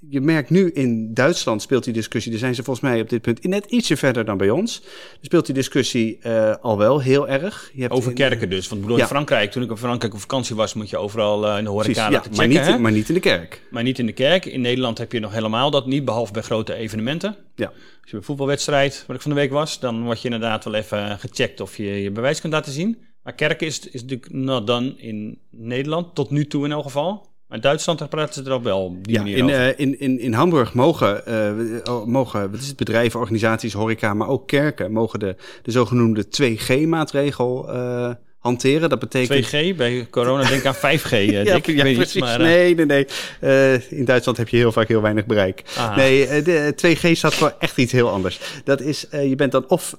je 0.08 0.20
merkt 0.20 0.50
nu 0.50 0.70
in 0.70 1.14
Duitsland 1.14 1.62
speelt 1.62 1.84
die 1.84 1.92
discussie, 1.92 2.30
daar 2.30 2.40
zijn 2.40 2.54
ze 2.54 2.62
volgens 2.62 2.86
mij 2.86 3.00
op 3.00 3.08
dit 3.08 3.22
punt 3.22 3.44
net 3.44 3.64
ietsje 3.64 3.96
verder 3.96 4.24
dan 4.24 4.36
bij 4.36 4.50
ons. 4.50 4.82
Speelt 5.20 5.46
die 5.46 5.54
discussie 5.54 6.18
al 6.60 6.78
wel 6.78 7.00
heel 7.00 7.28
erg. 7.28 7.70
Je 7.72 7.80
hebt 7.80 7.92
Over 7.92 8.10
in, 8.10 8.16
kerken 8.16 8.50
dus, 8.50 8.68
want 8.68 8.80
bedoel, 8.80 8.96
ja. 8.96 9.02
in 9.02 9.08
Frankrijk, 9.08 9.50
toen 9.50 9.62
ik 9.62 9.70
in 9.70 9.76
Frankrijk 9.76 10.14
op 10.14 10.20
vakantie 10.20 10.56
was, 10.56 10.74
moet 10.74 10.90
je 10.90 10.96
overal 10.96 11.56
in 11.56 11.64
de 11.64 11.70
horeca 11.70 12.08
Precies, 12.08 12.24
ja, 12.24 12.36
maar, 12.36 12.46
niet, 12.46 12.78
maar 12.78 12.92
niet 12.92 13.08
in 13.08 13.14
de 13.14 13.20
kerk. 13.20 13.62
Maar 13.70 13.82
niet 13.82 13.98
in 13.98 14.06
de 14.06 14.12
kerk. 14.12 14.44
In 14.44 14.60
Nederland 14.60 14.98
heb 14.98 15.12
je 15.12 15.20
nog 15.20 15.32
helemaal 15.32 15.70
dat 15.70 15.86
niet, 15.86 16.04
behalve 16.04 16.32
bij 16.32 16.42
grote 16.42 16.74
evenementen. 16.74 17.36
Ja. 17.54 17.66
Als 17.66 17.76
je 17.76 18.10
bij 18.10 18.18
een 18.18 18.24
voetbalwedstrijd, 18.24 19.04
wat 19.06 19.16
ik 19.16 19.22
van 19.22 19.30
de 19.30 19.36
week 19.36 19.50
was, 19.50 19.80
dan 19.80 20.04
word 20.04 20.18
je 20.18 20.24
inderdaad 20.24 20.64
wel 20.64 20.74
even 20.74 21.18
gecheckt 21.18 21.60
of 21.60 21.76
je 21.76 22.02
je 22.02 22.10
bewijs 22.10 22.40
kunt 22.40 22.52
laten 22.52 22.72
zien. 22.72 22.98
Maar 23.22 23.34
kerken 23.34 23.66
is, 23.66 23.88
is 23.88 24.02
natuurlijk 24.02 24.32
not 24.32 24.66
done 24.66 24.94
in 24.96 25.38
Nederland, 25.50 26.14
tot 26.14 26.30
nu 26.30 26.46
toe 26.46 26.64
in 26.64 26.72
elk 26.72 26.82
geval. 26.82 27.32
Maar 27.46 27.56
in 27.56 27.62
Duitsland 27.62 28.08
praten 28.08 28.34
ze 28.44 28.50
er 28.50 28.56
ook 28.56 28.62
wel 28.62 28.96
die 29.02 29.12
ja, 29.12 29.20
manier 29.20 29.36
in, 29.36 29.44
over. 29.44 29.60
Uh, 29.60 29.78
in, 29.78 30.00
in, 30.00 30.20
in 30.20 30.32
Hamburg 30.32 30.74
mogen, 30.74 31.22
uh, 31.28 32.04
mogen 32.04 32.50
wat 32.50 32.60
is 32.60 32.66
het, 32.66 32.76
bedrijven, 32.76 33.20
organisaties, 33.20 33.72
horeca, 33.72 34.14
maar 34.14 34.28
ook 34.28 34.46
kerken... 34.48 34.92
mogen 34.92 35.18
de, 35.18 35.36
de 35.62 35.70
zogenoemde 35.70 36.24
2G-maatregel 36.24 37.68
uh, 37.68 38.12
hanteren. 38.44 38.88
Dat 38.88 38.98
betekent... 38.98 39.46
2G 39.46 39.76
bij 39.76 40.07
corona, 40.11 40.48
denk 40.48 40.66
aan 40.66 40.74
5G. 40.74 41.11
Uh, 41.12 41.30
ja, 41.44 41.59
ja, 41.62 41.83
precies. 41.94 42.20
maar, 42.20 42.40
uh... 42.40 42.46
Nee, 42.46 42.74
nee, 42.74 42.87
nee. 42.87 43.07
Uh, 43.40 43.90
in 43.92 44.04
Duitsland 44.04 44.38
heb 44.38 44.48
je 44.48 44.57
heel 44.57 44.72
vaak 44.72 44.88
heel 44.88 45.02
weinig 45.02 45.26
bereik. 45.26 45.62
Nee, 45.96 46.42
de 46.42 46.74
2G 46.87 47.11
staat 47.12 47.35
voor 47.35 47.54
echt 47.59 47.78
iets 47.78 47.92
heel 47.92 48.11
anders. 48.11 48.40
Dat 48.64 48.80
is, 48.80 49.07
je 49.11 49.35
bent 49.37 49.52
dan 49.52 49.68
of 49.68 49.96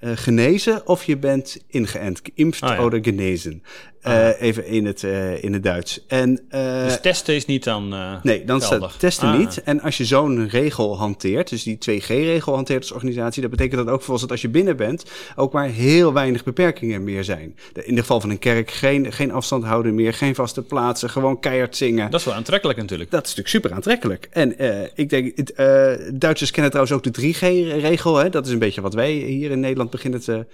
genezen 0.00 0.86
of 0.86 1.04
je 1.04 1.16
bent 1.16 1.58
ingeënt. 1.68 2.20
Geïmpft 2.22 2.62
oh, 2.62 2.68
ja. 2.68 2.82
oder 2.82 2.98
genezen. 3.02 3.62
Uh, 4.02 4.40
even 4.40 4.66
in 4.66 4.86
het, 4.86 5.02
uh, 5.02 5.44
in 5.44 5.52
het 5.52 5.62
Duits. 5.62 6.04
En, 6.06 6.40
uh, 6.50 6.84
dus 6.84 7.00
testen 7.00 7.34
is 7.34 7.46
niet 7.46 7.64
dan. 7.64 7.94
nee, 8.22 8.44
dan 8.44 8.60
staat 8.60 8.98
testen 8.98 9.28
ah. 9.28 9.38
niet. 9.38 9.62
En 9.62 9.80
als 9.80 9.96
je 9.96 10.04
zo'n 10.04 10.48
regel 10.48 10.98
hanteert, 10.98 11.48
dus 11.48 11.62
die 11.62 11.78
2G-regel 11.90 12.54
hanteert 12.54 12.80
als 12.80 12.92
organisatie, 12.92 13.42
dat 13.42 13.50
betekent 13.50 13.84
dat 13.84 13.94
ook 13.94 14.02
volgens 14.02 14.20
dat 14.20 14.30
als 14.30 14.40
je 14.40 14.48
binnen 14.48 14.76
bent, 14.76 15.04
ook 15.36 15.52
maar 15.52 15.68
heel 15.68 16.12
weinig 16.12 16.44
beperkingen 16.44 17.04
meer 17.04 17.24
zijn. 17.24 17.56
In 17.72 17.90
het 17.90 18.00
geval 18.00 18.20
van 18.20 18.30
een 18.30 18.38
kerk, 18.38 18.70
geen, 18.70 19.12
geen 19.12 19.32
afstand 19.32 19.64
houden 19.64 19.94
meer, 19.94 20.14
geen 20.14 20.34
vaste 20.34 20.62
plaatsen, 20.62 21.10
gewoon 21.10 21.40
keihard 21.40 21.76
zingen. 21.76 22.10
Dat 22.10 22.20
is 22.20 22.26
wel 22.26 22.34
aantrekkelijk 22.34 22.78
natuurlijk. 22.78 23.10
Dat 23.10 23.26
is 23.26 23.34
natuurlijk 23.34 23.54
super 23.54 23.72
aantrekkelijk. 23.76 24.28
En 24.30 24.58
ik 24.94 25.10
denk, 25.10 25.36
het, 25.36 25.52
Duitsers 26.20 26.50
kennen 26.50 26.70
trouwens 26.70 26.96
ook 26.96 27.14
de 27.14 27.34
3G-regel. 27.34 28.30
Dat 28.30 28.46
is 28.46 28.52
een 28.52 28.58
beetje 28.58 28.80
wat 28.80 28.94
wij 28.94 29.12
hier 29.12 29.50
in 29.50 29.60
Nederland 29.60 29.90
beginnen 29.90 30.20
te 30.20 30.46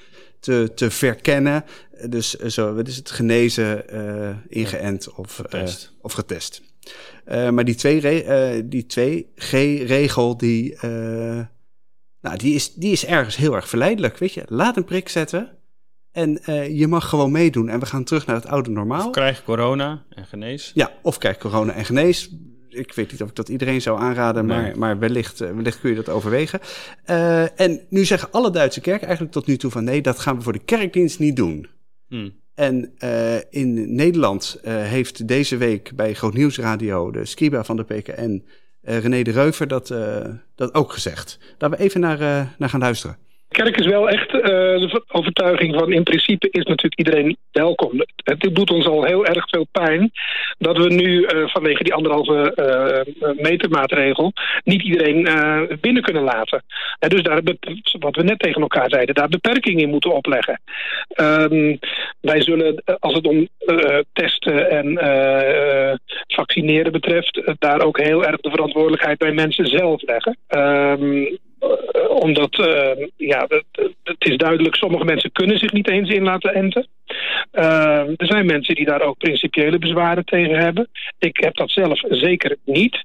te, 0.43 0.73
te 0.75 0.91
verkennen. 0.91 1.65
Dus 2.09 2.37
eh, 2.37 2.49
zo, 2.49 2.75
wat 2.75 2.89
is 2.89 2.97
het? 2.97 3.11
Genezen, 3.11 3.85
uh, 3.95 4.37
ingeënt 4.49 5.15
of 5.15 5.37
getest. 5.37 5.91
Uh, 5.93 6.05
of 6.05 6.13
getest. 6.13 6.63
Maar 7.25 7.65
die 7.65 7.77
2G-regel, 7.77 8.69
die 8.69 8.87
2G 8.99 10.37
die, 10.37 10.77
nou, 12.21 12.37
die, 12.37 12.55
is, 12.55 12.75
die 12.75 12.93
is 12.93 13.07
ergens 13.07 13.37
heel 13.37 13.55
erg 13.55 13.69
verleidelijk. 13.69 14.19
Weet 14.19 14.35
je, 14.35 14.43
laat 14.47 14.77
een 14.77 14.85
prik 14.85 15.09
zetten. 15.09 15.51
En 16.13 16.41
je 16.75 16.87
mag 16.87 17.09
gewoon 17.09 17.33
meedoen. 17.33 17.69
En 17.69 17.81
we 17.81 17.87
gaan 17.87 18.05
terug 18.05 18.27
naar 18.27 18.37
het 18.37 18.47
oude 18.47 18.71
normaal. 18.71 19.07
Of 19.07 19.13
krijg 19.13 19.45
corona 19.45 20.05
en 20.11 20.27
genees. 20.27 20.71
Ja, 20.75 20.93
of 21.03 21.19
krijg 21.19 21.39
corona 21.39 21.73
en 21.73 21.85
genees 21.85 22.31
ik 22.73 22.93
weet 22.93 23.11
niet 23.11 23.23
of 23.23 23.29
ik 23.29 23.35
dat 23.35 23.49
iedereen 23.49 23.81
zou 23.81 24.01
aanraden, 24.01 24.47
maar, 24.47 24.79
maar 24.79 24.99
wellicht, 24.99 25.41
eh, 25.41 25.51
wellicht 25.51 25.81
kun 25.81 25.91
je 25.91 25.97
dat 25.97 26.09
overwegen. 26.09 26.61
Uh, 27.11 27.61
en 27.61 27.81
nu 27.89 28.05
zeggen 28.05 28.31
alle 28.31 28.51
Duitse 28.51 28.81
kerken 28.81 29.07
eigenlijk 29.07 29.35
tot 29.35 29.47
nu 29.47 29.57
toe 29.57 29.71
van 29.71 29.85
nee, 29.85 30.03
dat 30.03 30.19
gaan 30.19 30.37
we 30.37 30.43
voor 30.43 30.53
de 30.53 30.65
kerkdienst 30.65 31.19
niet 31.19 31.37
doen. 31.37 31.67
Hmm. 32.09 32.41
En 32.55 32.93
uh, 32.99 33.37
in 33.51 33.95
Nederland 33.95 34.59
heeft 34.65 35.29
deze 35.29 35.57
week 35.57 35.93
bij 35.95 36.15
Groot 36.15 36.35
Nieuwsradio 36.35 37.11
de 37.11 37.25
Skiba 37.25 37.65
van 37.65 37.77
de 37.77 37.83
PKN, 37.83 38.45
René 38.81 39.23
de 39.23 39.31
Reuver, 39.31 39.69
dat, 39.69 39.95
dat 40.55 40.75
ook 40.75 40.93
gezegd. 40.93 41.39
Laten 41.59 41.79
we 41.79 41.85
even 41.85 42.01
naar, 42.01 42.19
naar 42.59 42.69
gaan 42.69 42.81
luisteren 42.81 43.17
kerk 43.53 43.77
is 43.77 43.87
wel 43.87 44.09
echt 44.09 44.35
uh, 44.35 44.43
de 44.43 45.05
overtuiging 45.09 45.75
van 45.75 45.93
in 45.93 46.03
principe 46.03 46.49
is 46.51 46.65
natuurlijk 46.65 46.99
iedereen 46.99 47.37
welkom. 47.53 48.05
Het 48.25 48.55
doet 48.55 48.71
ons 48.71 48.87
al 48.87 49.05
heel 49.05 49.27
erg 49.27 49.49
veel 49.49 49.67
pijn 49.73 50.11
dat 50.59 50.77
we 50.77 50.95
nu 50.95 51.21
uh, 51.21 51.49
vanwege 51.49 51.83
die 51.83 51.95
anderhalve 51.95 52.53
uh, 53.21 53.43
meter 53.43 53.71
maatregel 53.71 54.33
niet 54.65 54.83
iedereen 54.83 55.29
binnen 55.81 56.03
kunnen 56.03 56.23
laten. 56.23 56.63
En 56.99 57.09
dus 57.09 57.23
daar, 57.23 57.41
wat 57.99 58.17
we 58.17 58.23
net 58.23 58.39
tegen 58.39 58.63
elkaar 58.63 58.91
zeiden, 58.91 59.15
daar 59.15 59.29
beperkingen 59.29 59.83
in 59.83 59.91
moeten 59.91 60.13
opleggen. 60.13 60.61
Um, 61.21 61.79
wij 62.21 62.43
zullen, 62.43 62.83
als 62.99 63.15
het 63.15 63.27
om 63.27 63.49
testen 64.13 64.71
en 64.71 64.99
vaccineren 66.27 66.93
betreft, 66.93 67.53
daar 67.59 67.81
ook 67.81 68.01
heel 68.01 68.25
erg 68.25 68.41
de 68.41 68.51
verantwoordelijkheid 68.51 69.19
bij 69.19 69.33
mensen 69.33 69.67
zelf 69.67 70.03
leggen. 70.03 70.37
Uh, 70.57 71.37
omdat, 72.09 72.59
uh, 72.59 73.07
ja, 73.17 73.47
het, 74.03 74.17
is 74.19 74.37
duidelijk, 74.37 74.75
sommige 74.75 75.05
mensen 75.05 75.33
kunnen 75.33 75.59
zich 75.59 75.73
niet 75.73 75.89
eens 75.89 76.11
in 76.11 76.23
laten 76.23 76.55
enten. 76.55 76.87
Uh, 77.53 78.09
er 78.17 78.27
zijn 78.27 78.47
mensen 78.47 78.75
die 78.75 78.85
daar 78.85 79.03
ook 79.03 79.19
principiële 79.19 79.79
bezwaren 79.79 80.25
tegen 80.25 80.57
hebben. 80.57 80.89
Ik 81.19 81.37
heb 81.37 81.55
dat 81.55 81.71
zelf 81.71 82.01
zeker 82.09 82.57
niet. 82.65 83.05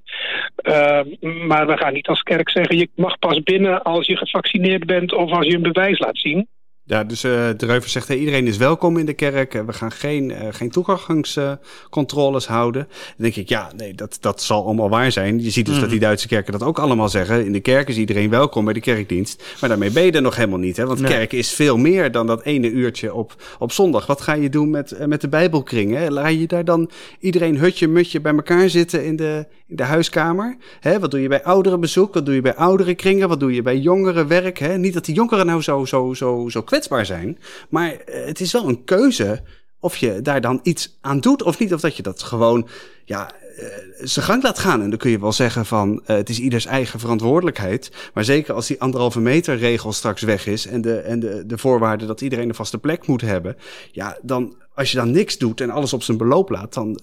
maar 1.22 1.68
we 1.68 1.78
gaan 1.78 1.94
niet 1.94 2.08
als 2.08 2.22
kerk 2.22 2.50
zeggen, 2.50 2.78
je 2.78 2.90
mag 2.96 3.20
pas 3.20 3.44
binnen 3.44 3.84
als 3.84 4.08
je 4.08 4.18
gevaccineerd 4.18 4.86
bent 4.86 5.14
of 5.14 5.32
als 5.32 5.48
je 5.48 5.56
een 5.56 5.72
bewijs 5.72 6.00
laat 6.00 6.18
zien. 6.18 6.48
Ja, 6.88 7.04
dus 7.04 7.24
uh, 7.24 7.32
de 7.58 7.66
Reuver 7.66 7.90
zegt, 7.90 8.08
hey, 8.08 8.18
iedereen 8.18 8.48
is 8.48 8.58
welkom 8.58 8.98
in 8.98 9.06
de 9.06 9.14
kerk. 9.14 9.54
We 9.66 9.74
gaan 9.74 9.92
geen, 9.92 10.30
uh, 10.30 10.38
geen 10.52 10.70
toegangscontroles 10.70 12.48
houden. 12.48 12.88
Dan 12.90 13.16
denk 13.18 13.36
ik, 13.36 13.50
ja, 13.50 13.72
nee, 13.76 13.94
dat, 13.94 14.18
dat 14.22 14.42
zal 14.42 14.66
allemaal 14.66 14.90
waar 14.90 15.12
zijn. 15.12 15.44
Je 15.44 15.50
ziet 15.50 15.66
dus 15.66 15.74
dat 15.74 15.84
mhm. 15.84 15.92
die 15.92 16.00
Duitse 16.00 16.28
kerken 16.28 16.52
dat 16.52 16.64
ook 16.64 16.80
allemaal 16.80 17.10
zeggen. 17.10 17.46
In 17.46 17.52
de 17.52 17.60
kerk 17.60 17.88
is 17.88 17.98
iedereen 17.98 18.30
welkom 18.30 18.66
bij 18.66 18.74
de 18.74 18.80
kerkdienst. 18.80 19.44
Maar 19.60 19.70
daarmee 19.70 19.92
ben 19.92 20.04
je 20.04 20.12
er 20.12 20.22
nog 20.22 20.36
helemaal 20.36 20.60
niet. 20.60 20.78
Hè? 20.78 20.86
Want 20.86 21.00
nee. 21.00 21.12
kerk 21.12 21.34
is 21.34 21.52
veel 21.52 21.78
meer 21.78 22.12
dan 22.12 22.28
dat 22.28 22.44
ene 22.44 22.72
uurtje 22.72 23.14
op, 23.14 23.36
op 23.60 23.72
zondag. 23.72 24.06
Wat 24.06 24.22
ga 24.22 24.34
je 24.34 24.50
doen 24.50 24.70
met, 24.70 25.08
met 25.08 25.22
de 25.22 25.30
bijbelkring? 25.30 25.94
Hè? 25.94 26.10
Laat 26.10 26.40
je 26.40 26.48
daar 26.48 26.66
dan 26.66 26.90
iedereen 27.20 27.58
hutje, 27.58 27.88
mutje 27.88 28.22
bij 28.22 28.34
elkaar 28.34 28.70
zitten 28.70 29.06
in 29.06 29.16
de, 29.16 29.46
in 29.68 29.76
de 29.76 29.84
huiskamer? 29.84 30.58
Hè? 30.80 31.00
Wat 31.00 31.12
doe 31.12 31.22
je 31.22 31.28
bij 31.28 31.44
ouderenbezoek? 31.44 32.14
Wat 32.14 32.26
doe 32.26 32.36
je 32.36 32.42
bij 32.42 32.56
ouderenkringen? 32.56 33.30
Wat 33.30 33.40
doe 33.40 33.54
je 33.54 33.62
bij 33.62 33.78
jongerenwerk? 33.78 34.60
Hè? 34.60 34.78
Niet 34.78 34.94
dat 34.94 35.06
die 35.06 35.16
jongeren 35.16 35.46
nou 35.46 35.62
zo, 35.62 35.86
zo, 35.86 36.14
zo, 36.14 36.46
zo 36.50 36.62
zijn. 36.86 37.38
Maar 37.70 37.92
eh, 37.92 38.26
het 38.26 38.40
is 38.40 38.52
wel 38.52 38.68
een 38.68 38.84
keuze 38.84 39.42
of 39.80 39.98
je 39.98 40.22
daar 40.22 40.42
dan 40.42 40.60
iets 40.64 40.98
aan 41.02 41.20
doet 41.20 41.44
of 41.44 41.60
niet. 41.60 41.74
Of 41.74 41.82
dat 41.82 41.96
je 41.96 42.04
dat 42.04 42.24
gewoon 42.24 42.68
ja, 43.06 43.32
uh, 43.60 43.66
zijn 44.00 44.26
gang 44.26 44.44
laat 44.44 44.60
gaan. 44.60 44.82
En 44.82 44.90
dan 44.90 45.00
kun 45.00 45.10
je 45.10 45.20
wel 45.20 45.32
zeggen 45.32 45.66
van 45.66 46.02
uh, 46.02 46.08
het 46.08 46.30
is 46.30 46.40
ieders 46.40 46.66
eigen 46.66 47.00
verantwoordelijkheid. 47.00 47.92
Maar 48.14 48.24
zeker 48.24 48.54
als 48.54 48.68
die 48.68 48.82
anderhalve 48.82 49.20
meter 49.20 49.58
regel 49.58 49.94
straks 49.94 50.22
weg 50.22 50.48
is 50.48 50.66
en 50.66 50.82
de, 50.82 50.98
en 50.98 51.20
de, 51.20 51.44
de 51.46 51.58
voorwaarde 51.58 52.06
dat 52.06 52.22
iedereen 52.22 52.50
een 52.50 52.56
vaste 52.56 52.78
plek 52.78 53.08
moet 53.08 53.22
hebben. 53.22 53.56
Ja, 53.92 54.18
dan 54.22 54.56
als 54.74 54.92
je 54.92 54.98
dan 54.98 55.12
niks 55.12 55.38
doet 55.38 55.62
en 55.62 55.70
alles 55.70 55.94
op 55.94 56.04
zijn 56.04 56.18
beloop 56.18 56.50
laat, 56.50 56.74
dan, 56.74 57.00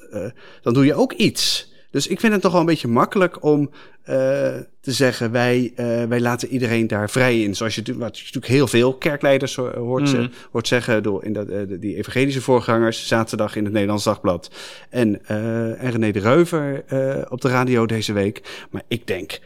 dan 0.62 0.74
doe 0.74 0.84
je 0.84 0.94
ook 0.94 1.12
iets. 1.12 1.72
Dus 1.94 2.06
ik 2.06 2.20
vind 2.20 2.32
het 2.32 2.42
toch 2.42 2.52
wel 2.52 2.60
een 2.60 2.66
beetje 2.66 2.88
makkelijk 2.88 3.44
om 3.44 3.60
uh, 3.60 3.70
te 4.80 4.92
zeggen: 4.92 5.30
wij, 5.30 5.72
uh, 5.76 6.04
wij 6.04 6.20
laten 6.20 6.48
iedereen 6.48 6.86
daar 6.86 7.10
vrij 7.10 7.42
in. 7.42 7.54
Zoals 7.54 7.74
je, 7.74 7.82
wat 7.82 8.18
je 8.18 8.24
natuurlijk 8.24 8.52
heel 8.52 8.66
veel 8.66 8.94
kerkleiders 8.94 9.54
hoort, 9.56 10.12
mm. 10.12 10.30
hoort 10.50 10.68
zeggen 10.68 11.02
door 11.02 11.24
in 11.24 11.32
dat, 11.32 11.48
uh, 11.48 11.60
die 11.80 11.96
evangelische 11.96 12.40
voorgangers, 12.40 13.06
zaterdag 13.06 13.56
in 13.56 13.64
het 13.64 13.72
Nederlands 13.72 14.04
Dagblad. 14.04 14.50
En, 14.90 15.26
en 15.26 15.90
René 15.90 16.10
de 16.10 16.18
Reuver 16.18 16.84
op 17.28 17.40
de 17.40 17.48
radio 17.48 17.86
deze 17.86 18.12
week. 18.12 18.66
Maar 18.70 18.82
ik 18.88 19.06
denk. 19.06 19.40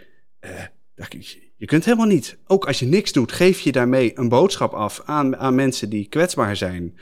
Je 1.57 1.67
kunt 1.67 1.85
helemaal 1.85 2.07
niet. 2.07 2.39
Ook 2.47 2.67
als 2.67 2.79
je 2.79 2.87
niks 2.87 3.13
doet, 3.13 3.33
geef 3.33 3.61
je 3.61 3.73
daarmee 3.73 4.19
een 4.19 4.29
boodschap 4.29 4.73
af 4.73 5.03
aan, 5.05 5.37
aan 5.37 5.55
mensen 5.55 5.91
die 5.91 6.09
kwetsbaar 6.09 6.57
zijn. 6.57 6.99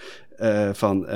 Van 0.72 1.06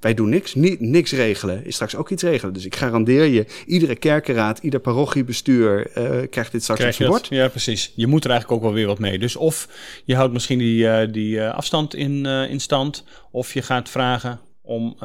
wij 0.00 0.14
doen 0.14 0.28
niks, 0.28 0.54
niks 0.78 1.12
regelen, 1.12 1.64
is 1.64 1.74
straks 1.74 1.96
ook 1.96 2.10
iets 2.10 2.22
regelen. 2.22 2.54
Dus 2.54 2.64
ik 2.64 2.76
garandeer 2.76 3.24
je, 3.24 3.46
iedere 3.66 3.96
kerkenraad, 3.96 4.58
ieder 4.58 4.80
parochiebestuur 4.80 5.90
uh, 5.98 6.26
krijgt 6.30 6.52
dit 6.52 6.62
straks 6.62 6.80
Krijg 6.80 7.00
op 7.00 7.06
bord. 7.06 7.26
Ja, 7.26 7.48
precies. 7.48 7.92
Je 7.94 8.06
moet 8.06 8.24
er 8.24 8.30
eigenlijk 8.30 8.60
ook 8.60 8.68
wel 8.68 8.76
weer 8.76 8.86
wat 8.86 8.98
mee. 8.98 9.18
Dus 9.18 9.36
of 9.36 9.68
je 10.04 10.14
houdt 10.14 10.32
misschien 10.32 10.58
die, 10.58 10.84
uh, 10.84 11.12
die 11.12 11.36
uh, 11.36 11.54
afstand 11.54 11.94
in, 11.94 12.26
in 12.26 12.60
stand, 12.60 13.04
of 13.30 13.54
je 13.54 13.62
gaat 13.62 13.88
vragen 13.88 14.40
om, 14.62 14.96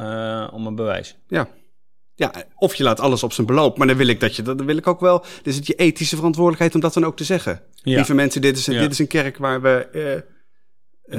om 0.51 0.67
een 0.67 0.75
bewijs. 0.75 1.15
Ja. 1.27 1.49
Ja, 2.15 2.33
of 2.55 2.75
je 2.75 2.83
laat 2.83 2.99
alles 2.99 3.23
op 3.23 3.33
zijn 3.33 3.47
beloop. 3.47 3.77
Maar 3.77 3.87
dan 3.87 3.97
wil 3.97 4.07
ik 4.07 4.19
dat 4.19 4.35
je, 4.35 4.41
dan 4.41 4.65
wil 4.65 4.77
ik 4.77 4.87
ook 4.87 4.99
wel. 4.99 5.19
Dus 5.19 5.29
is 5.43 5.55
het 5.55 5.67
je 5.67 5.73
ethische 5.73 6.15
verantwoordelijkheid 6.15 6.75
om 6.75 6.81
dat 6.81 6.93
dan 6.93 7.05
ook 7.05 7.17
te 7.17 7.23
zeggen. 7.23 7.61
Ja. 7.73 7.95
Lieve 7.95 8.13
mensen, 8.13 8.41
dit 8.41 8.57
is, 8.57 8.67
een, 8.67 8.73
ja. 8.73 8.79
dit 8.79 8.91
is 8.91 8.99
een 8.99 9.07
kerk 9.07 9.37
waar 9.37 9.61
we 9.61 10.23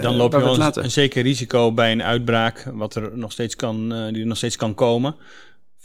dan 0.00 0.16
loop 0.16 0.32
je 0.32 0.38
wel 0.38 0.60
een, 0.60 0.84
een, 0.84 0.90
zeker 0.90 1.22
risico 1.22 1.72
bij 1.72 1.92
een 1.92 2.02
uitbraak, 2.02 2.64
wat 2.72 2.94
er 2.94 3.18
nog 3.18 3.32
steeds 3.32 3.56
kan, 3.56 3.92
uh, 3.92 4.12
die 4.12 4.20
er 4.20 4.26
nog 4.26 4.36
steeds 4.36 4.56
kan 4.56 4.74
komen. 4.74 5.16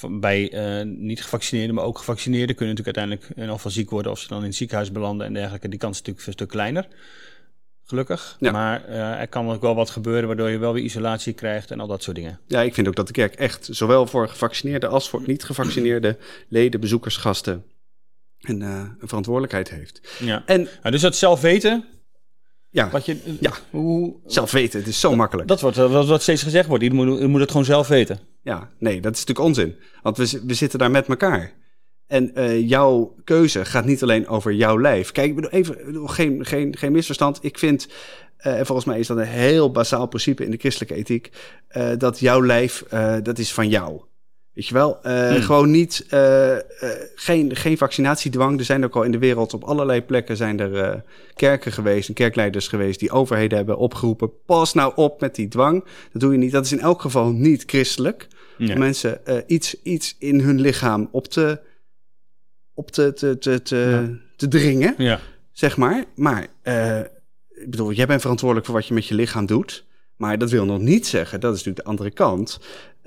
Bij 0.09 0.53
uh, 0.79 0.85
niet 0.85 1.21
gevaccineerden, 1.21 1.75
maar 1.75 1.83
ook 1.83 1.97
gevaccineerden 1.97 2.55
kunnen 2.55 2.75
natuurlijk 2.75 2.97
uiteindelijk 2.97 3.53
of 3.53 3.71
ziek 3.71 3.89
worden 3.89 4.11
of 4.11 4.19
ze 4.19 4.27
dan 4.27 4.39
in 4.39 4.45
het 4.45 4.55
ziekenhuis 4.55 4.91
belanden 4.91 5.27
en 5.27 5.33
dergelijke. 5.33 5.69
Die 5.69 5.79
kans 5.79 5.91
is 5.91 5.97
natuurlijk 5.99 6.27
een 6.27 6.33
stuk 6.33 6.49
kleiner. 6.49 6.87
Gelukkig. 7.83 8.37
Ja. 8.39 8.51
Maar 8.51 8.89
uh, 8.89 9.19
er 9.19 9.27
kan 9.27 9.49
ook 9.49 9.61
wel 9.61 9.75
wat 9.75 9.89
gebeuren 9.89 10.27
waardoor 10.27 10.49
je 10.49 10.57
wel 10.57 10.73
weer 10.73 10.83
isolatie 10.83 11.33
krijgt 11.33 11.71
en 11.71 11.79
al 11.79 11.87
dat 11.87 12.03
soort 12.03 12.15
dingen. 12.15 12.39
Ja, 12.47 12.61
ik 12.61 12.73
vind 12.73 12.87
ook 12.87 12.95
dat 12.95 13.07
de 13.07 13.13
kerk 13.13 13.35
echt 13.35 13.67
zowel 13.71 14.07
voor 14.07 14.29
gevaccineerde 14.29 14.87
als 14.87 15.09
voor 15.09 15.23
niet 15.25 15.43
gevaccineerde 15.43 16.17
leden, 16.49 16.79
bezoekers, 16.79 17.17
gasten 17.17 17.63
een, 18.41 18.61
uh, 18.61 18.83
een 18.99 19.07
verantwoordelijkheid 19.07 19.69
heeft. 19.69 20.01
Ja. 20.19 20.43
En, 20.45 20.67
ja, 20.83 20.89
dus 20.89 21.01
dat 21.01 21.15
zelf 21.15 21.41
weten, 21.41 21.85
ja, 22.77 22.89
wat 22.89 23.05
je, 23.05 23.17
ja. 23.39 23.51
Hoe, 23.69 24.15
zelf 24.25 24.51
weten. 24.51 24.79
Het 24.79 24.87
is 24.87 24.99
zo 24.99 25.15
makkelijk. 25.15 25.47
Dat 25.47 25.61
wordt 25.61 25.77
wat, 25.77 26.07
wat 26.07 26.21
steeds 26.21 26.43
gezegd 26.43 26.67
wordt. 26.67 26.83
Je 26.83 26.93
moet, 26.93 27.19
je 27.19 27.27
moet 27.27 27.39
het 27.39 27.51
gewoon 27.51 27.65
zelf 27.65 27.87
weten. 27.87 28.19
Ja, 28.41 28.69
nee, 28.79 29.01
dat 29.01 29.13
is 29.13 29.19
natuurlijk 29.25 29.47
onzin. 29.47 29.75
Want 30.01 30.17
we, 30.17 30.41
we 30.45 30.53
zitten 30.53 30.79
daar 30.79 30.91
met 30.91 31.07
elkaar. 31.07 31.53
En 32.07 32.31
uh, 32.35 32.67
jouw 32.67 33.15
keuze 33.23 33.65
gaat 33.65 33.85
niet 33.85 34.03
alleen 34.03 34.27
over 34.27 34.53
jouw 34.53 34.79
lijf. 34.79 35.11
Kijk, 35.11 35.51
even, 35.53 35.77
geen, 36.09 36.45
geen, 36.45 36.77
geen 36.77 36.91
misverstand. 36.91 37.39
Ik 37.41 37.57
vind, 37.57 37.87
uh, 38.39 38.59
en 38.59 38.65
volgens 38.65 38.87
mij 38.87 38.99
is 38.99 39.07
dat 39.07 39.17
een 39.17 39.23
heel 39.23 39.71
basaal 39.71 40.07
principe 40.07 40.45
in 40.45 40.51
de 40.51 40.57
christelijke 40.57 40.95
ethiek, 40.95 41.31
uh, 41.71 41.91
dat 41.97 42.19
jouw 42.19 42.45
lijf, 42.45 42.83
dat 43.23 43.37
is 43.37 43.53
van 43.53 43.69
jou. 43.69 44.01
Weet 44.57 44.67
je 44.67 44.73
wel, 44.73 44.99
uh, 45.03 45.33
gewoon 45.33 45.71
niet, 45.71 46.05
uh, 46.13 46.51
uh, 46.51 46.59
geen, 47.15 47.55
geen 47.55 47.77
vaccinatiedwang. 47.77 48.59
Er 48.59 48.65
zijn 48.65 48.83
ook 48.83 48.95
al 48.95 49.03
in 49.03 49.11
de 49.11 49.17
wereld 49.17 49.53
op 49.53 49.63
allerlei 49.63 50.01
plekken 50.01 50.37
zijn 50.37 50.59
er 50.59 51.03
kerken 51.35 51.71
geweest 51.71 52.07
en 52.07 52.13
kerkleiders 52.13 52.67
geweest 52.67 52.99
die 52.99 53.11
overheden 53.11 53.57
hebben 53.57 53.77
opgeroepen. 53.77 54.31
Pas 54.45 54.73
nou 54.73 54.93
op 54.95 55.21
met 55.21 55.35
die 55.35 55.47
dwang. 55.47 55.83
Dat 56.11 56.21
doe 56.21 56.31
je 56.31 56.37
niet. 56.37 56.51
Dat 56.51 56.65
is 56.65 56.71
in 56.71 56.79
elk 56.79 57.01
geval 57.01 57.31
niet 57.31 57.63
christelijk. 57.65 58.27
Om 58.59 58.77
mensen 58.77 59.21
iets, 59.47 59.81
iets 59.83 60.15
in 60.19 60.39
hun 60.39 60.61
lichaam 60.61 61.09
op 61.11 61.27
te, 61.27 61.59
op 62.73 62.91
te, 62.91 63.13
te, 63.13 63.37
te, 63.37 63.61
te, 63.61 63.75
ja. 63.75 64.09
te 64.35 64.47
dringen, 64.47 64.95
ja. 64.97 65.19
zeg 65.51 65.77
maar. 65.77 66.05
Maar 66.15 66.47
ik 67.49 67.69
bedoel, 67.69 67.91
jij 67.91 68.07
bent 68.07 68.21
verantwoordelijk 68.21 68.65
voor 68.65 68.75
wat 68.75 68.87
je 68.87 68.93
met 68.93 69.07
je 69.07 69.15
lichaam 69.15 69.45
doet. 69.45 69.85
Maar 70.17 70.37
dat 70.37 70.49
wil 70.49 70.65
nog 70.65 70.79
niet 70.79 71.07
zeggen, 71.07 71.39
dat 71.39 71.51
is 71.51 71.57
natuurlijk 71.57 71.85
de 71.85 71.89
andere 71.91 72.11
kant, 72.11 72.59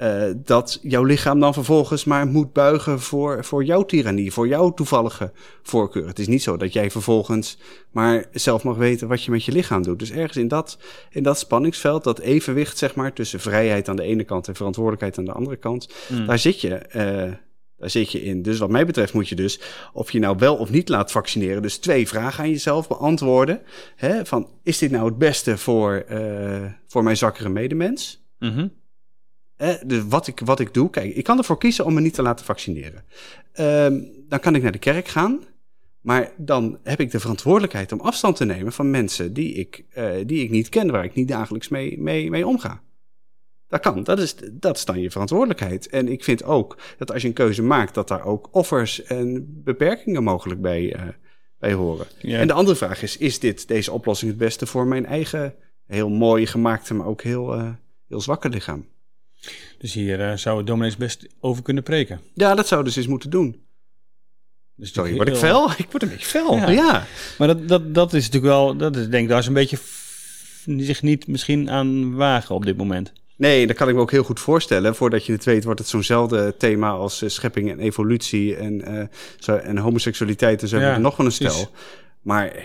uh, 0.03 0.23
dat 0.37 0.79
jouw 0.83 1.05
lichaam 1.05 1.40
dan 1.40 1.53
vervolgens 1.53 2.05
maar 2.05 2.27
moet 2.27 2.53
buigen 2.53 3.01
voor, 3.01 3.44
voor 3.44 3.64
jouw 3.64 3.83
tirannie, 3.83 4.33
voor 4.33 4.49
jouw 4.49 4.75
toevallige 4.75 5.33
voorkeur. 5.62 6.07
Het 6.07 6.18
is 6.18 6.27
niet 6.27 6.42
zo 6.42 6.57
dat 6.57 6.73
jij 6.73 6.90
vervolgens 6.90 7.59
maar 7.90 8.25
zelf 8.33 8.62
mag 8.62 8.77
weten 8.77 9.09
wat 9.09 9.25
je 9.25 9.31
met 9.31 9.44
je 9.44 9.53
lichaam 9.53 9.83
doet. 9.83 9.99
Dus 9.99 10.11
ergens 10.11 10.37
in 10.37 10.49
dat, 10.49 10.79
in 11.11 11.23
dat 11.23 11.38
spanningsveld, 11.38 12.05
dat 12.05 12.18
evenwicht 12.18 12.79
zeg 12.79 12.94
maar, 12.94 13.12
tussen 13.12 13.40
vrijheid 13.40 13.88
aan 13.88 13.96
de 13.96 14.03
ene 14.03 14.25
kant 14.25 14.49
en 14.49 14.57
verantwoordelijkheid 14.57 15.18
aan 15.18 15.25
de 15.25 15.33
andere 15.33 15.57
kant, 15.57 15.88
mm. 16.09 16.27
daar 16.27 16.38
zit 16.38 16.61
je. 16.61 16.81
Uh, 16.96 17.35
daar 17.80 17.90
zit 17.90 18.12
je 18.12 18.22
in. 18.22 18.42
Dus 18.42 18.58
wat 18.58 18.70
mij 18.70 18.86
betreft 18.86 19.12
moet 19.12 19.28
je 19.28 19.34
dus, 19.34 19.60
of 19.92 20.10
je 20.10 20.18
nou 20.18 20.36
wel 20.38 20.56
of 20.56 20.70
niet 20.70 20.88
laat 20.88 21.12
vaccineren, 21.12 21.62
dus 21.62 21.78
twee 21.78 22.08
vragen 22.08 22.44
aan 22.44 22.50
jezelf 22.50 22.88
beantwoorden. 22.88 23.60
Hè, 23.96 24.26
van, 24.26 24.48
is 24.62 24.78
dit 24.78 24.90
nou 24.90 25.04
het 25.04 25.18
beste 25.18 25.58
voor, 25.58 26.04
uh, 26.10 26.64
voor 26.86 27.02
mijn 27.02 27.16
zwakkere 27.16 27.48
medemens? 27.48 28.24
Mm 28.38 28.52
-hmm. 28.52 28.72
eh, 29.56 29.74
dus 29.86 30.02
wat 30.08 30.26
ik, 30.26 30.40
wat 30.44 30.60
ik 30.60 30.74
doe, 30.74 30.90
kijk, 30.90 31.14
ik 31.14 31.24
kan 31.24 31.38
ervoor 31.38 31.58
kiezen 31.58 31.84
om 31.84 31.94
me 31.94 32.00
niet 32.00 32.14
te 32.14 32.22
laten 32.22 32.44
vaccineren. 32.44 33.04
Um, 33.54 34.10
dan 34.28 34.40
kan 34.40 34.54
ik 34.54 34.62
naar 34.62 34.72
de 34.72 34.78
kerk 34.78 35.08
gaan. 35.08 35.40
Maar 36.00 36.32
dan 36.36 36.78
heb 36.82 37.00
ik 37.00 37.10
de 37.10 37.20
verantwoordelijkheid 37.20 37.92
om 37.92 38.00
afstand 38.00 38.36
te 38.36 38.44
nemen 38.44 38.72
van 38.72 38.90
mensen 38.90 39.32
die 39.32 39.54
ik, 39.54 39.84
uh, 39.98 40.10
die 40.26 40.42
ik 40.42 40.50
niet 40.50 40.68
ken, 40.68 40.90
waar 40.90 41.04
ik 41.04 41.14
niet 41.14 41.28
dagelijks 41.28 41.68
mee, 41.68 42.00
mee, 42.00 42.30
mee 42.30 42.46
omga. 42.46 42.82
Dat 43.70 43.80
kan. 43.80 44.02
Dat 44.02 44.18
is, 44.18 44.35
dat 44.52 44.76
is 44.76 44.85
dan 44.85 45.00
je 45.00 45.11
verantwoordelijkheid. 45.11 45.88
En 45.88 46.09
ik 46.09 46.24
vind 46.24 46.44
ook 46.44 46.76
dat 46.98 47.12
als 47.12 47.22
je 47.22 47.28
een 47.28 47.35
keuze 47.35 47.62
maakt, 47.62 47.94
dat 47.94 48.09
daar 48.09 48.24
ook 48.24 48.48
offers 48.50 49.02
en 49.02 49.46
beperkingen 49.64 50.22
mogelijk 50.22 50.61
bij, 50.61 50.96
uh, 50.96 51.02
bij 51.59 51.72
horen. 51.72 52.06
Ja. 52.18 52.38
En 52.38 52.46
de 52.46 52.52
andere 52.52 52.76
vraag 52.76 53.02
is: 53.02 53.16
is 53.16 53.38
dit, 53.38 53.68
deze 53.68 53.92
oplossing 53.92 54.30
het 54.30 54.40
beste 54.40 54.66
voor 54.66 54.87
mijn 54.87 55.06
eigen 55.06 55.54
heel 55.87 56.09
mooi 56.09 56.46
gemaakte, 56.46 56.94
maar 56.94 57.06
ook 57.06 57.22
heel, 57.22 57.56
uh, 57.56 57.70
heel 58.09 58.20
zwakke 58.20 58.48
lichaam? 58.48 58.87
Dus 59.78 59.92
hier 59.92 60.20
uh, 60.20 60.37
zou 60.37 60.59
het 60.59 60.66
dominees 60.66 60.96
best 60.96 61.26
over 61.40 61.62
kunnen 61.62 61.83
preken. 61.83 62.20
Ja, 62.35 62.54
dat 62.54 62.66
zou 62.66 62.85
dus 62.85 62.96
eens 62.96 63.06
moeten 63.06 63.30
doen. 63.30 63.62
Dus 64.74 64.92
Sorry, 64.92 65.14
word 65.14 65.28
ik 65.28 65.37
fel? 65.37 65.70
Ik 65.70 65.90
word 65.90 66.02
een 66.02 66.09
beetje 66.09 66.26
fel. 66.26 66.56
Ja. 66.56 66.68
ja. 66.70 67.06
Maar 67.38 67.48
dat, 67.48 67.68
dat, 67.68 67.94
dat 67.94 68.14
is 68.14 68.24
natuurlijk 68.24 68.52
wel, 68.52 68.76
dat 68.76 68.96
is 68.96 69.09
denk 69.09 69.22
ik, 69.22 69.28
daar 69.28 69.38
is 69.38 69.46
een 69.46 69.52
beetje 69.52 69.78
zich 70.76 71.02
niet 71.02 71.26
misschien 71.26 71.70
aan 71.70 72.14
wagen 72.14 72.54
op 72.54 72.64
dit 72.64 72.76
moment. 72.76 73.12
Nee, 73.40 73.66
dat 73.66 73.76
kan 73.76 73.88
ik 73.88 73.94
me 73.94 74.00
ook 74.00 74.11
heel 74.11 74.22
goed 74.22 74.40
voorstellen. 74.40 74.94
Voordat 74.94 75.26
je 75.26 75.33
het 75.33 75.44
weet, 75.44 75.64
wordt 75.64 75.81
het 75.81 75.88
zo'nzelfde 75.88 76.55
thema 76.59 76.90
als 76.90 77.22
uh, 77.22 77.29
schepping 77.29 77.70
en 77.70 77.79
evolutie 77.79 78.57
en, 78.57 78.90
uh, 78.90 79.03
zo, 79.38 79.57
en 79.57 79.79
homoseksualiteit 79.79 80.62
en 80.62 80.68
zo. 80.68 80.79
Ja, 80.79 80.98
nog 80.98 81.16
wel 81.16 81.26
een 81.26 81.33
stel. 81.33 81.70
Maar 82.22 82.64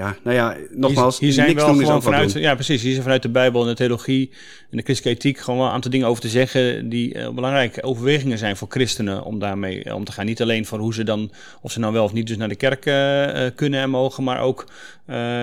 ja, 0.00 0.16
nou 0.22 0.36
ja, 0.36 0.56
nogmaals, 0.70 1.18
hier, 1.18 1.24
hier 1.28 1.32
zijn 1.32 1.46
niks 1.46 1.62
wel 1.62 1.72
doen 1.72 1.84
gewoon 1.84 2.02
vanuit, 2.02 2.32
Ja, 2.32 2.54
precies. 2.54 2.82
Hier 2.82 2.90
zijn 2.90 3.02
vanuit 3.02 3.22
de 3.22 3.28
Bijbel 3.28 3.62
en 3.62 3.68
de 3.68 3.74
theologie 3.74 4.30
en 4.70 4.76
de 4.76 4.82
christelijke 4.82 5.20
ethiek 5.20 5.38
gewoon 5.38 5.58
wel 5.58 5.68
een 5.68 5.74
aantal 5.74 5.90
dingen 5.90 6.06
over 6.06 6.22
te 6.22 6.28
zeggen 6.28 6.88
die 6.88 7.14
uh, 7.14 7.28
belangrijke 7.28 7.82
overwegingen 7.82 8.38
zijn 8.38 8.56
voor 8.56 8.68
christenen 8.70 9.24
om 9.24 9.38
daarmee 9.38 9.94
om 9.94 10.04
te 10.04 10.12
gaan. 10.12 10.26
Niet 10.26 10.42
alleen 10.42 10.66
van 10.66 10.78
hoe 10.78 10.94
ze 10.94 11.04
dan, 11.04 11.30
of 11.60 11.72
ze 11.72 11.78
nou 11.78 11.92
wel 11.92 12.04
of 12.04 12.12
niet 12.12 12.26
dus 12.26 12.36
naar 12.36 12.48
de 12.48 12.54
kerk 12.54 12.86
uh, 12.86 13.50
kunnen 13.54 13.80
en 13.80 13.90
mogen, 13.90 14.24
maar 14.24 14.40
ook 14.40 14.66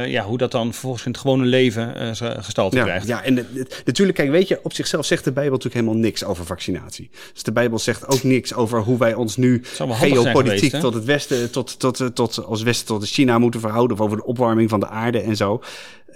ja, 0.08 0.24
hoe 0.24 0.38
dat 0.38 0.52
dan 0.52 0.72
vervolgens 0.72 1.06
in 1.06 1.12
het 1.12 1.20
gewone 1.20 1.46
leven 1.46 2.16
gestalte 2.44 2.76
ja, 2.78 2.84
krijgt. 2.84 3.08
Ja, 3.08 3.24
en 3.24 3.48
natuurlijk, 3.86 4.18
kijk, 4.18 4.30
weet 4.30 4.48
je, 4.48 4.60
op 4.64 4.74
zichzelf 4.74 5.06
zegt 5.06 5.24
de 5.24 5.32
Bijbel 5.32 5.52
natuurlijk 5.52 5.86
helemaal 5.86 6.04
niks 6.04 6.24
over 6.24 6.46
vaccinatie. 6.46 7.10
Dus 7.34 7.44
de 7.44 7.52
Bijbel 7.52 7.80
zegt 7.80 8.08
ook 8.08 8.24
niks 8.24 8.54
over 8.54 8.82
hoe 8.82 8.98
wij 8.98 9.14
ons 9.14 9.38
nu 9.38 9.62
geopolitiek 9.64 10.64
geweest, 10.64 10.80
tot 10.80 10.94
het 10.94 11.06
Westen, 11.06 11.52
tot, 11.52 11.80
tot, 11.80 11.98
tot, 11.98 12.16
tot 12.16 12.46
als 12.46 12.64
Westen 12.64 12.86
tot 12.86 13.08
China 13.08 13.40
moeten 13.40 13.60
verhouden, 13.60 13.98
of 13.98 14.04
over 14.04 14.18
de 14.18 14.26
opwarming 14.26 14.47
van 14.70 14.80
de 14.80 14.88
aarde 14.88 15.20
en 15.20 15.36
zo. 15.36 15.62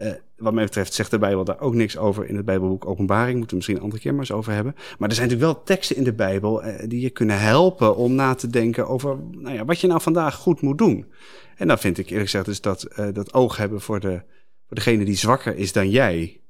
Uh, 0.02 0.12
wat 0.38 0.54
mij 0.54 0.64
betreft 0.64 0.94
zegt 0.94 1.12
de 1.12 1.20
Bijbel 1.20 1.44
daar 1.44 1.60
ook 1.60 1.74
niks 1.74 1.98
over 1.98 2.26
in 2.26 2.36
het 2.36 2.46
Bijbelboek 2.46 2.86
Openbaring. 2.86 3.38
Moeten 3.38 3.50
we 3.50 3.56
misschien 3.56 3.76
een 3.76 3.84
andere 3.84 4.02
keer 4.02 4.12
maar 4.12 4.20
eens 4.20 4.32
over 4.32 4.54
hebben. 4.54 4.74
Maar 4.76 5.10
er 5.10 5.16
zijn 5.16 5.28
natuurlijk 5.28 5.54
wel 5.54 5.64
teksten 5.64 5.96
in 5.96 6.04
de 6.04 6.14
Bijbel 6.14 6.66
uh, 6.66 6.74
die 6.88 7.02
je 7.02 7.10
kunnen 7.10 7.40
helpen 7.40 7.96
om 7.96 8.14
na 8.14 8.36
te 8.36 8.48
denken 8.48 8.88
over 8.88 9.18
nou 9.32 9.56
ja, 9.56 9.66
wat 9.66 9.80
je 9.80 9.88
nou 9.88 10.02
vandaag 10.02 10.36
goed 10.36 10.62
moet 10.62 10.78
doen. 10.78 11.06
En 11.56 11.68
dan 11.68 11.78
vind 11.78 11.98
ik 11.98 12.06
eerlijk 12.06 12.30
gezegd 12.30 12.46
dus 12.46 12.62
dat, 12.62 12.88
uh, 13.00 13.08
dat 13.14 13.34
oog 13.34 13.58
hebben 13.58 13.82
voor, 13.82 14.00
de, 14.00 14.22
voor 14.68 14.76
degene 14.76 15.06
die 15.06 15.16
zwakker 15.16 15.58
is 15.58 15.72
dan 15.72 15.90
jij. 15.90 16.41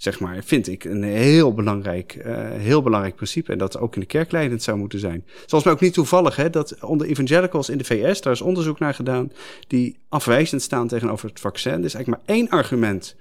Zeg 0.00 0.20
maar, 0.20 0.42
vind 0.44 0.68
ik 0.68 0.84
een 0.84 1.02
heel 1.02 1.54
belangrijk, 1.54 2.14
uh, 2.14 2.50
heel 2.50 2.82
belangrijk 2.82 3.14
principe. 3.14 3.52
En 3.52 3.58
dat 3.58 3.78
ook 3.78 3.94
in 3.94 4.00
de 4.00 4.06
kerk 4.06 4.32
leidend 4.32 4.62
zou 4.62 4.78
moeten 4.78 4.98
zijn. 4.98 5.24
Zoals 5.46 5.64
mij 5.64 5.72
ook 5.72 5.80
niet 5.80 5.92
toevallig, 5.92 6.36
hè, 6.36 6.50
dat 6.50 6.80
onder 6.80 7.06
evangelicals 7.06 7.68
in 7.68 7.78
de 7.78 7.84
VS, 7.84 8.20
daar 8.20 8.32
is 8.32 8.40
onderzoek 8.40 8.78
naar 8.78 8.94
gedaan, 8.94 9.32
die 9.66 9.98
afwijzend 10.08 10.62
staan 10.62 10.88
tegenover 10.88 11.28
het 11.28 11.40
vaccin. 11.40 11.72
Er 11.72 11.84
is 11.84 11.94
eigenlijk 11.94 12.26
maar 12.26 12.36
één 12.36 12.48
argument 12.48 13.16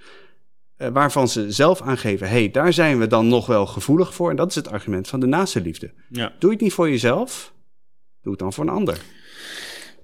uh, 0.78 0.88
waarvan 0.88 1.28
ze 1.28 1.52
zelf 1.52 1.82
aangeven: 1.82 2.28
hé, 2.28 2.34
hey, 2.34 2.52
daar 2.52 2.74
zijn 2.74 3.00
we 3.00 3.08
dan 3.08 3.28
nog 3.28 3.46
wel 3.46 3.66
gevoelig 3.66 4.14
voor. 4.14 4.30
En 4.30 4.36
dat 4.36 4.50
is 4.50 4.56
het 4.56 4.70
argument 4.70 5.08
van 5.08 5.20
de 5.20 5.28
naaste 5.28 5.62
liefde. 5.62 5.92
Ja. 6.10 6.34
Doe 6.40 6.50
je 6.50 6.56
het 6.56 6.64
niet 6.64 6.74
voor 6.74 6.90
jezelf, 6.90 7.54
doe 8.22 8.32
het 8.32 8.42
dan 8.42 8.54
voor 8.54 8.64
een 8.64 8.74
ander. 8.74 9.02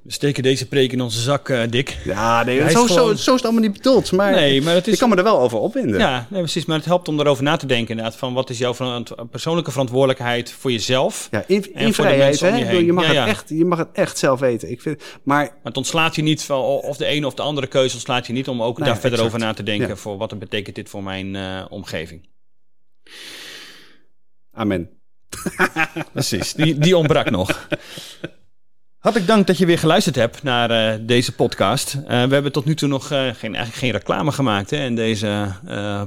We 0.05 0.11
steken 0.11 0.43
deze 0.43 0.67
preek 0.67 0.91
in 0.91 1.01
onze 1.01 1.19
zak, 1.19 1.49
uh, 1.49 1.61
Dick. 1.69 1.97
Ja, 2.03 2.43
nee, 2.43 2.59
zo, 2.59 2.67
gewoon... 2.67 2.87
zo, 2.87 2.95
zo, 2.95 3.11
is 3.11 3.25
het 3.25 3.43
allemaal 3.43 3.61
niet 3.61 3.73
bedoeld. 3.73 4.11
Maar, 4.11 4.31
nee, 4.31 4.61
maar 4.61 4.73
het 4.73 4.87
is... 4.87 4.93
ik 4.93 4.99
kan 4.99 5.09
me 5.09 5.15
er 5.15 5.23
wel 5.23 5.39
over 5.39 5.57
opwinden. 5.57 5.99
Ja, 5.99 6.27
nee, 6.29 6.41
precies. 6.41 6.65
Maar 6.65 6.77
het 6.77 6.85
helpt 6.85 7.07
om 7.07 7.19
erover 7.19 7.43
na 7.43 7.57
te 7.57 7.65
denken 7.65 7.89
inderdaad. 7.89 8.15
Van 8.15 8.33
wat 8.33 8.49
is 8.49 8.57
jouw 8.57 9.03
persoonlijke 9.31 9.71
verantwoordelijkheid 9.71 10.51
voor 10.51 10.71
jezelf? 10.71 11.27
Ja, 11.31 11.43
in, 11.47 11.73
in 11.73 11.93
vrijheid. 11.93 12.39
Hè? 12.39 12.55
Je, 12.55 12.85
je, 12.85 12.93
mag 12.93 13.05
ja, 13.05 13.11
ja. 13.11 13.19
Het 13.19 13.29
echt, 13.29 13.49
je 13.49 13.65
mag 13.65 13.77
het 13.77 13.87
echt 13.93 14.17
zelf 14.17 14.39
weten. 14.39 14.71
Ik 14.71 14.81
vind, 14.81 15.03
maar... 15.23 15.43
maar 15.43 15.57
het 15.63 15.77
ontslaat 15.77 16.15
je 16.15 16.21
niet 16.21 16.43
van 16.43 16.59
of 16.61 16.97
de 16.97 17.05
ene 17.05 17.25
of 17.25 17.33
de 17.33 17.41
andere 17.41 17.67
keuze 17.67 17.93
ontslaat 17.93 18.27
je 18.27 18.33
niet... 18.33 18.47
om 18.47 18.61
ook 18.63 18.85
daar 18.85 18.97
verder 18.97 19.23
over 19.23 19.39
na 19.39 19.53
te 19.53 19.63
denken. 19.63 19.97
Voor 19.97 20.17
wat 20.17 20.39
betekent 20.39 20.75
dit 20.75 20.89
voor 20.89 21.03
mijn 21.03 21.33
uh, 21.33 21.65
omgeving. 21.69 22.29
Amen. 24.51 24.89
precies, 26.11 26.53
die, 26.53 26.77
die 26.77 26.97
ontbrak 26.97 27.29
nog. 27.29 27.67
Hartelijk 29.05 29.31
dank 29.31 29.47
dat 29.47 29.57
je 29.57 29.65
weer 29.65 29.79
geluisterd 29.79 30.15
hebt 30.15 30.43
naar 30.43 30.71
uh, 30.71 31.05
deze 31.07 31.31
podcast. 31.31 31.95
Uh, 31.95 32.07
we 32.07 32.33
hebben 32.33 32.51
tot 32.51 32.65
nu 32.65 32.75
toe 32.75 32.87
nog 32.87 33.03
uh, 33.03 33.19
geen, 33.19 33.55
eigenlijk 33.55 33.75
geen 33.75 33.91
reclame 33.91 34.31
gemaakt 34.31 34.69
hè, 34.69 34.85
in 34.85 34.95
deze 34.95 35.51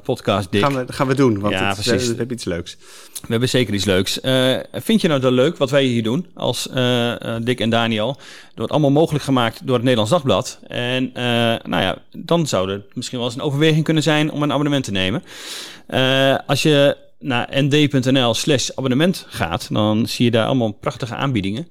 podcast, 0.02 0.52
Dick. 0.52 0.62
Gaan 0.62 0.74
we, 0.86 0.92
gaan 0.92 1.06
we 1.06 1.14
doen, 1.14 1.40
want 1.40 1.54
ja, 1.54 1.66
het, 1.66 1.74
precies. 1.74 2.08
we 2.08 2.16
hebben 2.16 2.36
iets 2.36 2.44
leuks. 2.44 2.76
We 3.12 3.26
hebben 3.28 3.48
zeker 3.48 3.74
iets 3.74 3.84
leuks. 3.84 4.18
vind 4.72 5.00
je 5.00 5.08
nou 5.08 5.20
dat 5.20 5.32
leuk 5.32 5.56
wat 5.56 5.70
wij 5.70 5.84
hier 5.84 6.02
doen 6.02 6.26
als 6.34 6.68
Dick 7.42 7.60
en 7.60 7.70
Daniel? 7.70 8.06
Dat 8.06 8.54
wordt 8.54 8.72
allemaal 8.72 8.90
mogelijk 8.90 9.24
gemaakt 9.24 9.60
door 9.64 9.74
het 9.74 9.82
Nederlands 9.82 10.10
Dagblad. 10.10 10.58
En 10.66 11.10
nou 11.64 11.82
ja, 11.82 11.98
dan 12.12 12.46
zou 12.46 12.70
er 12.70 12.82
misschien 12.92 13.18
wel 13.18 13.26
eens 13.26 13.36
een 13.36 13.42
overweging 13.42 13.84
kunnen 13.84 14.02
zijn 14.02 14.30
om 14.30 14.42
een 14.42 14.52
abonnement 14.52 14.84
te 14.84 14.92
nemen. 14.92 15.22
als 16.46 16.62
je 16.62 16.96
naar 17.18 17.62
nd.nl 17.62 18.34
slash 18.34 18.70
abonnement 18.74 19.26
gaat, 19.28 19.68
dan 19.70 20.06
zie 20.06 20.24
je 20.24 20.30
daar 20.30 20.46
allemaal 20.46 20.72
prachtige 20.72 21.14
aanbiedingen. 21.14 21.68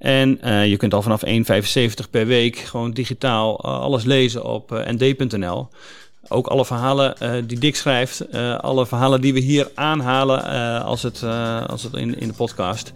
En 0.00 0.38
uh, 0.44 0.66
je 0.66 0.76
kunt 0.76 0.94
al 0.94 1.02
vanaf 1.02 1.22
1,75 1.26 2.10
per 2.10 2.26
week 2.26 2.56
gewoon 2.56 2.90
digitaal 2.90 3.64
uh, 3.64 3.80
alles 3.80 4.04
lezen 4.04 4.44
op 4.44 4.72
uh, 4.72 4.86
nd.nl. 4.86 5.68
Ook 6.28 6.46
alle 6.46 6.64
verhalen 6.64 7.14
die 7.46 7.58
Dick 7.58 7.76
schrijft, 7.76 8.32
alle 8.60 8.86
verhalen 8.86 9.20
die 9.20 9.32
we 9.32 9.40
hier 9.40 9.70
aanhalen 9.74 10.44
als 10.82 11.02
het, 11.02 11.22
als 11.66 11.82
het 11.82 11.94
in, 11.94 12.18
in 12.20 12.28
de 12.28 12.34
podcast. 12.34 12.92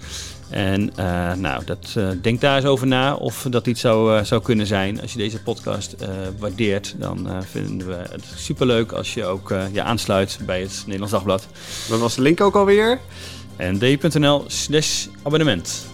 En 0.50 0.92
nou, 1.40 1.64
dat, 1.64 1.96
denk 2.22 2.40
daar 2.40 2.56
eens 2.56 2.64
over 2.64 2.86
na 2.86 3.14
of 3.14 3.46
dat 3.50 3.66
iets 3.66 3.80
zou, 3.80 4.24
zou 4.24 4.42
kunnen 4.42 4.66
zijn. 4.66 5.00
Als 5.00 5.12
je 5.12 5.18
deze 5.18 5.42
podcast 5.42 5.96
waardeert, 6.38 6.94
dan 6.98 7.28
vinden 7.50 7.86
we 7.86 7.96
het 8.10 8.24
superleuk 8.36 8.92
als 8.92 9.14
je 9.14 9.24
ook 9.24 9.54
je 9.72 9.82
aansluit 9.82 10.38
bij 10.46 10.60
het 10.60 10.82
Nederlands 10.84 11.12
Dagblad. 11.12 11.46
Wat 11.88 12.00
was 12.00 12.14
de 12.14 12.22
link 12.22 12.40
ook 12.40 12.54
alweer? 12.54 13.00
nd.nl 13.58 14.44
slash 14.46 15.06
abonnement. 15.22 15.93